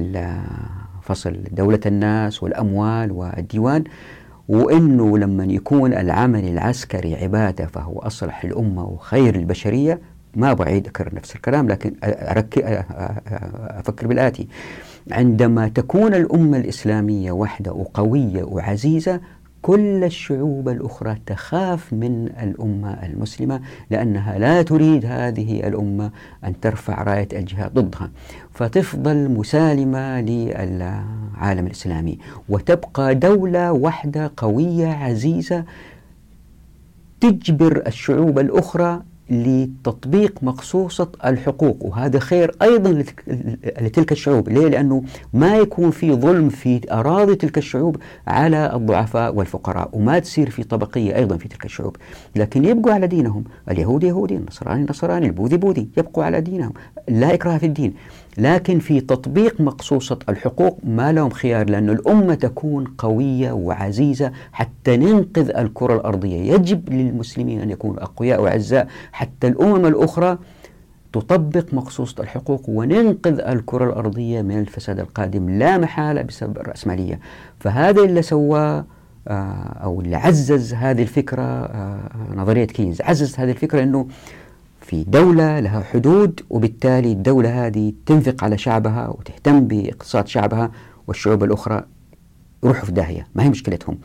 فصل 1.04 1.36
دولة 1.52 1.80
الناس 1.86 2.42
والأموال 2.42 3.12
والديوان 3.12 3.84
وأنه 4.48 5.18
لما 5.18 5.44
يكون 5.44 5.92
العمل 5.94 6.44
العسكري 6.44 7.14
عبادة 7.14 7.66
فهو 7.66 7.98
أصلح 7.98 8.44
الأمة 8.44 8.84
وخير 8.84 9.34
البشرية 9.34 10.00
ما 10.36 10.52
بعيد 10.52 10.86
أكرر 10.86 11.14
نفس 11.14 11.36
الكلام 11.36 11.68
لكن 11.68 11.94
أفكر 13.78 14.06
بالآتي. 14.06 14.48
عندما 15.12 15.68
تكون 15.68 16.14
الأمة 16.14 16.56
الإسلامية 16.58 17.32
وحدة 17.32 17.72
وقوية 17.72 18.44
وعزيزة 18.44 19.20
كل 19.62 20.04
الشعوب 20.04 20.68
الأخرى 20.68 21.16
تخاف 21.26 21.92
من 21.92 22.28
الأمة 22.42 22.92
المسلمة 22.92 23.60
لأنها 23.90 24.38
لا 24.38 24.62
تريد 24.62 25.06
هذه 25.06 25.68
الأمة 25.68 26.10
أن 26.44 26.60
ترفع 26.60 27.02
راية 27.02 27.28
الجهاد 27.32 27.74
ضدها. 27.74 28.10
فتفضل 28.54 29.28
مسالمة 29.28 30.20
للعالم 30.20 31.66
الإسلامي. 31.66 32.18
وتبقى 32.48 33.14
دولة 33.14 33.72
واحدة 33.72 34.32
قوية 34.36 34.86
عزيزة 34.86 35.64
تجبر 37.20 37.82
الشعوب 37.86 38.38
الأخرى 38.38 39.02
لتطبيق 39.30 40.38
مقصوصة 40.42 41.08
الحقوق. 41.24 41.76
وهذا 41.80 42.18
خير 42.18 42.56
أيضا 42.62 43.04
لتلك 43.80 44.12
الشعوب. 44.12 44.48
ليه؟ 44.48 44.68
لأنه 44.68 45.02
ما 45.32 45.56
يكون 45.56 45.90
في 45.90 46.12
ظلم 46.12 46.48
في 46.48 46.80
أراضي 46.92 47.34
تلك 47.34 47.58
الشعوب 47.58 47.96
على 48.26 48.74
الضعفاء 48.74 49.34
والفقراء 49.34 49.90
وما 49.92 50.18
تصير 50.18 50.50
في 50.50 50.64
طبقية 50.64 51.16
أيضا 51.16 51.36
في 51.36 51.48
تلك 51.48 51.64
الشعوب. 51.64 51.96
لكن 52.36 52.64
يبقوا 52.64 52.92
على 52.92 53.06
دينهم. 53.06 53.44
اليهود 53.70 54.04
يهودي 54.04 54.36
النصراني 54.36 54.86
نصراني 54.90 55.26
البوذي 55.26 55.56
بوذي 55.56 55.88
يبقوا 55.96 56.24
على 56.24 56.40
دينهم. 56.40 56.72
لا 57.08 57.34
إكراه 57.34 57.58
في 57.58 57.66
الدين. 57.66 57.94
لكن 58.38 58.78
في 58.78 59.00
تطبيق 59.00 59.60
مقصوصة 59.60 60.18
الحقوق 60.28 60.78
ما 60.84 61.12
لهم 61.12 61.30
خيار 61.30 61.70
لأن 61.70 61.90
الأمة 61.90 62.34
تكون 62.34 62.84
قوية 62.98 63.52
وعزيزة 63.52 64.32
حتى 64.52 64.96
ننقذ 64.96 65.50
الكرة 65.56 65.94
الأرضية. 65.94 66.52
يجب 66.54 66.92
للمسلمين 66.92 67.60
أن 67.60 67.70
يكونوا 67.70 68.02
أقوياء 68.02 68.42
وعزاء 68.42 68.88
حتى 69.12 69.48
الأمم 69.48 69.86
الأخرى 69.86 70.38
تطبق 71.12 71.74
مقصوصة 71.74 72.22
الحقوق 72.22 72.62
وننقذ 72.68 73.40
الكرة 73.40 73.84
الأرضية 73.84 74.42
من 74.42 74.58
الفساد 74.58 75.00
القادم. 75.00 75.58
لا 75.58 75.78
محالة 75.78 76.22
بسبب 76.22 76.58
الرأسمالية. 76.58 77.20
فهذا 77.60 78.02
اللي 78.02 78.22
سواه 78.22 78.84
آه، 79.28 79.78
أو 79.82 80.00
اللي 80.00 80.16
عزز 80.16 80.74
هذه 80.74 81.02
الفكرة 81.02 81.42
آه، 81.42 82.10
نظرية 82.34 82.64
كينز. 82.64 83.02
عزز 83.02 83.38
هذه 83.38 83.50
الفكرة 83.50 83.82
أنه 83.82 84.06
في 84.84 85.04
دولة 85.04 85.60
لها 85.60 85.80
حدود 85.80 86.40
وبالتالي 86.50 87.12
الدولة 87.12 87.66
هذه 87.66 87.92
تنفق 88.06 88.44
على 88.44 88.58
شعبها 88.58 89.08
وتهتم 89.08 89.66
باقتصاد 89.66 90.26
شعبها 90.28 90.70
والشعوب 91.06 91.44
الأخرى 91.44 91.84
يروحوا 92.64 92.84
في 92.84 92.92
داهية. 92.92 93.26
ما 93.34 93.42
هي 93.42 93.48
مشكلتهم؟ 93.48 93.98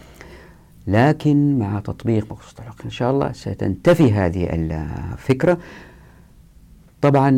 لكن 0.88 1.60
مع 1.60 1.80
تطبيق 1.80 2.32
مقصود 2.32 2.60
الحق 2.60 2.84
إن 2.86 2.90
شاء 2.90 3.12
الله 3.12 3.32
ستنتفي 3.32 4.12
هذه 4.12 4.48
الفكرة. 4.50 5.58
طبعا 7.02 7.30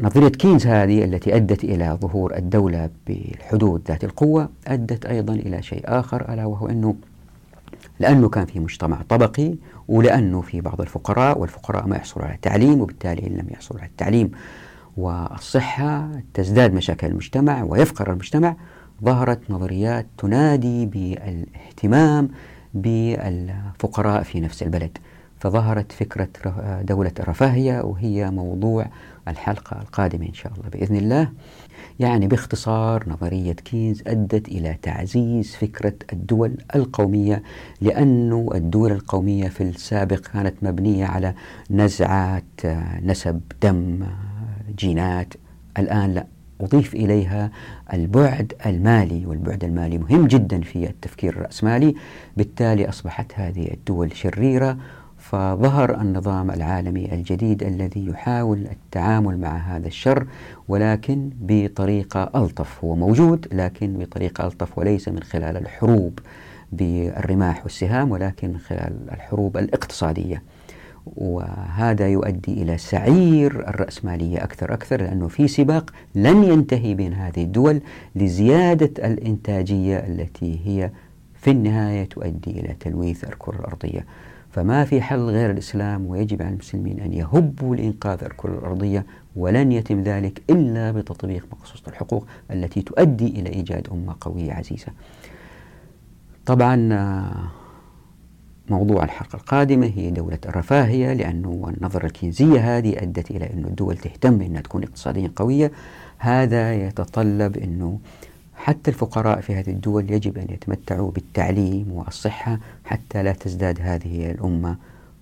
نظرية 0.00 0.28
كينز 0.28 0.66
هذه 0.66 1.04
التي 1.04 1.36
أدت 1.36 1.64
إلى 1.64 1.98
ظهور 2.00 2.36
الدولة 2.36 2.90
بالحدود 3.06 3.82
ذات 3.88 4.04
القوة 4.04 4.48
أدت 4.66 5.06
أيضا 5.06 5.34
إلى 5.34 5.62
شيء 5.62 5.82
آخر 5.84 6.32
ألا 6.34 6.44
وهو 6.44 6.68
أنه 6.68 6.94
لأنه 8.00 8.28
كان 8.28 8.46
في 8.46 8.60
مجتمع 8.60 9.02
طبقي 9.08 9.54
ولأنه 9.88 10.40
في 10.40 10.60
بعض 10.60 10.80
الفقراء 10.80 11.38
والفقراء 11.38 11.86
ما 11.86 11.96
يحصلوا 11.96 12.26
على 12.26 12.34
التعليم 12.34 12.80
وبالتالي 12.80 13.26
إن 13.26 13.32
لم 13.32 13.46
يحصلوا 13.50 13.80
على 13.80 13.88
التعليم 13.90 14.30
والصحة 14.96 16.08
تزداد 16.34 16.74
مشاكل 16.74 17.06
المجتمع 17.06 17.62
ويفقر 17.62 18.12
المجتمع 18.12 18.56
ظهرت 19.04 19.50
نظريات 19.50 20.06
تنادي 20.18 20.86
بالاهتمام 20.86 22.28
بالفقراء 22.74 24.22
في 24.22 24.40
نفس 24.40 24.62
البلد. 24.62 24.98
فظهرت 25.40 25.92
فكرة 25.92 26.28
دولة 26.82 27.12
الرفاهية 27.20 27.80
وهي 27.80 28.30
موضوع 28.30 28.86
الحلقة 29.28 29.80
القادمة 29.82 30.26
إن 30.26 30.34
شاء 30.34 30.52
الله 30.52 30.68
بإذن 30.68 30.96
الله. 30.96 31.28
يعني 32.00 32.26
باختصار 32.26 33.04
نظرية 33.08 33.52
كينز 33.52 34.02
أدت 34.06 34.48
إلى 34.48 34.76
تعزيز 34.82 35.56
فكرة 35.56 35.94
الدول 36.12 36.56
القومية 36.74 37.42
لأن 37.80 38.48
الدول 38.54 38.92
القومية 38.92 39.48
في 39.48 39.62
السابق 39.62 40.18
كانت 40.18 40.54
مبنية 40.62 41.06
على 41.06 41.34
نزعات 41.70 42.66
نسب 43.02 43.40
دم 43.62 44.06
جينات. 44.78 45.34
الآن 45.78 46.14
لا 46.14 46.26
أضيف 46.60 46.94
إليها 46.94 47.50
البعد 47.92 48.52
المالي 48.66 49.26
والبعد 49.26 49.64
المالي 49.64 49.98
مهم 49.98 50.26
جدا 50.26 50.60
في 50.60 50.88
التفكير 50.88 51.32
الرأسمالي. 51.32 51.94
بالتالي 52.36 52.88
أصبحت 52.88 53.32
هذه 53.34 53.70
الدول 53.72 54.16
شريرة 54.16 54.78
فظهر 55.30 56.00
النظام 56.00 56.50
العالمي 56.50 57.14
الجديد 57.14 57.62
الذي 57.62 58.06
يحاول 58.06 58.58
التعامل 58.58 59.38
مع 59.38 59.56
هذا 59.56 59.86
الشر 59.86 60.26
ولكن 60.68 61.30
بطريقة 61.40 62.30
ألطف. 62.36 62.84
هو 62.84 62.96
موجود 62.96 63.46
لكن 63.52 63.98
بطريقة 63.98 64.46
ألطف 64.46 64.78
وليس 64.78 65.08
من 65.08 65.22
خلال 65.22 65.56
الحروب 65.56 66.18
بالرماح 66.72 67.62
والسهام 67.62 68.10
ولكن 68.10 68.48
من 68.48 68.58
خلال 68.58 68.92
الحروب 69.12 69.56
الاقتصادية. 69.56 70.42
وهذا 71.16 72.08
يؤدي 72.08 72.62
إلى 72.62 72.78
سعير 72.78 73.68
الرأسمالية 73.68 74.44
أكثر 74.44 74.74
أكثر 74.74 75.02
لأنه 75.02 75.28
في 75.28 75.48
سباق 75.48 75.90
لن 76.14 76.44
ينتهي 76.44 76.94
بين 76.94 77.12
هذه 77.12 77.42
الدول 77.42 77.80
لزيادة 78.14 79.06
الإنتاجية 79.06 79.96
التي 79.96 80.60
هي 80.64 80.90
في 81.34 81.50
النهاية 81.50 82.04
تؤدي 82.04 82.50
إلى 82.50 82.74
تلويث 82.80 83.24
الكرة 83.24 83.56
الأرضية. 83.60 84.06
فما 84.54 84.84
في 84.84 85.02
حل 85.02 85.20
غير 85.20 85.50
الإسلام 85.50 86.06
ويجب 86.06 86.42
على 86.42 86.50
المسلمين 86.50 87.00
أن 87.00 87.12
يهبوا 87.12 87.76
لإنقاذ 87.76 88.24
الكرة 88.24 88.58
الأرضية 88.58 89.06
ولن 89.36 89.72
يتم 89.72 90.02
ذلك 90.02 90.42
إلا 90.50 90.90
بتطبيق 90.90 91.46
مقصوصة 91.52 91.82
الحقوق 91.88 92.26
التي 92.50 92.82
تؤدي 92.82 93.26
إلى 93.26 93.50
إيجاد 93.50 93.88
أمة 93.92 94.16
قوية 94.20 94.52
عزيزة. 94.52 94.86
طبعا 96.46 96.76
موضوع 98.70 99.04
الحلقة 99.04 99.36
القادمة 99.36 99.86
هي 99.86 100.10
دولة 100.10 100.38
الرفاهية 100.46 101.12
لأنه 101.12 101.72
النظرة 101.76 102.06
الكينزية 102.06 102.78
هذه 102.78 103.02
أدت 103.02 103.30
إلى 103.30 103.52
أن 103.52 103.64
الدول 103.64 103.96
تهتم 103.96 104.42
أنها 104.42 104.60
تكون 104.60 104.82
اقتصاديا 104.82 105.30
قوية. 105.36 105.72
هذا 106.18 106.74
يتطلب 106.74 107.56
أنه 107.56 107.98
حتى 108.56 108.90
الفقراء 108.90 109.40
في 109.40 109.54
هذه 109.54 109.70
الدول 109.70 110.10
يجب 110.10 110.38
أن 110.38 110.46
يتمتعوا 110.50 111.10
بالتعليم 111.10 111.92
والصحة 111.92 112.58
حتى 112.84 113.22
لا 113.22 113.32
تزداد 113.32 113.78
هذه 113.80 114.30
الأمة 114.30 114.76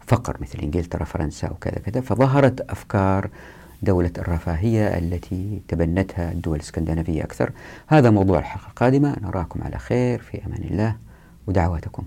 فقر 0.06 0.36
مثل 0.40 0.58
إنجلترا 0.58 1.04
فرنسا 1.04 1.50
وكذا 1.50 1.78
كذا. 1.78 2.00
فظهرت 2.00 2.60
أفكار 2.60 3.30
دولة 3.82 4.12
الرفاهية 4.18 4.98
التي 4.98 5.62
تبنتها 5.68 6.32
الدول 6.32 6.56
الإسكندنافية 6.56 7.24
أكثر. 7.24 7.50
هذا 7.86 8.10
موضوع 8.10 8.38
الحلقة 8.38 8.68
القادمة. 8.68 9.16
نراكم 9.22 9.62
على 9.62 9.78
خير. 9.78 10.18
في 10.18 10.46
أمان 10.46 10.62
الله. 10.62 10.96
ودعواتكم. 11.46 12.04